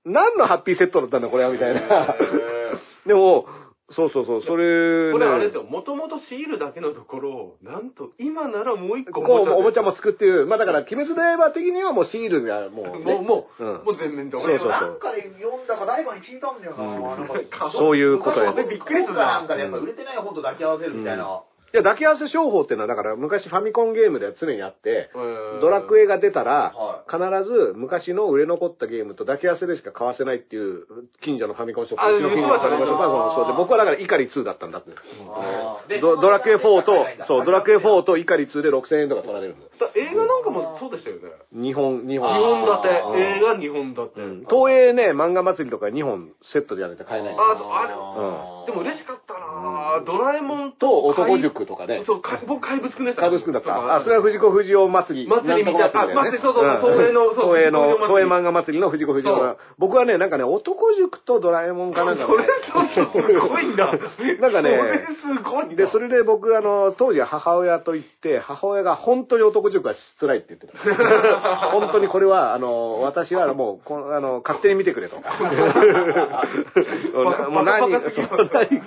[0.06, 2.16] 何のハッピーセットだったんだこれはみたいな。
[3.06, 3.48] でも、
[3.90, 13.86] そうそうそう、それ、ね、これあれですよ、もともとシールだけのところを、なんと今ならもう一個こう、おもちゃもも作っていう、まあだから、鬼滅の刃的にはもうシールがもう、ね、もう、もう、うん。
[13.86, 14.38] もう全面で。
[14.38, 14.70] そうそうそう。
[14.70, 17.16] なんかで読んだか誰かに聞いたんだよな。
[17.16, 17.28] なん。
[17.28, 19.42] かそういうことやびっくりするな。
[19.42, 21.47] んかでやっぱ売れてない本と抱き合わせるみたいな。
[21.74, 27.18] いや、抱き合わせ商法っていうのは、だから昔ファミコンゲームでは常にあって、うんドラクエが出たらは、必
[27.50, 30.86] ず昔の売れ残ったゲームと抱き合わせでしか買わせないっていう、
[31.22, 34.92] 近所のファミコンショップ、あうちの近所のファミコンショップはそうで、僕はだからイカリ2だったんだって。
[36.00, 38.04] ドドラクエ4と、そう、ドラクエ4と。
[38.04, 41.24] とイカリ2で6000円とか取られるんだ映画なんかもそうでしたよね。
[41.52, 42.30] 日本、日本。
[42.30, 43.20] あ日本立て。
[43.20, 44.22] 映画日本立て。
[44.22, 44.46] うん。
[44.50, 47.34] 東映ね、漫画祭りとか2本セットでやらないと買えない。
[47.34, 52.04] んですよああでも嬉しかったなぁドラえもんと、と、男塾とかね。
[52.06, 53.24] そう、か僕怪物くんでした。
[53.24, 53.98] サブスクだった。
[53.98, 55.28] あ、それは藤子不二雄祭り。
[55.28, 59.58] 祭りみたいなあ祭りそうそう東映のそう東映の、東映漫画祭りの藤子不二雄そが。
[59.78, 63.88] 僕はね、なんかね、男塾とドラえもんかなんかねそれ、そうそう、すごいんだ。
[64.42, 65.76] なんかねそれすごいんだ。
[65.76, 70.78] で、それで僕、あの、当時は母親と行って、母親が本当に男塾が辛いって言ってた。
[71.72, 75.18] 本当にこれは、あの、私はもう、こあの、勝手に見てくれと。
[75.18, 75.22] も
[77.62, 77.92] う何、何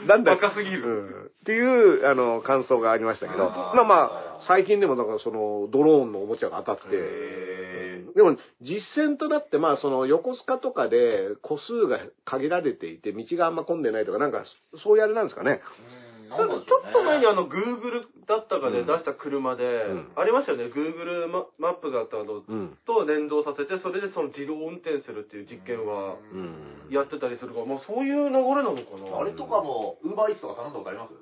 [0.06, 0.88] なんだバカすぎるう
[1.26, 14.44] んっていう、あの、感想がありましたけど、まあまあ、最近でもだからその、ドローンのおもちゃが当たって、へでも、実践となって、まあ、その、横須賀とかで、個数が限られていて、道があんま混んでないとか、なんか、
[14.82, 15.60] そういうあれなんですかね。
[15.84, 20.66] うんちょっと前にあの、Google だったかで出した車で、んありましたよね。
[20.66, 22.78] Google ママップだったのうん。
[22.86, 26.86] と連動させて、それでその自動運転するっていう実験はうん。
[26.88, 29.18] やってたりするから、まあそういう流れなのかな。
[29.18, 31.14] あれとかも、ウーバーイーツとか頼んだことあります？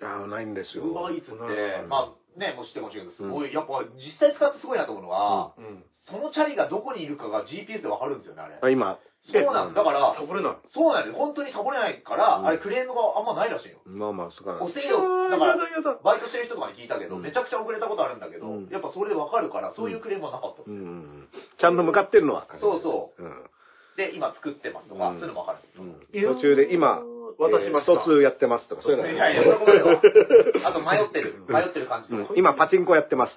[0.00, 0.84] いや、ないんですよ。
[0.84, 1.38] ウーバーイーツって
[1.82, 5.84] うん、まあね、もう知ってもちろんすごい、やっぱ実際使ってすごいなと思うのは、うん。
[6.10, 8.58] そのチャリがどこにいるかが GPS でわかるんですよね、あれ。
[8.60, 9.74] あ今、そうなんです。
[9.76, 10.56] だからサ、ボれない。
[10.74, 11.16] そうなんです。
[11.16, 13.78] 本当にサボれないから、うんあれクレームがあんまないらしいよ。
[13.86, 14.62] まあまあ、そうか。
[14.62, 15.00] 遅いよ。
[15.30, 15.56] だから。
[16.02, 20.62] バイトしてる人とかに聞いたけど、うんめちゃくちゃ遅れたことあるんだけど、うんやっぱそれでわかるから、そういうクレームはなかった。
[20.66, 21.28] うんうん。
[21.58, 22.46] ちゃんと向かってるのは。
[22.60, 23.22] そうそう。
[23.22, 23.50] うん。
[23.96, 25.84] で、今作ってますとか、うんそういうのもわかるんですよ。
[25.84, 27.00] うん途中で今、
[27.38, 27.92] 渡しました。
[27.92, 29.10] えースト2やってますとか、そういうの。
[29.10, 30.00] いやいや、そんなことないわ。
[30.64, 31.34] あと迷ってる。
[31.48, 33.36] 迷ってる感じ今、パチンコやってます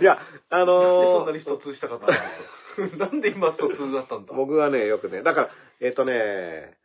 [0.00, 0.18] いや、
[0.50, 2.12] あなんでそんのーなにスト2したかったの
[2.98, 6.76] なんで今スト2だったんだ僕はね、よくね、だから、えっ、とね、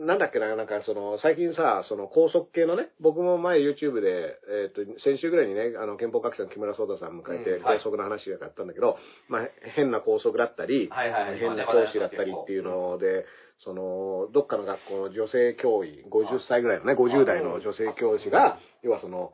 [0.00, 7.78] なんだっけな、なんかその、最近さ、その高速系のね、僕も前 YouTube で、えっ、と、先週ぐらいにね、あの、憲法学者の木村壮太さん迎えて、うんはい。
[7.78, 8.96] 高速の話をやったんだけど、
[9.28, 11.38] まあ、変な高速だったり、はいはいはい。
[11.38, 13.26] 変な講師だったりっていうので、
[13.64, 19.32] その、どっかの学校の女性教員、50歳ぐらいのね、50代の女性教師が、要はその、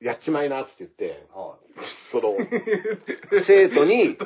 [0.00, 1.62] やっちまいなって言って、はい。
[2.10, 2.34] その、
[3.46, 4.18] 生徒に、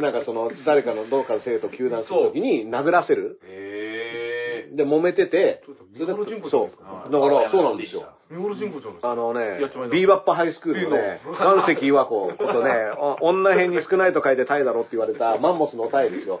[0.00, 3.40] なんかその、誰かの、どうかの生徒を糾弾するときに殴らせる。
[3.44, 3.89] へ
[4.76, 5.62] で、揉めてて、
[6.50, 7.12] そう。
[7.12, 8.08] だから、そうなんですよ。
[8.30, 9.10] 三原純子じゃないですか。
[9.10, 9.58] あのね
[9.90, 12.70] ビーバップハイスクールのね、岩石岩子ことね、
[13.20, 16.38] お女編に少ないと書いてタイだろって言われたマンモスのタイですよ。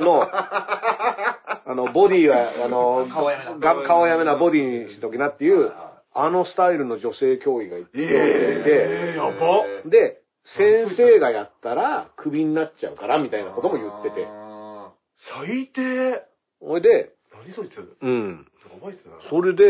[0.00, 5.72] の、あの、ボディは、あの、顔やめなが顔やめなボディにしときなっていう、
[6.14, 7.98] あのスタイルの女性教員がいて、
[9.86, 10.18] で、
[10.58, 14.26] 先生がやったらクビになっちゃうからみたいなことも言ってて。
[14.28, 14.92] あ
[15.46, 16.22] 最低
[16.60, 17.76] ほいで、何そいつ？
[17.76, 18.46] やうん。
[18.82, 19.12] ばいっすね。
[19.30, 19.62] それで、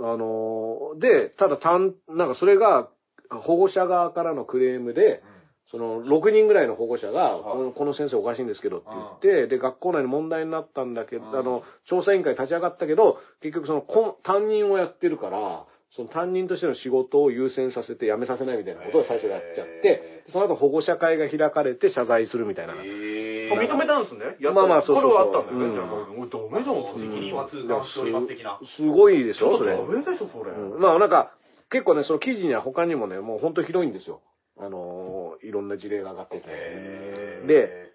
[0.00, 2.88] あのーで、ただ単、なんかそれが
[3.30, 5.22] 保護者側からのクレームで、
[5.70, 9.00] その6人ぐらいの保護者が、はいこのこの先生おかしいんですけどって言
[9.44, 13.84] って、で、学校内に問題になったんだけど、うんあの、調査委員会立ち上がったけど、結局その
[14.24, 22.74] 担任をやってるから、その担任としての仕事を優先させて辞めさせないみたいなことを最初やっちゃって、その後保護者会が開かれて謝罪するみたいな。
[22.74, 24.36] 認めたんですね。
[24.38, 25.64] やっまあまあそうそうそれはあったんだよね。
[25.66, 28.60] うんじゃあもうダメじゃん、責任は痛感しております的な。
[28.76, 29.76] すごいでしょ、ちょっとそれ。
[29.76, 30.52] ダメでしょ、それ。
[30.52, 31.34] うんまあなんか、
[31.70, 34.22] 結構ね、その記事には他にもね、もう本当ひどいんですよ。
[34.58, 36.44] あのーいろんな事例が上がってて。
[36.46, 37.89] へーで、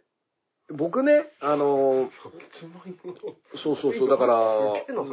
[0.71, 2.09] 僕ね、あのー
[3.63, 4.35] そうそうそう、だから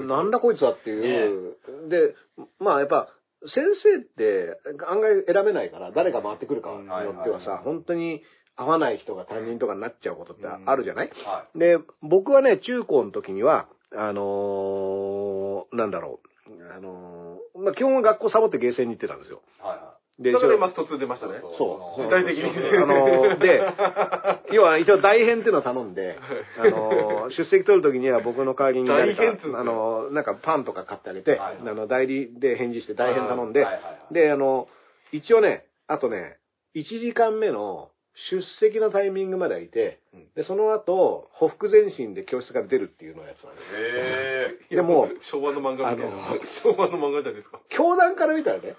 [0.07, 1.57] なんだこいつはっていう。
[1.89, 2.15] で、
[2.59, 3.09] まあやっぱ、
[3.47, 4.57] 先生って
[4.87, 8.23] 案外選べないから、誰が回ってくるかによってはさ、本当に
[8.57, 11.11] 合わない人が担任とかになっちゃうことってあるじゃない？
[11.25, 19.43] はで、僕はね、中高の時には、あのーなんだろう、あのーまあ、基本は学校サボってゲーセンに行ってたんですよ。
[19.61, 19.63] い。
[19.63, 19.77] はい。
[19.79, 21.41] はでだからト2出ましたね。
[21.57, 22.03] そう。
[22.03, 22.45] 具体的に
[22.77, 23.63] あのーで、
[24.53, 26.19] 要は一応代編っていうのを頼んで、
[26.59, 34.69] あのー出席取る時には僕の代わりに誰か代編あのーなんかパンとか買ってあげて、はいあの、代理で返事して代編頼んで、はいはいはいで、あの、
[35.13, 36.39] 一応ね、あとね、
[36.75, 37.91] 1時間目の
[38.31, 40.01] 出席のタイミングまではいて、
[40.37, 43.65] で、その後、ほふ前進で教室から出るっていうのをやってたんです。
[43.73, 46.37] へーでも、 昭和の漫画みたいな。
[46.63, 47.61] 昭和の漫画じゃないですか。
[47.71, 48.77] 教団から見たらね、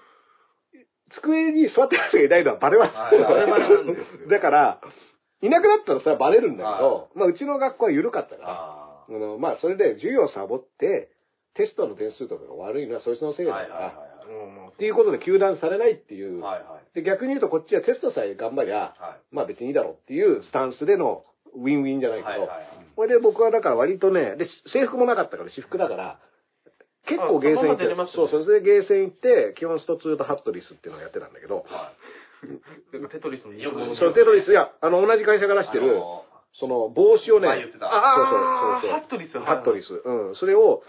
[1.20, 2.94] 机に座ってる人がいないのはバレます。
[2.94, 4.80] バレますだから、
[5.42, 11.10] いなくなったらそれはバレるんだけど、まあ、うちの学校は緩かったから、ああのまあ、それで授業サボって、
[11.54, 13.88] テストの点数とかが悪いのはそいつのせいーだから、
[14.72, 16.58] っていうことで糾弾されないっていう、はい。
[16.60, 16.94] はいはい。
[16.94, 21.24] で逆に言うとこっちはテストさえ頑張りゃ、はまあ別にいいだろうっていうスタンスでの
[21.54, 22.24] ウィンウィンじゃないい。
[22.24, 22.48] けど。
[22.96, 26.18] これで僕はだから割とね、で、制服もなかったから私服だから、
[27.06, 28.10] 結構ゲーセン行って、まね。
[28.14, 31.64] そうそれでゲーセン行って、基本スト2とハットリスっていうのをやってたんだけど、
[32.92, 36.24] なんかテトリスのよくそのテトリス、いや、あの、同じ会社が出してる、あの
[36.54, 37.90] その帽子をね、前言ってた。
[37.90, 38.90] そうそうそうそう。
[38.90, 40.02] ハットリスハットリス。
[40.04, 40.34] うん。
[40.36, 40.82] それを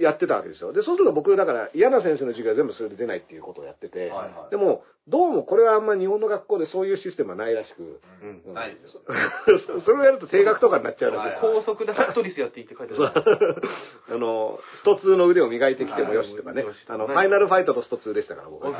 [0.00, 0.72] やってたわけですよ。
[0.72, 9.02] で、そうすると僕、だから嫌な先生の授業は全部それで出ないっていうことをやってて、はいはいでも、どうもこれはあんま日本の学校でそういうシステムはないらしく、うんうんないですよ。
[9.86, 11.28] それをやると定額とかになっちゃうらしい。
[11.28, 13.62] はい高速でハットリスやっていいって書いてある。
[14.10, 16.64] あの、スト2の腕を磨いてきてもよしとかね。
[16.88, 18.72] あの、ファイナルファイトとスト2でしたから、僕は。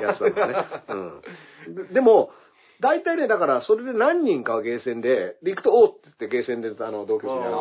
[0.00, 0.66] やつだからね。
[0.88, 1.20] うん。
[1.88, 2.30] ででも、
[2.80, 7.58] 大体ね、だから、それで何人かはゲーセンで、で行くと、おーって言ってゲーセンで、あの、同級生に会うみたいな。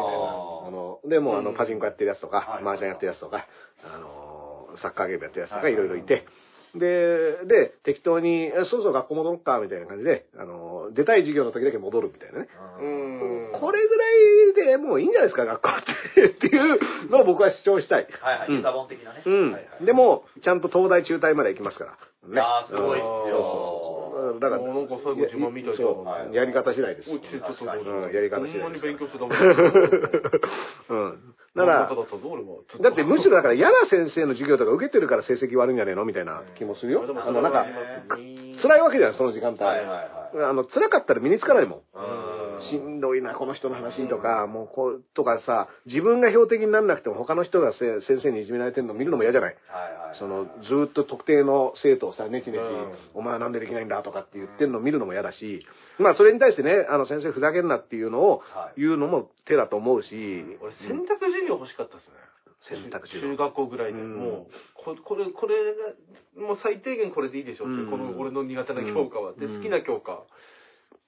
[0.67, 3.45] あの、でも、あの、うんパチンコやってるやつとかは、い麻雀やってるやつとか、
[3.83, 6.25] あの、サッカーゲームやってるやつとか、はいいろいろいて、
[6.75, 12.47] で、で、適当に、えそろそろ学校戻ろっか、みたいな感じで、あの、出たい授業の時だけ戻るみたいなね。
[12.79, 13.59] うん。
[13.59, 15.83] これぐらいでもういいんじゃないですか、学校っ
[16.15, 16.25] て。
[16.27, 18.07] っていうのを僕は主張したい。
[18.21, 19.23] はいはい、うんネタ本的なね。
[19.25, 19.85] うんはいはい。
[19.85, 21.91] でも、ちゃんと東大中退まで行きますから。
[22.29, 22.39] ね。
[22.39, 24.39] あーすごいっすようんそうそうそうそう。
[24.39, 27.09] だから、なんか最後自慢みたいじゃんそうはいやり方次第です。
[27.09, 27.27] ちょっと
[28.11, 29.37] やり方次第ほんまに勉強してたもん。
[30.89, 31.35] うん。
[31.55, 31.89] だから
[32.81, 37.03] だ、ってむしろだから嫌な先生の授業とか受けてるから成績悪いんじゃねえのみたいな気もするよ。
[37.03, 37.65] あの、なんか、
[38.07, 39.61] 辛辛いわけじゃん、その時間帯。
[39.61, 41.81] あの、辛かったら身につかないもん。
[42.59, 49.55] うんしんどいな、この人の話とか、もうこう、とかさ、自分が標的にならなくても他の人がせ先生にいじめられてるの見るのも嫌じゃない？
[49.67, 50.17] はいはい。
[50.19, 55.65] その、ずーっと特定の生徒をさ、ネチネチ、うんお前はなんでできないんだとかって言ってるのを見るのも嫌だし、
[55.97, 60.09] まあそれに対してね、あの先生ふざけんなっていうのをはい言うのも手だと思うし、
[60.61, 62.13] 俺、選択授業欲しかったですね。
[62.83, 63.99] 選択授業中学校ぐらいで。
[63.99, 65.55] うんもう、ここれ、これ
[66.37, 69.33] が、もう最低限これでいいでしょって、うんこの俺の苦手な教科は。
[69.33, 70.23] で、うん好きな教科。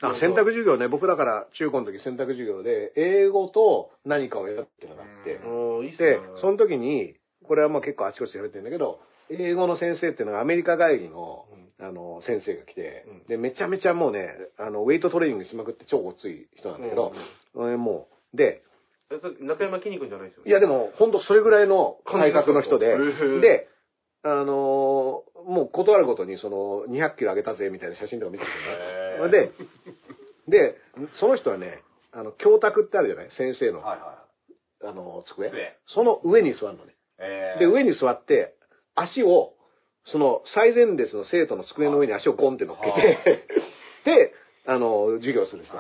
[0.02, 4.86] あ選択授業ね、僕だから中高の時選択授業で、英語と何かを選ぶって。
[4.86, 9.00] いうのがあって、で、その時に、これはまあ結構あちこちで言われてるんだけど、
[9.30, 11.46] 英語の先生っていうのがアメリカ帰りの、
[11.80, 13.28] あの、先生が来て、うん。
[13.28, 17.14] で、めちゃめちゃもうね、あの、ウェイトトレーニングしまくって超ごつい人なんだけど、
[17.56, 18.64] うんもう、で、
[19.42, 20.44] 中山きんに君じゃないですよ。
[20.46, 22.96] いやでも、ほんとそれぐらいの体格の人で
[23.42, 23.68] で、
[24.24, 28.54] あのーもう断るごとにその200キロ上げたぜみたいな写真とか見せてく
[29.28, 29.52] るね。
[30.48, 30.78] で、で、
[31.20, 31.82] その人はね、
[32.12, 33.30] あの、教卓ってあるじゃない？
[33.38, 34.24] 先生の、はいは
[34.84, 36.92] あの、机机その上に座るのね。
[36.92, 36.96] い。
[37.20, 38.56] えーで、上に座って、
[38.96, 39.54] 足を、
[40.06, 43.46] その最前列の生徒の机の上に足をゴンって乗っけて、
[44.04, 44.34] で、
[44.66, 45.74] あの、授業する人。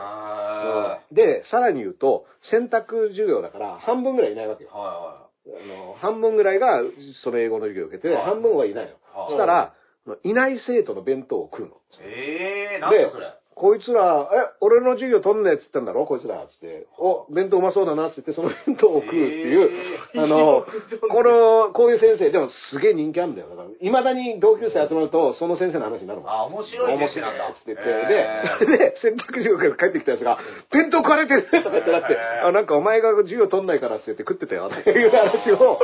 [1.11, 4.77] で、さらに言うと、選択授業だから、半分ぐらいいないわけよー。
[4.77, 6.81] はあの、半分ぐらいが、
[7.23, 8.91] その英語の授業を受けて、はい半分はいないの。
[9.19, 9.73] はいそしたら、
[10.23, 11.73] いない生徒の弁当を食うの。
[11.73, 12.11] いはい。
[12.73, 13.34] えー、なんだそれ。
[13.53, 16.06] こいつら、え、俺の授業取んねえっつったんだろ？
[16.07, 16.88] こいつら、つって。
[16.98, 19.69] お、弁当うまそうだな、つって、その弁当を食うっていう、
[20.15, 20.65] えあの、
[21.11, 23.49] この、こういう先生、でもすげえ人気あるんだよ。
[23.49, 26.30] だから、未だに同級生集まると、その先生の話になるもん。
[26.31, 27.07] あ、面白い面ね。
[27.10, 28.27] 白いっつって言って、
[28.61, 30.39] えで、で、選択授業から帰ってきたやつが、
[30.72, 35.80] 弁当食われてる とかってなって、あ、なんかお前が授業取んないからって言って食ってたよ、っていう話を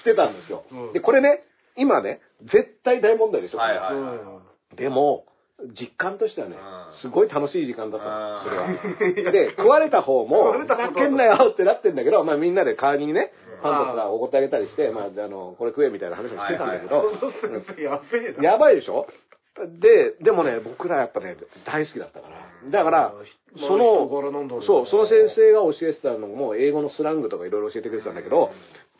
[0.00, 0.92] してたんですようん。
[0.94, 1.44] で、これね、
[1.76, 3.58] 今ね、絶対大問題でしょ。
[3.58, 4.42] はいはいうん
[4.74, 5.26] でも、
[5.78, 8.66] 実感としてはねうん、すごい楽しい時間だったの、それは。
[8.66, 9.32] うん。
[9.32, 13.62] で、食われた方も、ふざけんなよってなってんだけど、まあみんなで代わりにね、うん。
[13.62, 17.04] パンとかおごってあげたりして、まあ、じゃあ、あの、これ食えみたいな話をしてたんだけど、
[18.42, 19.06] やばいでしょ？
[19.78, 21.36] で、でもね、僕らやっぱね、
[21.66, 22.70] 大好きだったから。
[22.70, 28.50] だから、まあその、ねそう、その先生が教えてたのも、英語のスラングとかいろいろ教えてくれてたんだけど、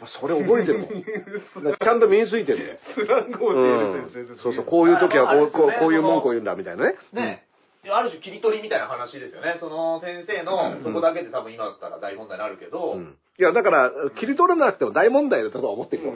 [0.06, 1.76] それ覚えてるもん。
[1.78, 2.78] ちゃんと身についてるね。
[2.94, 6.96] スラングを教える先生うんそうそう、こういう時はこう、こうあこういう文句を言うんだ、みたいなね。
[7.12, 7.44] ね。
[7.90, 9.56] ある種切り取りみたいな話ですよね。
[9.58, 13.90] その先生の、そこだけで多分今だったら大問題になるけど、うんいや、だから、
[14.20, 16.12] 切り取らなくても大問題だとは思ってるよ。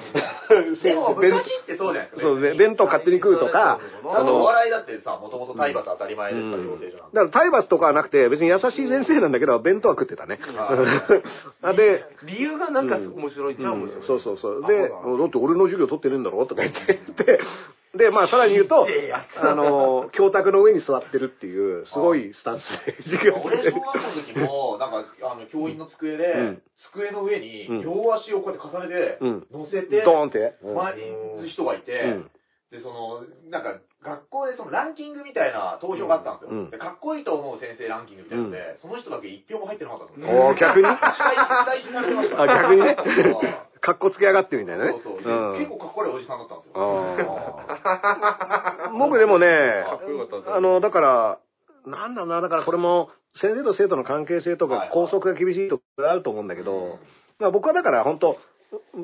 [0.84, 2.20] でも弁昔ってそうじゃないですか。
[2.20, 7.16] そうね、弁当勝手に食うとか、あの、お笑いだってさ、もともと体罰当たり前ですから、養成所なんて。
[7.16, 10.38] だから体罰とかはなくて、別に優しい先生なんだけど、弁当は食ってたね。
[11.62, 14.02] あ で、理由がなんか面白いっちゃ面白い。
[14.02, 14.64] そうそうそう。
[14.64, 14.90] あで、だっ
[15.30, 16.44] て俺の授業取ってねえんだろ？
[16.44, 17.40] とか言って、
[17.96, 18.86] で、で、まあさらに言うと
[19.36, 23.74] あの、教卓の上に座ってるっていう、すごいスタンスで授業俺、してる。
[23.74, 26.62] 小学校の時も、なんか、あの、教員の机で、うん。
[26.92, 29.46] 机の上にうん、両足をこうやって重ねて、うん。
[29.50, 30.54] 乗せて、ドーンって。
[31.48, 32.30] 人がいて、うん。
[32.70, 36.50] で、その、なんか、学校でそのランキングみたいな投票があったんですよ。
[36.50, 36.70] うん。
[36.70, 40.46] でかっこいいと思う先生ランキングみたいなので、その人だけ一票も入ってなかったんですよ。
[40.46, 40.86] おー逆に
[42.46, 42.96] 逆にね。
[42.98, 43.02] う。
[43.02, 43.75] ん。
[43.86, 44.94] かっこつけやがってみたいなね。
[45.00, 45.58] そうそう。
[45.58, 46.72] 結構かっこいいおじさんだったんですよ。
[47.84, 49.84] あ 僕でもね
[50.48, 51.38] あの、だから、
[51.86, 53.10] なんだろうな、だからこれも、
[53.40, 56.98] 先生と生徒の関係性とはいか、校則が厳しいとかあると思うんだけど、
[57.38, 58.38] まあ僕はだから本当、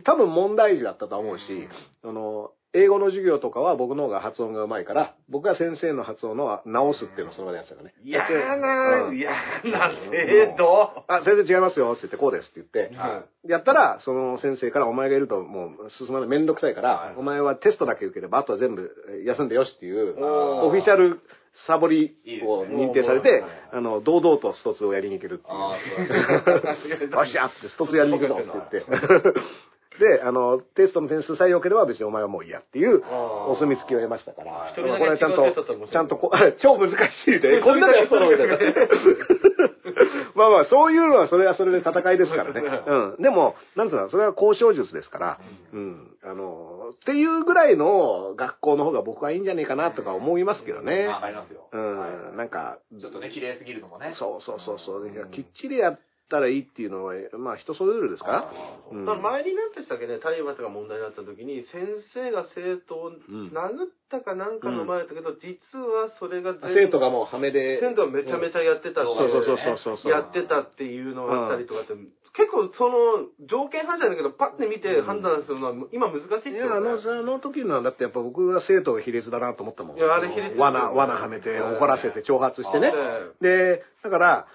[0.02, 1.68] 多分問題児だったと思うし、
[2.02, 7.94] あの、英語の授業とかは僕の方が発音が上手いから、僕が先生の発音の直すっていうのをその場でやってたからね。
[8.02, 11.04] 嫌うな、ん嫌な生徒。
[11.06, 21.20] あ、先生違いますよって言って、こうですって言って、はやったら、その先生からお前がいるともう進まない、めんどくさいから、お前はテストだけ受ければ、あとは全部えー休んでよしっていう、オフィシャル
[21.66, 22.16] サボり
[22.46, 27.10] を認定されて、あの、堂々とストツをやりに行けるっていう。
[27.10, 29.32] よっしゃって、ストツやりに行くぞって言って。
[29.98, 33.02] で、あの、テストの点数さえ良ければ別にお前はもういいやっていう
[33.48, 35.54] お墨付きを得ましたから、これはちゃんと、い
[35.90, 36.30] ちゃんとこ、
[36.62, 36.94] 超難し
[37.28, 38.58] いで、こんなのやったのみたいな。
[40.34, 42.62] まあまあ、そういうのはそれはそれで戦いですからね。
[42.86, 43.22] うん。
[43.22, 45.40] でも、なんつうの、それは交渉術ですから、
[45.72, 46.16] うん。
[46.24, 51.06] あの、っていうぐらいの学校の方が僕はいいんじゃねえかなとか思いますけどね。
[51.06, 51.68] わかりますよ。
[51.72, 52.36] うん。
[52.36, 54.12] なんか、ちょっとね、綺麗すぎるのもね。
[54.14, 55.10] そうそうそうそう。
[55.30, 56.00] きっちりやっ
[56.32, 58.32] たらいいっていうのは、まあ人それぞれですか？
[58.32, 58.52] ら。
[58.90, 61.84] うん前に何でしたっけね、体罰が問題になった時に、先
[62.14, 67.78] 生が生徒を殴ったかなんかの前だったけど、実はそれが生徒がもうハメで。
[67.80, 70.12] 生徒がめちゃめちゃやってたってそうそうそうそうそうそう。
[70.12, 71.92] やってたっていうのがあったりとかって、
[72.34, 76.58] 結構その条件反射だけど、パッて見て判断するのは今難しいですよね。
[76.58, 79.98] いや、あの、あの時のは、だってやっぱ僕は生徒が卑劣だなと思ったもん。
[79.98, 83.20] いやあれ卑劣罠、罠はめて、怒らせて、挑発してねは。
[83.42, 84.46] で、だから、ん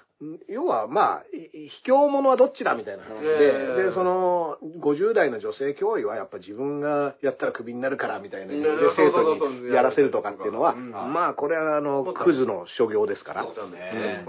[0.49, 3.83] 要は、まあ、い卑怯者はどっちだみたいな話で、ええ。
[3.89, 10.91] で、その、50代の女性教諭はやっぱ自分がやったらクビになるからみたいなでうん生徒にやらせるとかっていうのは、うん。
[10.91, 13.43] まあ、これはあの、クズの所業ですから。
[13.43, 14.25] そうだね。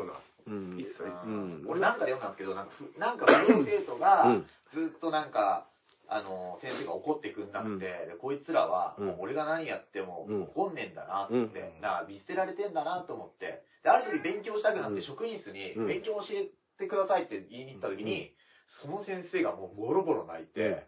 [1.25, 1.65] うん。
[1.69, 3.27] 俺なんかで読んだんですけど、なんか
[3.65, 5.67] 生徒がうん、ずっとなんか、
[6.11, 10.43] あの、先生が怒ってくんなくて、でこいつらは、俺が何やってもうん。
[10.43, 11.81] 怒んねえんだなって、うん。
[11.81, 15.87] なんか見捨てられてんだなと思って、で、ある時勉強したくなって職員室にうん。
[15.89, 18.37] 勉強教えてくださいって言いに行った時に、
[18.85, 20.85] その先生がもうボロボロ泣いて、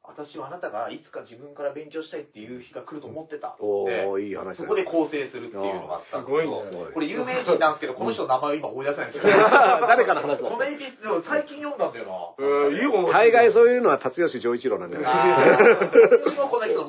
[0.00, 4.64] 私はあなたがいつか自分から勉強したいっていう日が来ると思ってたっってー、いい話だ。
[4.64, 9.28] そこで構成するっていうのがあったんですけすごいどね、これ有名人なんですけど、この人の名前を今思い出せないんですよ。
[9.84, 13.12] 誰かの話だこのエピでも最近読んだんだよな。
[13.12, 15.08] 大概そういうのは達吉丈一郎なんだよね。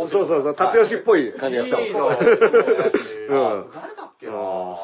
[0.08, 1.88] そうそうそう、達吉っぽい感じがしたもん。
[1.88, 3.72] いいな うん。
[3.74, 4.34] 誰だっけな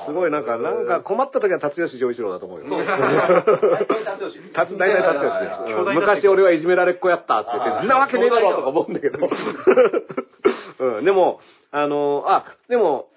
[0.07, 2.65] すごいなんか、なんか困った時は達吉丈一郎だと思うよ。
[2.67, 4.49] そう大体達吉。
[4.53, 5.93] た大体達吉です。
[5.93, 9.19] 昔俺はいじめられっ子やったって言って、そんなわけねえだろとか思うんだけど。
[10.79, 11.39] うん、でも、
[11.71, 13.07] あの、あ、でも、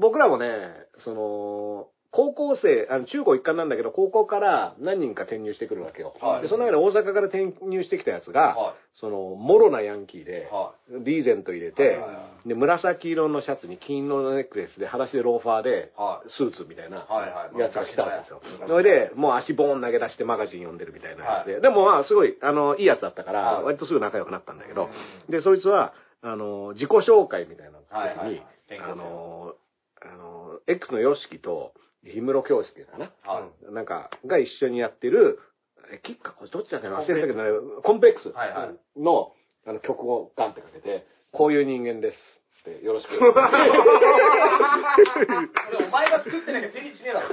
[0.00, 6.14] 僕らもね、その、高校生、あの中高一貫なんだけど、高校から何人か転入してくるわけよ。
[6.20, 6.42] はい。
[6.42, 10.72] でその中で大阪から転入してきたやつが、はその、もろなヤンキーで、は
[11.04, 12.00] リーゼント入れて、
[12.46, 16.30] で、紫色のシャツに金色のネックレスで、裸足でローファーで、はい。
[16.30, 17.06] スーツみたいな
[17.56, 18.40] やつが来たわけですよ。
[18.60, 18.68] はい。
[18.68, 21.52] それで、もう足ボーン投げ出してマガジン読んでるみたいなやつで。
[21.54, 21.62] はい。
[21.62, 23.64] でもまあ、すごい、あの、いいやつだったから、はい。
[23.64, 24.88] 割とすぐ仲良くなったんだけど、
[25.28, 28.40] うで、そいつは、あの、自己紹介みたいな時に
[28.70, 29.54] はい、あの、
[30.00, 31.72] あの、X のヨシキと、
[32.04, 33.12] 氷室京介かな。
[33.24, 33.72] はい。
[33.72, 35.38] なんか、が一緒にやってる、
[35.92, 37.50] え、キッカこれどっちだっけな忘れたけどね、
[37.82, 38.28] コンプレックス。
[38.30, 39.00] はいはい。
[39.00, 39.32] の、
[39.66, 42.38] あの、曲をガンってかけて、こういう人間です。
[42.68, 43.16] って、よろしく。
[43.16, 43.32] お
[45.90, 47.28] 前が作ってなきゃ成立しねえだろ。
[47.28, 47.32] す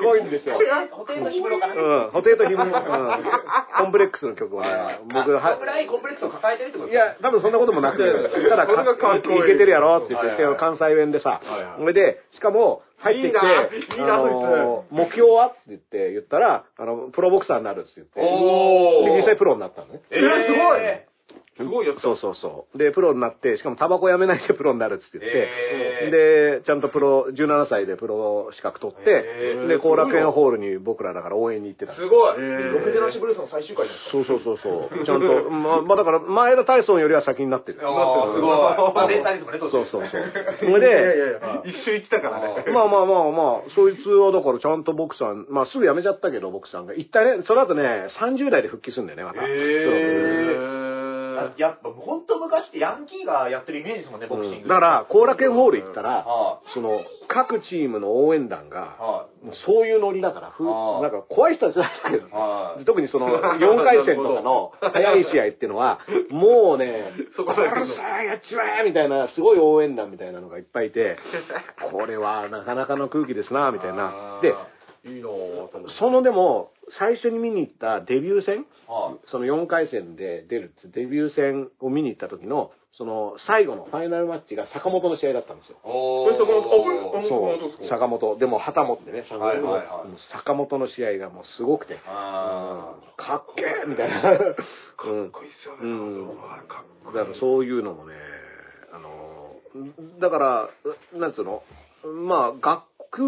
[0.00, 0.58] ごいんですよ。
[0.90, 1.74] ホテルの氷室かな。
[1.74, 2.78] うん、ホテイとヒム、うん、コ
[3.88, 4.68] ンプレックスの曲をね、
[5.04, 8.04] 僕僕、そのぐは、らいコンプレックスを抱えてるってこといや、多分そんなこともなくて、
[8.48, 8.70] ただ、いい
[9.20, 10.44] いけてるやろって言って、はい。
[10.44, 11.40] はい関西弁でさ。
[11.42, 13.40] はいはい、それで、しかも、入ってきて、
[14.90, 20.00] 目標はって言って、言ったら、あの、プロボクサーになるって言って、実際プロになったのね。
[20.10, 20.80] えー、すごい
[21.56, 22.78] すごいやつだそうそうそう。
[22.78, 25.48] で、プロになって、しかもタバコやめないでプロになるって言って、
[26.02, 32.34] えで、ちゃんとプロ、17歳でプロ資格取って、えーで、後楽園ホールに僕らだから応援に行ってたすすごい。
[32.36, 34.34] えーロケゼラシブルースの最終回じゃないですか。
[34.34, 35.04] そうそうそうそう。
[35.06, 37.78] ちゃんと、まあ、まあだから、前田大尊よりは先になってる。
[37.82, 38.50] あーすごい。
[38.94, 40.06] まあ、連載ですもんね、そうそうそう。
[40.58, 42.64] それいやいで、やいや、一緒に来たからね。
[42.72, 46.94] まあまあまあまあ、そいつはだからちゃんとボクさん、まあすぐ辞めちゃったけど、ボクさんが。
[46.94, 49.40] 一体ね、その後ね、30代で復帰するんだよね、また。
[51.40, 54.56] あやっぱ、ほんと昔ってヤンキーがやってるイメージですもんね、ボクシング。
[54.62, 58.70] うんだから、後楽園ホール行ったら、はその、各チームの応援団い。
[58.70, 66.00] が、はもうそういうノリだから、なんか怖い人たちなんだけど特にその、4回戦とかの 早い試合っていうのは、
[66.30, 67.86] もうね、 そこだけの。
[67.86, 71.18] やっちまえみたいな、すごい応援団みたいなのがいっぱいいて、
[71.90, 74.40] これはなかなかの空気ですな、みたいな。
[74.40, 74.54] で、
[75.04, 79.20] いいなぁ、そのそのでも、最初に見に行ったデビュー戦、はい。
[79.26, 85.78] その4回戦で出るってデビュー戦を見に行った時の、その最後のファイナルマッチが坂本の試合だったんですよ。
[85.82, 88.38] 坂本そう、坂本。
[88.38, 89.86] でも旗持ってね、坂本,、はいはいはい。
[90.32, 94.30] 坂本の試合がもうすごくて、あかっけーみたいな。
[94.30, 95.80] う んかっこいいっすよね。
[95.82, 96.28] うん。
[96.68, 97.16] かっこいい。
[97.16, 98.14] だからそういうのもね、
[98.92, 99.56] あの、
[100.20, 100.68] だから、
[101.18, 101.64] なんつうの、
[102.04, 102.84] まあ、学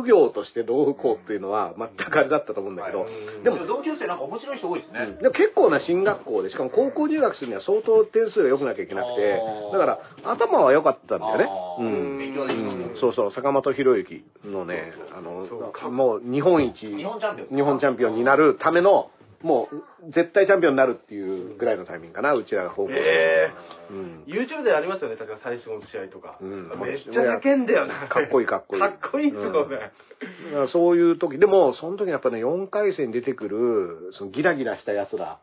[0.07, 3.45] 業としてどうこうっていうのは全くあれだったと思うんだけど、はい。
[3.45, 5.19] でも同級生なんか面白い人多いですね。
[5.21, 9.43] でも結構な進学校で、しかも高校入学するには相当点数が良くなきゃいけなくて
[9.73, 11.49] だから頭は良かったんだよね。
[11.79, 12.19] うん。
[12.19, 13.01] 勉強はできますねうん。
[13.01, 15.47] そうそう、坂本博之のね、あの、
[15.91, 19.11] もう日本一、日本チャンピオンになるための、
[19.43, 22.99] もう絶対チャンピオンになるっていうぐらいのタイミングかな、うちらが高校生。
[22.99, 23.53] え
[23.91, 24.25] うん。
[24.27, 26.39] YouTube でありますよね、確か最初の試合とか。
[26.41, 28.09] うんめっちゃ叫んだよな。
[28.09, 29.77] かっこいいかっこいいかっこいいっすよね。
[30.51, 35.39] だからそういう時、でも、その時やっぱね、4回戦に出てくる、そのギラギラした奴ら、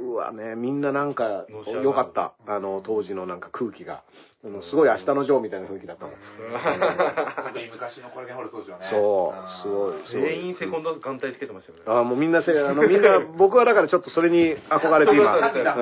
[0.00, 1.46] うわね、みんななんか
[1.82, 2.34] 良かった。
[2.46, 4.02] あの、当時のなんか空気が。
[4.44, 6.14] あのすごい明日のジョーみたいな雰囲気だったもん。
[7.74, 8.86] 昔のコラゲンホールそうですよね。
[8.90, 10.22] そう、すごい。
[10.22, 11.84] 全員セコンド眼帯つけてましたよね。
[11.86, 15.74] あもうみんなせ、あの、みんな、 僕はだからちょっとそれに憧れて今、そうんあ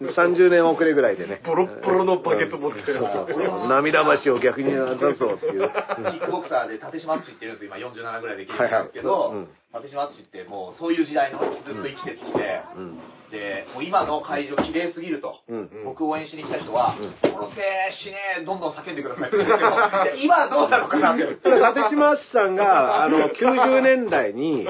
[0.00, 1.42] の30年遅れぐらいでね。
[1.44, 2.80] ボロッボロのバケット持って。
[2.82, 3.68] そうそうそう。
[3.68, 5.68] 涙橋を逆に出そうっていう。
[6.12, 7.74] キックボクサーで立島っちって言うんですよ。
[7.76, 12.98] 今47ぐらいで聞いてるんですけど、はいはいうん立島っちってもうそういう時代のずっと生きてきて、うん。
[13.30, 15.40] で、もう今の会場綺麗すぎると。
[15.48, 15.70] うん。
[15.84, 17.62] 僕応援しに来た人は、うん殺せ
[18.04, 19.72] 死ねどんどん叫んでくださいって言うんですけど、い
[20.06, 21.24] や今はどうなのかなって。
[21.24, 24.66] 立島さんが、あの、90年代に、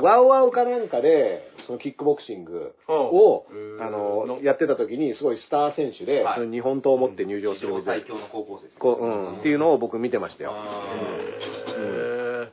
[0.00, 8.04] ワウワウかなんかで、そのキックボクシングをうん、あの、やってた時に、すごいスター選手で、はいその日本刀を持って入場す史るみたいな。
[8.04, 8.78] 上最強の高校生です。
[8.78, 10.54] こう、うん、っていうのを僕見てましたよ。
[10.54, 11.99] へー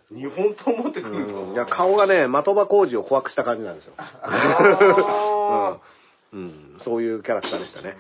[0.10, 3.94] 日本刀持ってくるうん、のいや、顔がね、的場浩二を怖くした感じなんですよ。
[3.98, 5.80] あ
[6.34, 7.96] うん、うん、そういうキャラクターでしたね。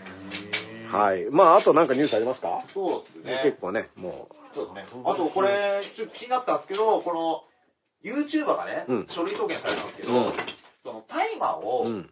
[0.91, 1.25] はい。
[1.31, 2.63] まあ、あとなんかニュースありますか？
[2.73, 3.41] そうですね。
[3.43, 5.01] 結構ね、もそうですね。
[5.05, 7.43] あと、これ、ちょっと気になったんですけど、この、
[8.03, 10.33] YouTuber がね、うん書類送検されたんですけど、うん
[10.83, 12.09] その、大麻う、を、うん、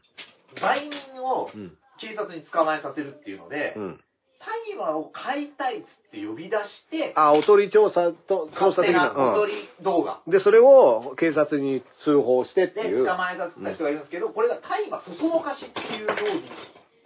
[0.62, 4.02] 売人をうん、警察に捕まえさせるっていうので、うん。
[4.46, 6.62] 大麻を買いたいっつって呼び出し
[6.92, 9.34] て、あ、おとり調査と、調査的なな。
[9.34, 10.32] 踊り動画うん。
[10.32, 13.06] で、それを警察に通報してってでいう。
[13.06, 16.16] 捕まえさせた人がいるんですけど、これが大麻そそのかしっていう容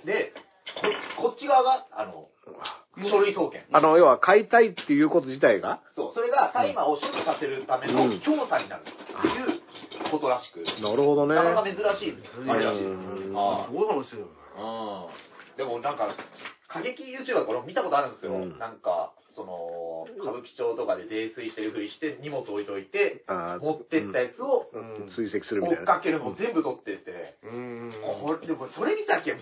[0.04, 0.34] 疑で、
[1.18, 2.28] ここっち側が、あの、
[3.10, 3.66] 書類送検。
[3.72, 9.58] あの、要は買いたいっていうこと自体が、そう、それが大麻を所持させるためのうん調査になるってい
[10.08, 11.36] うことらしく、なるほどね。
[11.36, 12.28] なかなか珍しいです。
[12.48, 12.92] あれらしいです。
[12.92, 14.32] うんあすごい話だよね。
[14.58, 15.08] あ
[15.52, 15.58] うん。
[15.58, 16.10] でもなんか、
[16.70, 18.34] 過激 YouTuber これ見たことあるんですよ。
[18.34, 18.60] うん。
[18.60, 23.26] なんか、その、歌舞伎町とかで泥酔してるふりして荷物置いといて、
[23.62, 25.10] 持ってったやつをうん。
[25.10, 25.94] 追跡するみ追たいな。
[25.98, 27.94] っかけるのを全部取ってって、うん。
[28.22, 29.34] これでもそれ見たけ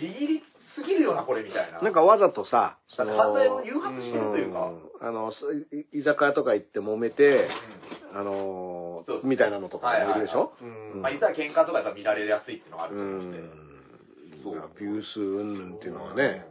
[0.00, 0.44] ギリギリ
[0.76, 1.80] すぎるよな、これみたいな。
[1.80, 5.08] なんかわざとさ、犯罪を誘発してるというか、うん。
[5.08, 7.48] あの、そい居酒屋とか行って揉めて、
[8.14, 10.52] あのそうですみたいなのとかもいるでしょ？
[10.62, 11.02] うん。
[11.02, 13.38] まあ、言ったら喧嘩とかが見られやすいっていうのがあるうと思うんで。
[13.38, 13.42] ん。
[14.62, 16.46] アビュース云々っていうのはね。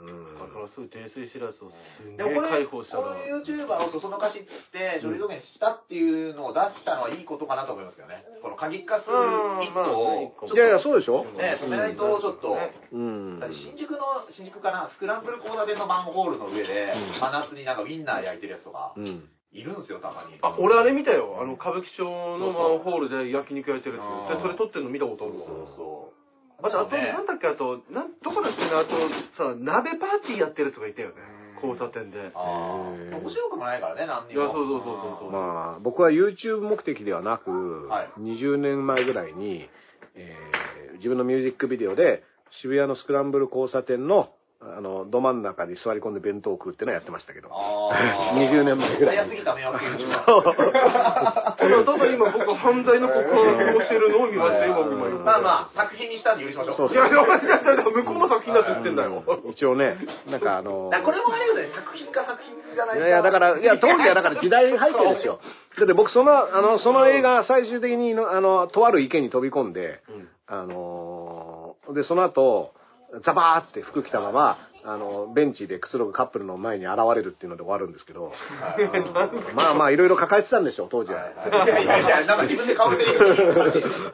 [0.00, 3.02] うだからすぐ泥酔知らずをすんげえでもこれ、解放したら。
[3.02, 8.24] この YouTuber をそそのかしって、書類送検したっていうのを出したのはいいことかなと思いますけどね。
[8.42, 9.16] この過激化する
[9.62, 12.56] 一途を、いやいや、そうでしょね、止めないとちょっと、
[12.92, 19.28] うんだって新宿の、新宿かな、スクランブル交差点のマンホールの上で、真夏になんかウィンナー焼いてるやつとかう、ん。
[19.52, 20.38] いるんですよ、たまに。
[20.42, 21.38] あ、俺あれ見たよ。
[21.40, 24.36] あの、歌舞伎町のマンホールで焼肉焼いてるやうんつ。
[24.36, 25.46] で、それ撮ってるの見たことあるわ。
[25.46, 26.19] そうそう。
[26.62, 28.90] あと、あと、ねなんだっけ、あと、なん、どこだっけな、あと、
[29.36, 31.14] さ、鍋パーティーやってるやつがいたよね。
[31.62, 32.32] 交差点で。
[32.34, 32.88] ああ、
[33.18, 34.52] 面白くもないからね、何にいやも。
[34.52, 35.30] そうそうそうそうそう。
[35.30, 38.08] まあ、僕は YouTube 目的ではなく、はい。
[38.20, 39.68] 20年前ぐらいに、
[40.14, 40.70] えー
[41.00, 42.22] 自分のミュージックビデオで
[42.60, 44.28] 渋谷のスクランブル交差点の
[44.62, 47.48] あのど真ん中に座り込んで弁当を食うっていうのをやってましたけど。
[47.48, 48.36] ああ。
[48.36, 50.24] 20年前ぐらい早すぎた迷惑 YouTuber
[51.56, 55.24] ただ、ただ今僕、犯罪の告白をしてるのを見ましたよ、今、今。
[55.24, 56.76] まあまあ、作品にしたんで許しましょう。
[56.76, 59.24] そういや、いや、いやいや向こうの作品だって言ってんだよ。
[59.48, 59.96] 一応ね、
[60.28, 62.98] なんかあのこれもあれよね、作品か作品じゃないか。
[62.98, 65.40] いやいや、だから、いや、当時はだから時代背景ですよ。
[65.78, 70.00] だって僕、その、あの、その映画、最終的にの、あの、とある池に飛び込んで、
[70.46, 72.72] あのーで、その後、
[73.24, 78.32] ザバーって服着たまま、あの、ベンチでくつろぐカップルの前に現れるっていうので終わるんですけど、
[79.54, 81.20] まあまあ、いろいろ抱えてたんでしょう、当時は。
[81.28, 84.04] いやいやいや、なんか自分で顔で言うといい話ですよ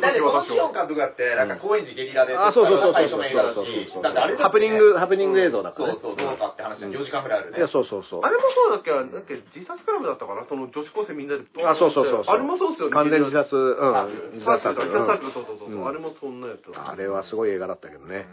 [0.00, 5.98] だってこのシオン監督だって、なんか高円寺ゲリラで、あ、そうそうそうだしそうそうだってあれだってねハプニング、ハプニング映像だからね。
[6.00, 7.58] そうそう、どうかって話で4時間ぐらいあるね。
[7.58, 8.20] いや、そうそうそう。
[8.22, 12.34] あれもそうだっけなん自殺クラブだったかなその女子高生みんなであ、そうそうそうそう。
[12.34, 12.94] あれもそうっすよね。
[12.94, 14.38] 完全自殺、うん。
[14.38, 16.90] 自殺サークルだった自殺サークル、そうそうそうあれもそんなやつだ。
[16.90, 18.26] あれはすごい映画だったけどね。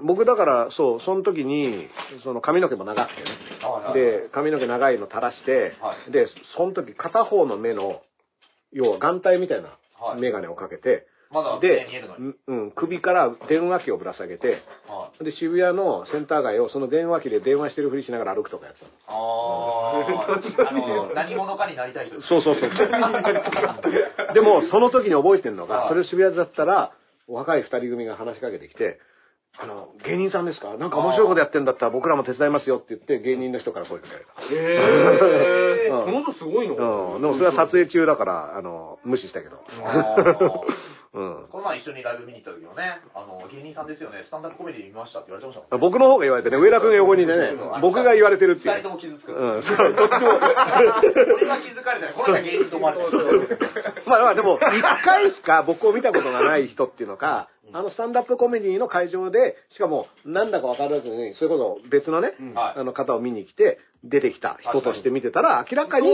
[0.00, 1.88] うん僕だから、そう、その時に、
[2.22, 3.28] その髪の毛も長くてね。
[3.62, 6.26] はいはいで、髪の毛長いの垂らして、はいで、
[6.56, 8.02] その時片方の目の、
[8.72, 18.92] 要は眼帯みたいなはい眼鏡をかけて、まだで見えるのに。、うん、首から電話機をぶら下げて、はで、渋谷のセンター街をその電話機で電話してるふりしながら歩くとかやってたの。
[19.08, 22.70] あー、 あの、何者かになりたいそうそうそう。
[24.34, 26.92] でも、その時に覚えてるのが、はいそれ渋谷だったら、
[27.26, 29.00] 若い二人組が話しかけてきて、
[29.58, 30.76] あの、芸人さんですか？
[30.76, 34.32] なんか面白いことやってんだったら僕らも手伝いますよって言って、芸人の人から声かけられた。
[34.52, 37.14] えうんこの人すごいの？
[37.16, 37.22] うん。
[37.22, 39.56] でもそれは撮影中だから、あの、無視したけど。
[41.16, 41.46] うん。
[41.50, 45.88] この前一緒にライブ見に行った時もね、あの、芸人さんですよね、スタンダップコメディ見ましたって言われてましたもんね。
[45.88, 48.74] 僕の方が言われてね、上田君が横にいてね、僕が言われてるっていう。
[48.74, 49.32] 二人とも傷つく。
[49.32, 50.28] うん、そう、どっちも。
[50.36, 52.14] 俺は気づかれてない。
[52.14, 53.58] この人は芸人と思われてる。
[54.04, 62.80] まあまあでも、一回しか僕を見たことがない人っていうのか、あのスタンダップコメディの会場で、しかもなんだかわからずに、それこそ別のね、はい。
[62.80, 66.10] あの方を見に来て、出てきた人として見てたら、明らかに。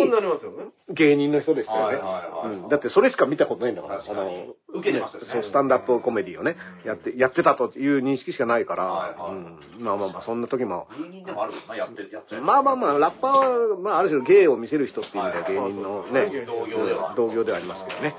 [0.88, 1.96] 芸人の人でしたよね。
[1.96, 2.68] はいはいはいうん。
[2.68, 5.28] だってそれしか見たことないんだから、あの受けてますよね。
[5.30, 6.56] そう、スタンダップコメディをね、
[6.86, 9.32] やって、やってたという認識しかないから、はいはい。
[9.32, 9.84] うん。
[9.84, 12.42] まあまあまあ、そんな時も、芸人でもあるもんな、やって、やっちゃう。
[12.42, 18.14] まあまあまあ、ラッパーは、まあ、ある種の芸を見せる人っていう意味でははい芸人のね、同業ではうん同業ではありますけどね。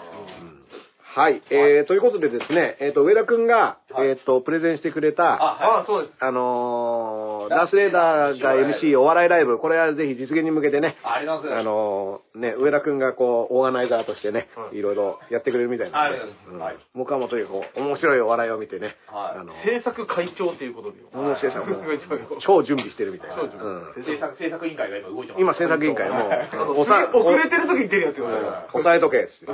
[1.15, 4.09] うんはい、えー、ということでですね、えっ、と、上田くんが、はい。
[4.09, 5.83] えっ、と、プレゼンしてくれた、あ、あ、はい。
[5.83, 6.13] あ、そうです。
[6.31, 11.61] のー、ダースレーダーが MC お笑いライブ、これはぜひ実現に向けてね、ありがとうございます。
[11.61, 16.47] あのーね、上田くんがこう、オーガナイザーとしてね、はいいろいろやってくれるみたいなんで、ありがとうござい。
[16.47, 16.59] ますうん。
[16.59, 19.39] はい僕はもうとにかくこう面白いお笑いを見てね、はい。
[19.39, 21.09] あの、制作会長っていうことでよ。
[21.13, 21.99] 面白いさんもはい。
[22.41, 23.35] 超準備してるみたいな。
[23.35, 23.65] 超準備。
[23.65, 24.03] うん。
[24.03, 25.41] 制作、制作委員会が今動いてます。
[25.41, 28.25] 今制作委員会も、あのおさ遅れてる時に出るやつよ。
[28.73, 29.45] 押さえとけっつって。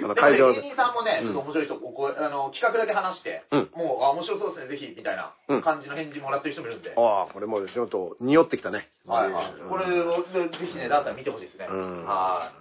[0.03, 0.73] あの会場でね芸。
[0.73, 6.93] 人さんもね、ちょっと面白い人、こうあの、企画だけ話して、うんもう、あ、面白そうですね、ぜひ、みたいなうん感じの返事もらってる人もいるんで。
[6.97, 8.89] ああ、これもうちょっと匂ってきたね。
[9.05, 9.53] はいはい。
[9.69, 11.67] これを、ぜひね、ダーさん見てほしいですね。
[11.69, 12.51] うんは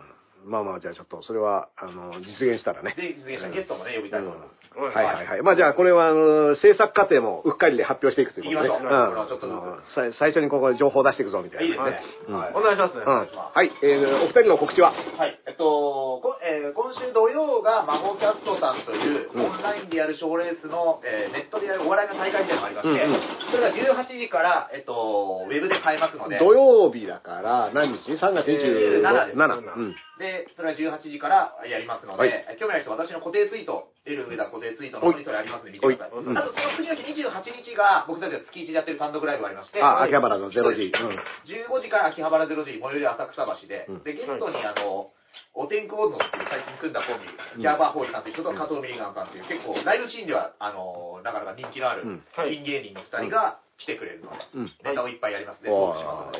[0.44, 3.00] まあまあ、じゃあちょっと、それは、あの、実現したらねい。。
[3.00, 4.59] ぜひ、実現したゲストもね、呼びたいと思います。
[4.76, 5.04] はい。
[5.04, 5.42] はいはい。
[5.42, 9.08] まあじゃあこれは、あの、制作過程もうっかりで発表していくということで、行きましょう。
[9.08, 12.00] これはちょっと最初にここで情報を出していくぞみたいな、いいですね。
[12.28, 12.38] うん。
[12.38, 12.54] はい。
[12.54, 12.76] お願い。
[12.76, 13.02] しますね。
[13.04, 13.26] うん。
[13.26, 14.92] はい、えー、お二人の告知は？
[14.92, 15.40] はい。
[15.46, 19.44] えっと、こえー今週土曜が孫キャストさんという、うん。
[19.50, 23.12] オンラインでやる賞レースの、えーネットでやるお笑いの大会みたいなのがありまして、うん。
[23.12, 23.20] うん
[23.50, 23.74] それが
[24.06, 29.76] 18時から、えっと、ウェブで買えますので、土曜日だから何日 ?3 月27 27です。
[29.76, 29.94] うん。
[30.18, 32.30] で、それは18時からやりますので、はい。
[32.54, 36.08] え興味ある人、私の固定ツイート、エル上田固定ツイートの方にそれありますので見てください。
[36.08, 40.88] あと、その次の日28日が、僕たちが月1でやってる単独ライブがありまして、あ、秋葉原のゼロ時。
[40.88, 41.20] うん。
[41.44, 45.12] 15時から秋葉原ゼロ時、最寄り浅草橋で、うんで、ゲストにあの、
[45.54, 54.72] お天気温度っていう最近組んだコンビ、ギャーバーホールさんという人と加藤ミリガンさんという結構ライブシーンでは、あの、なかなか人気のあるうんピン芸人の二人が来てくれるので、うん。
[54.82, 55.70] ネタをいっぱいやりますね、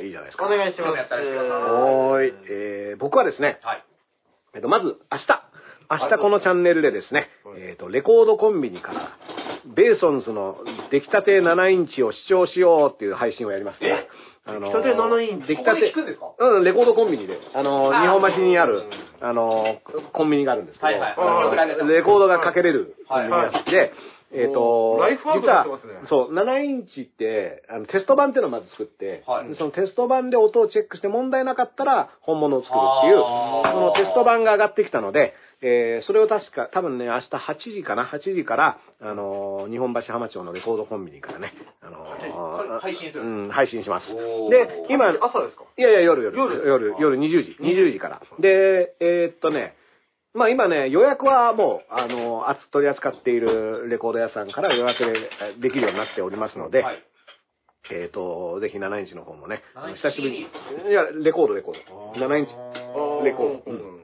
[0.03, 0.47] いいじゃないですか。
[0.47, 0.91] お願いします。
[0.91, 2.35] 興味あったらしてくださいおーい。
[2.49, 3.85] えー、僕はですね、はい。
[4.55, 5.50] えっと、まず、明日。
[5.91, 7.27] 明日このチャンネルでですね、
[7.59, 9.19] えっと、レコードコンビニから、
[9.75, 10.59] ベーソンズの
[10.93, 14.07] 出来たて7インチを視聴しようっていう配信をやりますね。
[14.47, 15.49] あの出来たて7インチ？
[15.49, 15.93] 出来たて
[16.39, 17.41] うん、レコードコンビニで。
[17.55, 18.85] あの、日本橋にある、
[19.21, 19.81] あの、
[20.13, 22.95] コンビニがあるんですけど、はいはいあのレコードがかけれる。
[23.09, 23.93] コンビニがあって、
[24.33, 25.01] えっ、と
[25.35, 25.67] 実は
[26.09, 29.57] そう、7インチって、あのテスト版っていうのをまず作って、はい。
[29.57, 43.25] そのテスト版で音をチェックして問題なかったら本物を作るっていう、そのテスト版が上がってきたので、えーそれを確か、多分ね、明日8時かな ?8 時から、あのー日本橋浜町のレコードコンビニからね、あのー配信する。
[43.25, 44.07] うん、配信します。
[44.09, 45.65] で、今、朝ですか？
[45.77, 46.67] いやいや、夜、夜、夜。
[46.67, 48.23] 夜、夜20時、20時から。
[48.39, 49.77] で、えーっとね、
[50.33, 55.29] まあ今ね、予約はもう、あの、取り扱っているレコード屋さんから予約で
[55.59, 57.03] えできるようになっておりますので、はい。
[57.93, 60.03] えーっと、ぜひ7インチの方もね、7インチ。
[60.03, 60.39] 久しぶりに、
[60.89, 61.75] いや、レコード、レコー
[62.19, 62.27] ド。
[62.27, 62.53] 7インチ、
[63.25, 63.73] レコード。
[63.73, 64.00] うん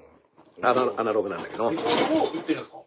[0.62, 2.78] アナアナログなんだけどレ、コードを売ってるんですか？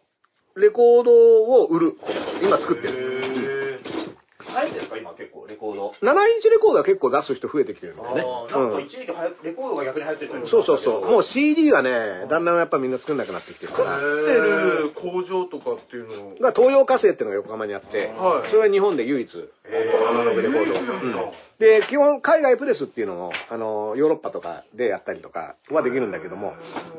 [0.56, 1.96] レコードを売る。
[2.42, 3.80] 今作ってる。
[3.84, 4.10] へー。
[4.50, 5.92] 流行ってるんですか今結構、レコード。
[6.00, 8.24] 7インチレコードは結構出す人増えてきてるんだよね。
[8.24, 11.10] なんか一時期はやレコードが逆に流行ってるうんそうそうそう。
[11.10, 14.00] もう CD はね、だんだんやっぱみんな作んなくなってきてるから。
[14.00, 16.38] 作ってる工場とかっていうのを。
[16.40, 20.72] が東洋火星っていうのが横浜にあって、はいそれは日本で唯一、アナログレコード。
[20.72, 21.30] うん
[21.60, 26.54] で、基本、海外プレスっていうのも、あの、ヨーロッパとかでやったりとかはできるんだけども、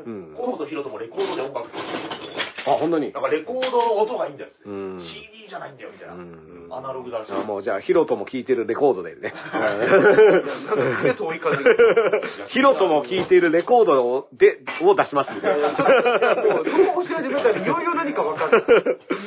[0.06, 0.36] うん。
[0.36, 2.21] 河本ヒロトもレコードで音楽作ってるんですよ
[2.66, 3.12] あ、本当に？
[3.14, 4.50] なんかレコードの音がいいんだよ。
[4.66, 6.14] うん CD じゃないんだよ、みたいな。
[6.16, 7.32] うんアナログだし。
[7.32, 9.34] あもうじゃあ、ヒロトも聴いてるレコードでね。
[9.54, 12.48] なんか遠い感じが。
[12.50, 15.70] ヒロトも聴いているレコードをでを出しますみたいな。
[15.72, 18.62] もう、どう教え始めたらいよいよ何か分かんない。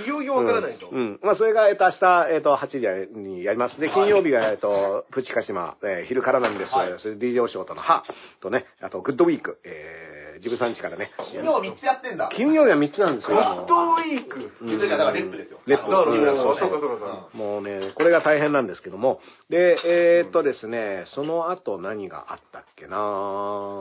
[0.06, 0.89] いよいよ分からないと。
[0.89, 0.97] うん。
[0.97, 3.78] うんまあ、それが、えっと、明日、えっと、8時にやります。
[3.78, 6.73] で、金曜日が、えっと、プチカシマ、えー昼からなんです。
[6.73, 8.05] はいそれで DJ お仕事のハ
[8.40, 11.11] とね、あと、グッドウィーク、えー、ジブさんちからね。
[11.32, 12.31] 金曜3つやってんだ。
[12.35, 13.36] 金曜日は3つなんですよ。
[13.36, 14.51] ゴッドウィーク。
[14.60, 15.60] 気づいたらだからレップですよ。
[15.66, 15.90] レップ。
[15.90, 16.98] だから、うそうかそうかそう。
[17.01, 17.28] か。
[17.34, 19.20] もうね、これが大変なんですけども。
[19.48, 22.96] で、えーっとですね、その後何があったっけな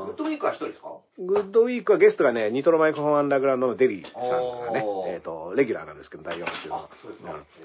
[0.08, 0.90] グッドウィークは一人ですか？
[1.18, 5.14] グッドウィークはゲストがね、ニトロマイクフォンアンダーグラウンドのデリーさんがねお、ー。
[5.14, 7.12] えっ、と、レギュラーなんですけど、第4っていうのはあそう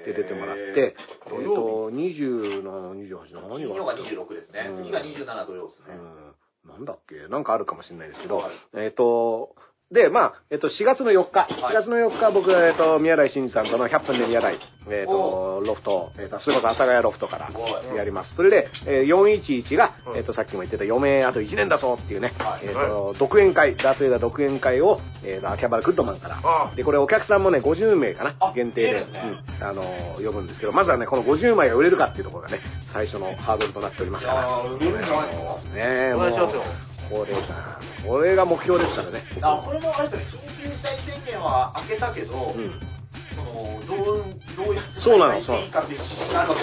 [0.04, 0.96] で出てもらって、へ
[1.26, 4.66] えっ、ーと、27、28の何金曜ががあった26ですね。
[4.70, 4.84] うん。
[4.84, 5.94] 次が27土曜ですね。
[6.64, 7.28] うん、なんだっけ？
[7.28, 8.52] なんかあるかもしれないですけど、はい。
[8.74, 9.54] えっ、と、
[9.90, 17.96] で、まあ、えっ、と、4月の4日、4月の4日、僕、えっ、と、宮台真司さんとの100分で宮台、えっ、と、ロフト、えっ、と、それこそ阿佐ヶ谷ロフトからはい。
[17.96, 18.34] やります。
[18.36, 20.16] それで、えー411が、うん。
[20.18, 22.66] えっ、と、さっきも言ってた余命あと1年だぞっていうね、はい。
[22.66, 29.42] えっ、と、独演会、ダースエイダー独演会を、えっ、と、秋葉原グッドマンから、あで、これお客さんもね、50名かなあ限定で、ね。
[29.58, 29.82] うん、あの
[30.22, 32.60] 呼ぶんですけど、まずはね、この50枚が売れるかっていうところがね、
[32.92, 34.40] 最初のハードルとなっておりますから。
[34.42, 35.74] いやー売れるんじゃないですか。
[35.74, 39.24] ねえ、お願いしますよこれが、これが目標ですからね。
[39.42, 42.80] あ、これもあれですよね、緊急事態宣言は開けたけど、うん。
[43.34, 44.24] その、どう、
[44.56, 46.00] どういうそうなのしていいかっていう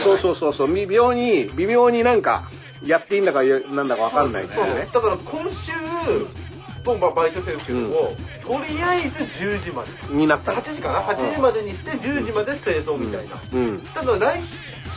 [0.03, 0.35] そうそうう。
[0.35, 2.49] そうそう、微妙に、微妙になんか、
[2.83, 4.89] やっていいんだか、なんだかわかんないっていうね。
[4.93, 6.45] だから今週、
[6.85, 8.13] と、まあ、バイトしてるんですけども、
[8.45, 9.91] とりあえず10時まで。
[10.13, 13.41] になった8時かな ?8 時までにして10時まで清掃みたいな。
[13.41, 13.81] うん。
[13.93, 14.43] ただ来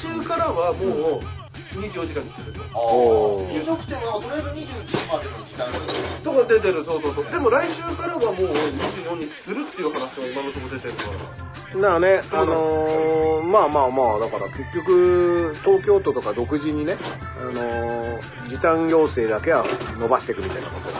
[0.05, 2.61] 週からはもう24時間にすると。
[2.61, 5.81] ああ、飲食店はとりあえず21時までの時間が
[6.25, 7.31] とか出てる、そうそうそう。
[7.31, 11.49] でも来週からはもう24にするっていう話が今のところ出てるから。
[11.69, 19.65] だからね、あのーまあまあまあ、だから結局、東京都とか独自にね、あのー時短要請だけは
[19.99, 20.93] 伸ばしていくみたいなことを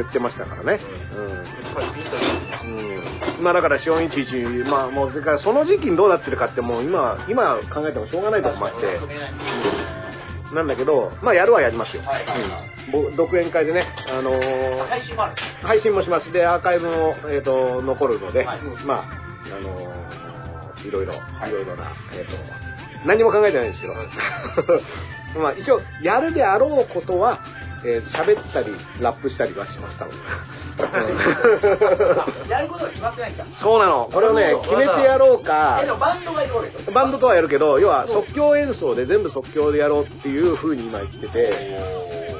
[0.00, 0.80] 言ってましたからね。
[1.14, 2.78] うん。
[3.38, 3.44] うん。
[3.44, 4.34] まあだから、四四一一、
[4.68, 9.00] まあもう、それからその時期にどうなってるかってもう今、今考えてもしょうがないとこもあって、
[10.54, 12.02] なんだけど、まあやるはやりますよ。
[12.02, 15.36] はいはいはいうんぼ独演会でね、あのー配信もある。
[15.62, 16.32] 配信もします。
[16.32, 19.04] で、アーカイブも、えっ、と、残るので、はいまあ、
[19.56, 21.18] あのーいろいろ、い
[21.50, 22.32] ろいろな、えっ、と、
[23.06, 23.94] 何も考えてないんですけど、
[25.40, 27.40] まあ、一応、やるであろうことは、
[27.84, 30.06] えー喋ったり、ラップしたりはしました。
[30.06, 30.08] あ
[32.48, 33.44] やることが決まってないんだ。
[33.60, 34.08] そうなの。
[34.12, 35.82] これをね、決めてやろうか。
[35.98, 36.54] バンドがいる
[36.92, 41.78] バンドとはやるけど、要は即興演奏で全部即興でやろうっていう風に今言ってて、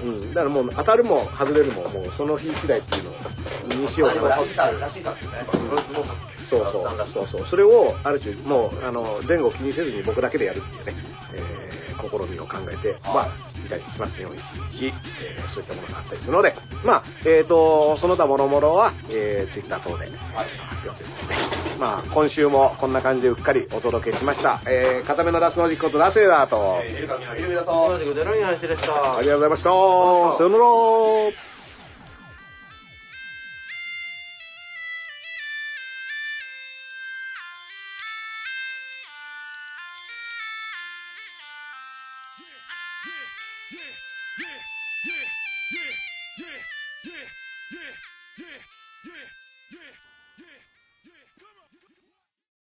[0.05, 4.39] うん、だからもう当たるも外れるも、もうその日次第っていうのにしようかな
[6.49, 7.29] そうそう、そう。
[7.29, 7.47] そう。
[7.47, 10.97] それを、ある種、もう、あの、前後気にせずに僕だけでやるっていう。
[10.97, 11.03] ね、
[11.35, 13.29] えー、試みを考えて、まあ、
[13.65, 15.63] いたりしますよ、一日、えー、そう。
[15.63, 16.55] いったものがあったりするので、
[16.85, 24.63] まあ、えっ、と、その他諸々は、えー、ツイッター等で発表ということで、まあ、今週もこんな感じでうっかりお届けしました。
[24.67, 27.73] えー、固めのラスノジックことラセーダーと、えー、エルカミのイルミだと。
[27.73, 29.19] 同じくゼロに話でした。
[29.19, 29.69] ありがとうございました。
[30.39, 31.48] さよなら。